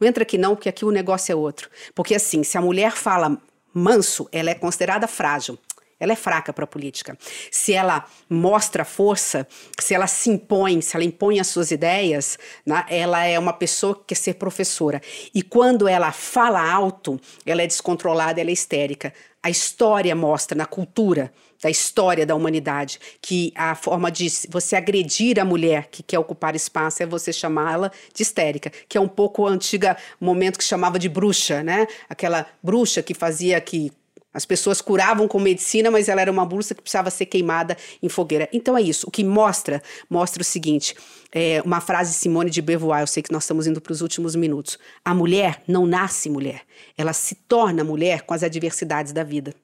[0.00, 1.68] Não entra aqui não, porque aqui o negócio é outro.
[1.94, 3.38] Porque, assim, se a mulher fala
[3.72, 5.58] manso, ela é considerada frágil.
[6.04, 7.16] Ela é fraca para a política.
[7.50, 9.46] Se ela mostra força,
[9.80, 13.94] se ela se impõe, se ela impõe as suas ideias, né, ela é uma pessoa
[13.94, 15.00] que quer ser professora.
[15.34, 19.12] E quando ela fala alto, ela é descontrolada, ela é histérica.
[19.42, 21.32] A história mostra na cultura
[21.62, 26.54] da história da humanidade que a forma de você agredir a mulher que quer ocupar
[26.54, 29.86] espaço é você chamá-la de histérica, que é um pouco o antigo
[30.20, 31.86] momento que chamava de bruxa, né?
[32.08, 33.90] Aquela bruxa que fazia que
[34.34, 38.08] as pessoas curavam com medicina, mas ela era uma bolsa que precisava ser queimada em
[38.08, 38.48] fogueira.
[38.52, 39.06] Então é isso.
[39.06, 39.80] O que mostra,
[40.10, 40.96] mostra o seguinte:
[41.32, 44.00] é uma frase de Simone de Beauvoir, eu sei que nós estamos indo para os
[44.00, 44.78] últimos minutos.
[45.04, 46.62] A mulher não nasce mulher,
[46.98, 49.54] ela se torna mulher com as adversidades da vida.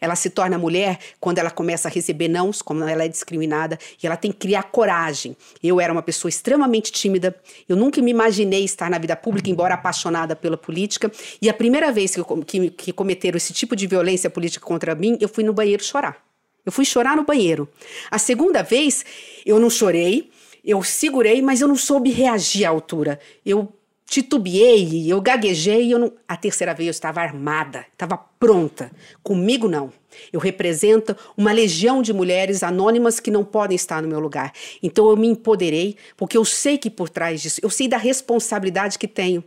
[0.00, 4.06] Ela se torna mulher quando ela começa a receber nãos, quando ela é discriminada, e
[4.06, 5.36] ela tem que criar coragem.
[5.62, 7.34] Eu era uma pessoa extremamente tímida,
[7.68, 11.92] eu nunca me imaginei estar na vida pública, embora apaixonada pela política, e a primeira
[11.92, 15.52] vez que, que, que cometeram esse tipo de violência política contra mim, eu fui no
[15.52, 16.24] banheiro chorar.
[16.64, 17.68] Eu fui chorar no banheiro.
[18.10, 19.04] A segunda vez,
[19.44, 20.30] eu não chorei,
[20.64, 23.20] eu segurei, mas eu não soube reagir à altura.
[23.44, 23.72] Eu
[24.06, 26.12] titubeei, eu gaguejei, eu não...
[26.26, 28.90] a terceira vez eu estava armada, estava pronta.
[29.22, 29.92] Comigo não.
[30.32, 34.52] Eu represento uma legião de mulheres anônimas que não podem estar no meu lugar.
[34.82, 38.98] Então eu me empoderei, porque eu sei que por trás disso, eu sei da responsabilidade
[38.98, 39.44] que tenho.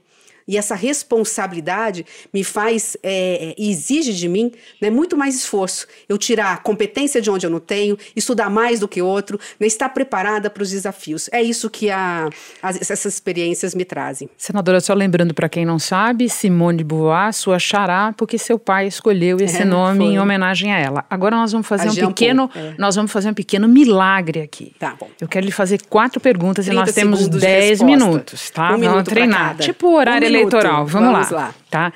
[0.50, 2.04] E essa responsabilidade
[2.34, 4.52] me faz, é, é, exige de mim
[4.82, 5.86] né, muito mais esforço.
[6.10, 9.90] Eu tirar competência de onde eu não tenho, estudar mais do que outro, né, estar
[9.90, 11.30] preparada para os desafios.
[11.32, 12.28] É isso que a,
[12.64, 14.28] as, essas experiências me trazem.
[14.36, 18.88] Senadora, só lembrando para quem não sabe, Simone de Beauvoir, sua xará, porque seu pai
[18.88, 20.14] escolheu esse é, nome foi.
[20.14, 21.06] em homenagem a ela.
[21.12, 22.74] Agora nós vamos fazer a um Jean pequeno, é.
[22.76, 24.74] nós vamos fazer um pequeno milagre aqui.
[24.80, 25.08] Tá bom.
[25.22, 28.74] Eu quero lhe fazer quatro perguntas e nós temos dez minutos, tá?
[28.76, 29.56] Um vamos treinar.
[29.58, 30.86] Tipo horário um eleitoral.
[30.86, 31.40] Vamos, Vamos lá.
[31.40, 31.54] lá.
[31.70, 31.94] Tá?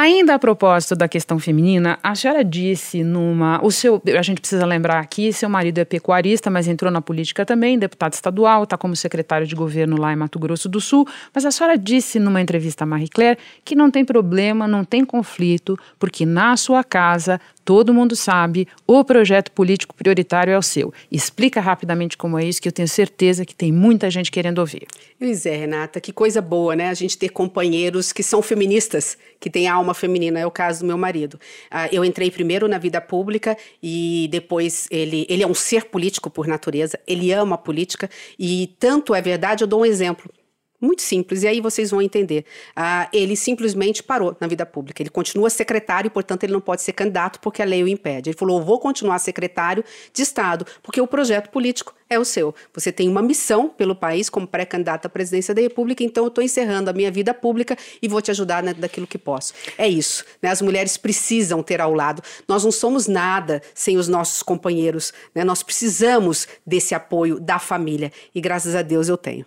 [0.00, 3.58] Ainda a propósito da questão feminina, a senhora disse numa.
[3.64, 7.44] O seu, a gente precisa lembrar aqui: seu marido é pecuarista, mas entrou na política
[7.44, 11.04] também, deputado estadual, está como secretário de governo lá em Mato Grosso do Sul.
[11.34, 15.04] Mas a senhora disse numa entrevista a Marie Claire que não tem problema, não tem
[15.04, 20.90] conflito, porque na sua casa todo mundo sabe, o projeto político prioritário é o seu.
[21.12, 24.86] Explica rapidamente como é isso, que eu tenho certeza que tem muita gente querendo ouvir.
[25.18, 26.88] Pois é, Renata, que coisa boa, né?
[26.88, 30.86] A gente ter companheiros que são feministas, que têm alma feminina, é o caso do
[30.86, 31.34] meu marido.
[31.34, 36.30] Uh, eu entrei primeiro na vida pública e depois ele, ele é um ser político
[36.30, 38.08] por natureza, ele ama a política
[38.38, 40.32] e tanto é verdade, eu dou um exemplo.
[40.80, 42.44] Muito simples, e aí vocês vão entender.
[42.76, 45.02] Ah, ele simplesmente parou na vida pública.
[45.02, 48.30] Ele continua secretário, portanto, ele não pode ser candidato porque a lei o impede.
[48.30, 52.54] Ele falou: vou continuar secretário de Estado, porque o projeto político é o seu.
[52.72, 56.42] Você tem uma missão pelo país como pré-candidato à presidência da República, então eu estou
[56.42, 59.52] encerrando a minha vida pública e vou te ajudar né, daquilo que posso.
[59.76, 60.24] É isso.
[60.40, 60.50] Né?
[60.50, 62.22] As mulheres precisam ter ao lado.
[62.46, 65.12] Nós não somos nada sem os nossos companheiros.
[65.34, 65.44] Né?
[65.44, 69.44] Nós precisamos desse apoio da família e graças a Deus eu tenho.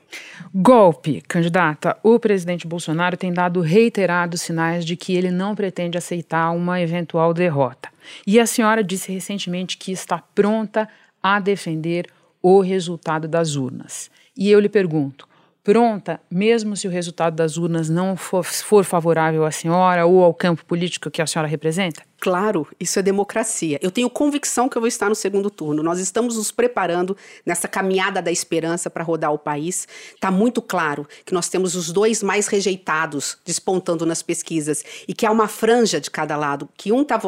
[0.53, 1.97] Golpe, candidata.
[2.03, 7.33] O presidente Bolsonaro tem dado reiterados sinais de que ele não pretende aceitar uma eventual
[7.33, 7.89] derrota.
[8.25, 10.87] E a senhora disse recentemente que está pronta
[11.21, 12.07] a defender
[12.41, 14.09] o resultado das urnas.
[14.35, 15.27] E eu lhe pergunto:
[15.63, 20.33] pronta, mesmo se o resultado das urnas não for, for, favorável à senhora ou ao
[20.33, 22.03] campo político que a senhora representa?
[22.19, 23.79] Claro, isso é democracia.
[23.81, 25.81] Eu tenho convicção que eu vou estar no segundo turno.
[25.81, 29.87] Nós estamos nos preparando nessa caminhada da esperança para rodar o país.
[30.13, 35.25] Está muito claro que nós temos os dois mais rejeitados despontando nas pesquisas e que
[35.25, 37.19] há uma franja de cada lado, que um está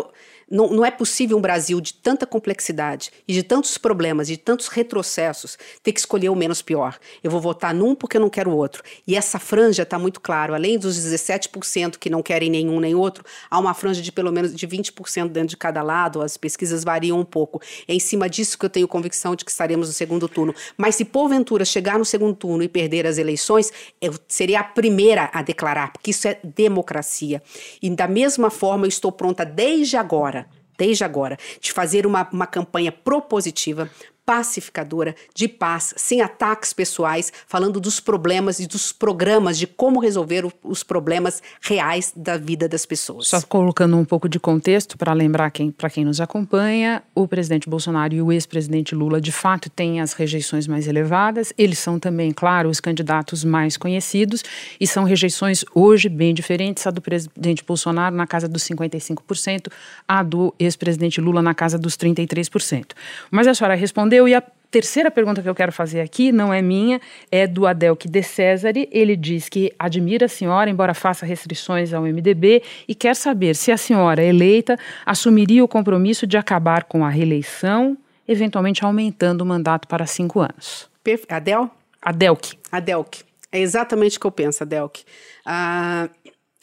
[0.49, 4.67] não, não é possível um Brasil de tanta complexidade e de tantos problemas, de tantos
[4.67, 6.97] retrocessos, ter que escolher o menos pior.
[7.23, 8.83] Eu vou votar num porque eu não quero o outro.
[9.07, 10.53] E essa franja está muito claro.
[10.53, 14.53] Além dos 17% que não querem nenhum nem outro, há uma franja de pelo menos
[14.53, 16.21] de 20% dentro de cada lado.
[16.21, 17.61] As pesquisas variam um pouco.
[17.87, 20.53] É em cima disso que eu tenho convicção de que estaremos no segundo turno.
[20.77, 23.71] Mas se porventura chegar no segundo turno e perder as eleições,
[24.01, 27.41] eu seria a primeira a declarar, porque isso é democracia.
[27.81, 30.42] E da mesma forma, eu estou pronta desde agora
[30.83, 33.89] desde agora, de fazer uma, uma campanha propositiva
[34.25, 40.45] pacificadora, de paz, sem ataques pessoais, falando dos problemas e dos programas de como resolver
[40.63, 43.27] os problemas reais da vida das pessoas.
[43.27, 47.69] Só colocando um pouco de contexto para lembrar quem, para quem nos acompanha, o presidente
[47.69, 51.51] Bolsonaro e o ex-presidente Lula de fato têm as rejeições mais elevadas.
[51.57, 54.43] Eles são também, claro, os candidatos mais conhecidos
[54.79, 56.87] e são rejeições hoje bem diferentes.
[56.87, 59.67] A do presidente Bolsonaro na casa dos 55%,
[60.07, 62.91] a do ex-presidente Lula na casa dos 33%.
[63.29, 64.27] Mas a senhora respondeu respondeu.
[64.27, 68.07] E a terceira pergunta que eu quero fazer aqui não é minha, é do Adelque
[68.07, 68.87] de Cesare.
[68.91, 73.71] Ele diz que admira a senhora, embora faça restrições ao MDB, e quer saber se
[73.71, 79.87] a senhora, eleita, assumiria o compromisso de acabar com a reeleição, eventualmente aumentando o mandato
[79.87, 80.89] para cinco anos.
[81.29, 81.69] Adel?
[82.01, 82.57] Adelque.
[82.71, 83.23] Adelque.
[83.51, 85.03] É exatamente o que eu penso, Adelque.
[85.45, 86.09] Ah,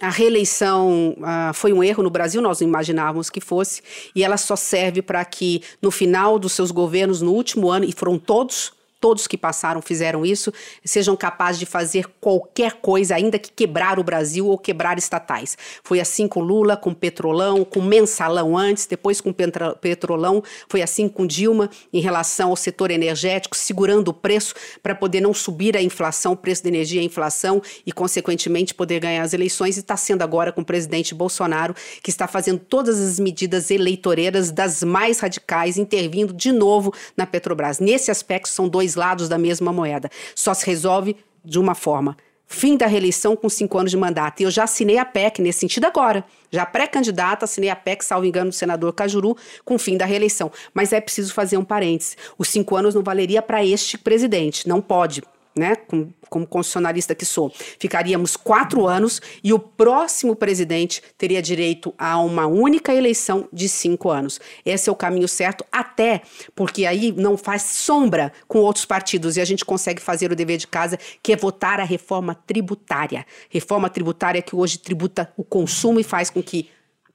[0.01, 3.83] a reeleição uh, foi um erro no Brasil, nós não imaginávamos que fosse,
[4.15, 7.93] e ela só serve para que no final dos seus governos, no último ano, e
[7.93, 10.53] foram todos todos que passaram fizeram isso,
[10.85, 15.57] sejam capazes de fazer qualquer coisa, ainda que quebrar o Brasil ou quebrar estatais.
[15.83, 19.33] Foi assim com Lula, com Petrolão, com Mensalão antes, depois com
[19.81, 25.21] Petrolão, foi assim com Dilma em relação ao setor energético, segurando o preço para poder
[25.21, 29.33] não subir a inflação, o preço da energia, a inflação e, consequentemente, poder ganhar as
[29.33, 29.77] eleições.
[29.77, 34.51] E está sendo agora com o presidente Bolsonaro, que está fazendo todas as medidas eleitoreiras
[34.51, 37.79] das mais radicais, intervindo de novo na Petrobras.
[37.79, 40.11] Nesse aspecto, são dois dois lados da mesma moeda.
[40.35, 42.17] Só se resolve de uma forma.
[42.47, 44.41] Fim da reeleição com cinco anos de mandato.
[44.41, 46.25] E eu já assinei a PEC nesse sentido agora.
[46.51, 50.51] Já pré-candidata, assinei a PEC, salvo engano, do senador Cajuru, com fim da reeleição.
[50.75, 52.17] Mas é preciso fazer um parêntese.
[52.37, 54.69] Os cinco anos não valeria para este presidente.
[54.69, 55.23] Não pode
[55.57, 61.93] né, como, como constitucionalista que sou, ficaríamos quatro anos e o próximo presidente teria direito
[61.99, 64.41] a uma única eleição de cinco anos.
[64.65, 66.23] Esse é o caminho certo, até
[66.55, 70.57] porque aí não faz sombra com outros partidos e a gente consegue fazer o dever
[70.57, 73.27] de casa, que é votar a reforma tributária.
[73.49, 76.69] Reforma tributária que hoje tributa o consumo e faz com que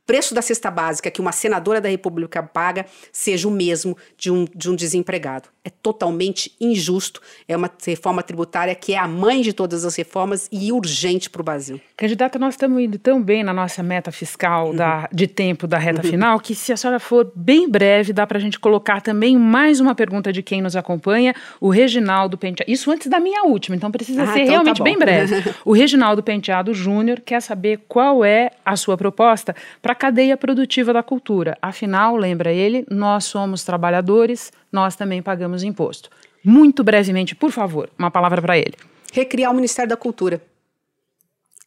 [0.06, 4.46] preço da cesta básica que uma senadora da República paga seja o mesmo de um,
[4.56, 5.50] de um desempregado.
[5.64, 7.22] É totalmente injusto.
[7.48, 11.42] É uma reforma tributária que é a mãe de todas as reformas e urgente para
[11.42, 11.82] o Brasil.
[11.98, 14.76] Candidata, nós estamos indo tão bem na nossa meta fiscal uhum.
[14.76, 16.10] da, de tempo da reta uhum.
[16.10, 19.80] final que, se a senhora for bem breve, dá para a gente colocar também mais
[19.80, 22.72] uma pergunta de quem nos acompanha, o Reginaldo Penteado.
[22.72, 25.56] Isso antes da minha última, então precisa ah, ser então tá realmente tá bem breve.
[25.66, 31.02] o Reginaldo Penteado Júnior quer saber qual é a sua proposta para cadeia produtiva da
[31.02, 31.58] cultura.
[31.62, 36.10] Afinal, lembra ele, nós somos trabalhadores, nós também pagamos imposto.
[36.44, 38.76] Muito brevemente, por favor, uma palavra para ele.
[39.12, 40.42] Recriar o Ministério da Cultura.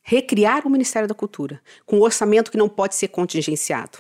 [0.02, 3.98] Recriar o Ministério da Cultura, com um orçamento que não pode ser contingenciado.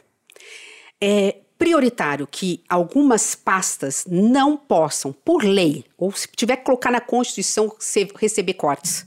[1.00, 7.00] É prioritário que algumas pastas não possam, por lei, ou se tiver que colocar na
[7.00, 7.74] Constituição,
[8.16, 9.04] receber cortes.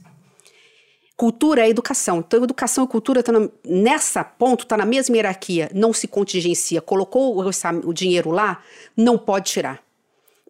[1.16, 2.18] Cultura é educação.
[2.18, 5.70] Então, educação e cultura, tá na, nessa ponto, está na mesma hierarquia.
[5.74, 6.80] Não se contingencia.
[6.80, 7.50] Colocou o,
[7.84, 8.62] o dinheiro lá,
[8.96, 9.82] não pode tirar.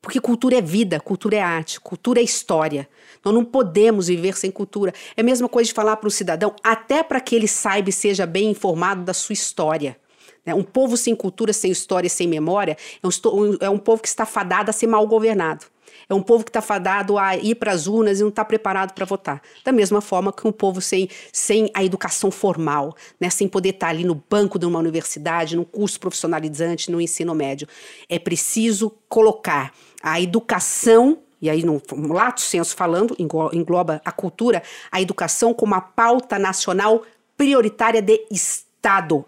[0.02, 2.88] Porque cultura é vida, cultura é arte, cultura é história.
[3.24, 4.92] Nós não podemos viver sem cultura.
[5.16, 7.92] É a mesma coisa de falar para o cidadão, até para que ele saiba e
[7.92, 9.96] seja bem informado da sua história.
[10.44, 10.52] Né?
[10.52, 14.26] Um povo sem cultura, sem história, sem memória, é um, é um povo que está
[14.26, 15.66] fadado a ser mal governado.
[16.12, 18.92] É um povo que está fadado a ir para as urnas e não está preparado
[18.92, 19.40] para votar.
[19.64, 23.30] Da mesma forma que um povo sem, sem a educação formal, né?
[23.30, 27.34] sem poder estar tá ali no banco de uma universidade, num curso profissionalizante, no ensino
[27.34, 27.66] médio.
[28.10, 29.72] É preciso colocar
[30.02, 31.80] a educação e aí no
[32.12, 34.62] lato senso falando, engloba a cultura,
[34.92, 37.04] a educação como a pauta nacional
[37.38, 38.71] prioritária de Estado,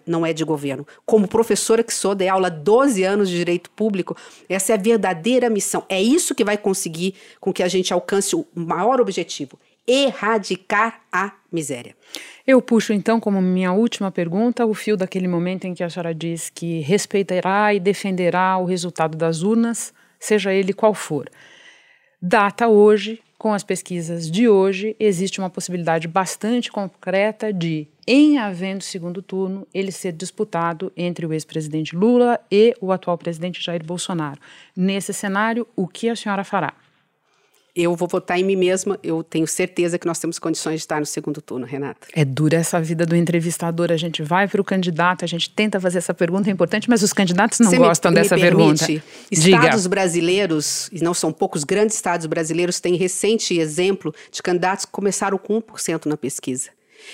[0.06, 0.86] não é de governo.
[1.06, 4.16] Como professora que sou, dei aula 12 anos de direito público,
[4.48, 5.84] essa é a verdadeira missão.
[5.88, 11.32] É isso que vai conseguir com que a gente alcance o maior objetivo: erradicar a
[11.52, 11.94] miséria.
[12.46, 16.14] Eu puxo então como minha última pergunta o fio daquele momento em que a senhora
[16.14, 21.30] diz que respeitará e defenderá o resultado das urnas, seja ele qual for.
[22.20, 28.82] Data hoje, com as pesquisas de hoje, existe uma possibilidade bastante concreta de, em havendo
[28.82, 34.40] segundo turno, ele ser disputado entre o ex-presidente Lula e o atual presidente Jair Bolsonaro.
[34.76, 36.74] Nesse cenário, o que a senhora fará?
[37.76, 38.98] eu vou votar em mim mesma.
[39.02, 42.06] Eu tenho certeza que nós temos condições de estar no segundo turno, Renata.
[42.14, 43.90] É dura essa vida do entrevistador.
[43.90, 47.02] A gente vai para o candidato, a gente tenta fazer essa pergunta, é importante, mas
[47.02, 48.84] os candidatos não Você gostam me, dessa me pergunta.
[49.30, 49.88] Estados Diga.
[49.88, 55.36] brasileiros, e não são poucos grandes estados brasileiros, têm recente exemplo de candidatos que começaram
[55.36, 56.70] com 1% na pesquisa.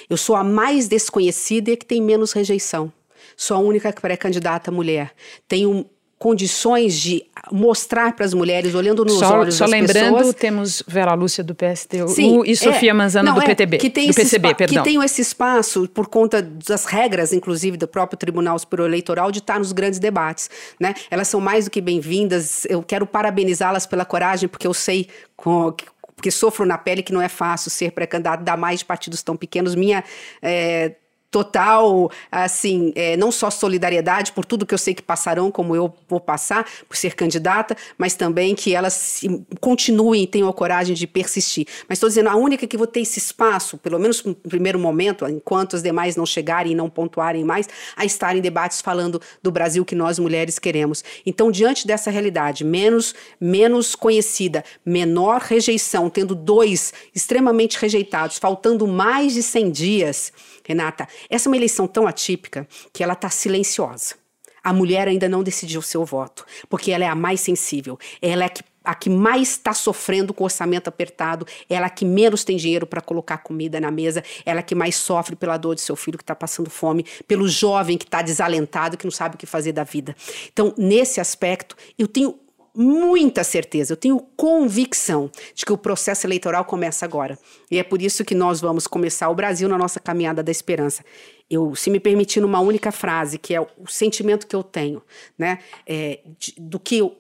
[0.09, 2.93] Eu sou a mais desconhecida e a que tem menos rejeição.
[3.37, 5.13] Sou a única pré-candidata mulher.
[5.49, 5.87] Tenho
[6.21, 10.35] condições de mostrar para as mulheres, olhando nos só, olhos só das lembrando, pessoas.
[10.35, 13.89] temos Vera Lúcia do PSTU Sim, e Sofia é, Manzano não, do é, PTB, que
[13.89, 14.83] tem do PCB, perdão.
[14.85, 19.39] Que tem esse espaço, por conta das regras, inclusive, do próprio Tribunal Superior Eleitoral, de
[19.39, 20.51] estar nos grandes debates.
[20.79, 20.95] Né?
[21.11, 22.67] Elas são mais do que bem-vindas.
[22.67, 25.75] Eu quero parabenizá-las pela coragem, porque eu sei com,
[26.21, 29.35] porque sofro na pele que não é fácil ser pré-candidato, dar mais de partidos tão
[29.35, 29.75] pequenos.
[29.75, 30.05] Minha
[30.43, 30.97] é,
[31.31, 35.95] total, assim, é, não só solidariedade por tudo que eu sei que passarão, como eu
[36.09, 39.23] vou passar por ser candidata, mas também que elas
[39.61, 41.67] continuem e tenham a coragem de persistir.
[41.89, 45.27] Mas estou dizendo, a única que vou ter esse espaço, pelo menos no primeiro momento,
[45.29, 49.53] enquanto as demais não chegarem e não pontuarem mais, a estar em debates falando do
[49.53, 51.05] Brasil que nós mulheres queremos.
[51.25, 59.35] Então, diante dessa realidade, menos, menos conhecida, menor rejeição, tendo dois extremamente rejeitados, faltando mais
[59.35, 60.33] de 100 dias,
[60.67, 64.15] Renata, essa é uma eleição tão atípica que ela está silenciosa.
[64.63, 68.47] A mulher ainda não decidiu seu voto, porque ela é a mais sensível, ela é
[68.47, 72.45] a que, a que mais está sofrendo com o orçamento apertado, ela é que menos
[72.45, 75.81] tem dinheiro para colocar comida na mesa, ela é que mais sofre pela dor de
[75.81, 79.39] seu filho que está passando fome, pelo jovem que está desalentado, que não sabe o
[79.39, 80.15] que fazer da vida.
[80.53, 82.39] Então, nesse aspecto, eu tenho
[82.81, 87.39] muita certeza, eu tenho convicção de que o processo eleitoral começa agora.
[87.71, 91.05] E é por isso que nós vamos começar o Brasil na nossa caminhada da esperança.
[91.51, 95.03] Eu, se me permitir, uma única frase, que é o sentimento que eu tenho,
[95.39, 97.15] né, é, de, do que eu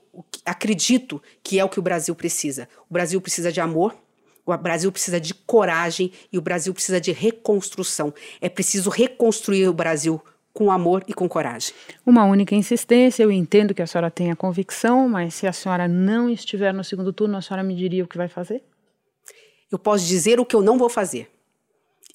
[0.46, 2.66] acredito que é o que o Brasil precisa.
[2.88, 3.94] O Brasil precisa de amor,
[4.46, 8.14] o Brasil precisa de coragem e o Brasil precisa de reconstrução.
[8.40, 11.72] É preciso reconstruir o Brasil com amor e com coragem.
[12.04, 16.28] Uma única insistência, eu entendo que a senhora tenha convicção, mas se a senhora não
[16.28, 18.62] estiver no segundo turno, a senhora me diria o que vai fazer?
[19.70, 21.30] Eu posso dizer o que eu não vou fazer.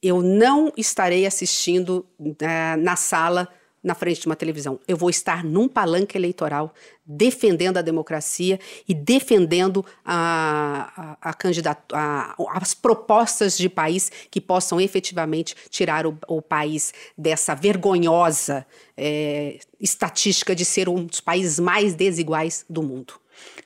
[0.03, 3.47] Eu não estarei assistindo uh, na sala
[3.85, 4.79] na frente de uma televisão.
[4.87, 6.73] Eu vou estar num palanque eleitoral
[7.05, 14.41] defendendo a democracia e defendendo a, a, a candidato, a, as propostas de país que
[14.41, 18.65] possam efetivamente tirar o, o país dessa vergonhosa
[18.97, 23.13] é, estatística de ser um dos países mais desiguais do mundo.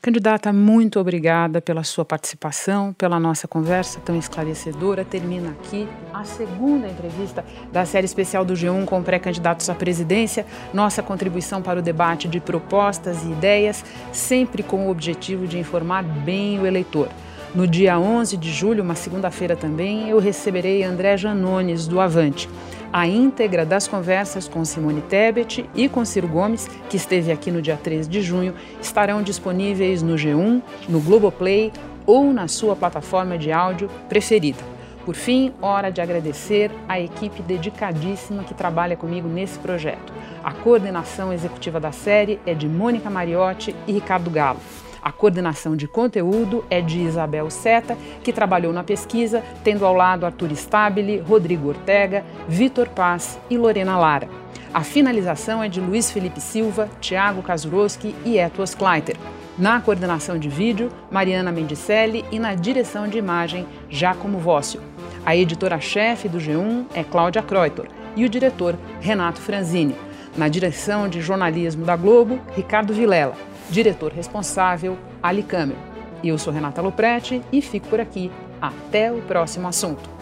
[0.01, 5.03] Candidata, muito obrigada pela sua participação, pela nossa conversa tão esclarecedora.
[5.03, 10.45] Termina aqui a segunda entrevista da série especial do G1 com pré-candidatos à presidência.
[10.73, 13.83] Nossa contribuição para o debate de propostas e ideias,
[14.13, 17.09] sempre com o objetivo de informar bem o eleitor.
[17.53, 22.47] No dia 11 de julho, uma segunda-feira também, eu receberei André Janones, do Avante
[22.91, 27.61] a íntegra das conversas com Simone Tebet e com Ciro Gomes, que esteve aqui no
[27.61, 31.72] dia 13 de junho, estarão disponíveis no G1, no Globoplay
[32.06, 34.64] ou na sua plataforma de áudio preferida.
[35.06, 40.14] Por fim, hora de agradecer a equipe dedicadíssima que trabalha comigo nesse projeto.
[40.44, 44.60] A coordenação executiva da série é de Mônica Mariotti e Ricardo Galo.
[45.01, 50.26] A coordenação de conteúdo é de Isabel Seta, que trabalhou na pesquisa, tendo ao lado
[50.26, 54.27] Arthur Stabile, Rodrigo Ortega, Vitor Paz e Lorena Lara.
[54.73, 59.17] A finalização é de Luiz Felipe Silva, Tiago Kazuroski e Etos Kleiter.
[59.57, 64.81] Na coordenação de vídeo, Mariana Mendicelli e na direção de imagem, Jacomo Vossio.
[65.26, 69.95] A editora-chefe do G1 é Cláudia Kreutor e o diretor, Renato Franzini.
[70.38, 73.35] Na direção de jornalismo da Globo, Ricardo Vilela
[73.69, 75.79] diretor responsável Ali Câmara.
[76.23, 78.31] Eu sou Renata Loprete e fico por aqui.
[78.61, 80.18] Até o próximo assunto.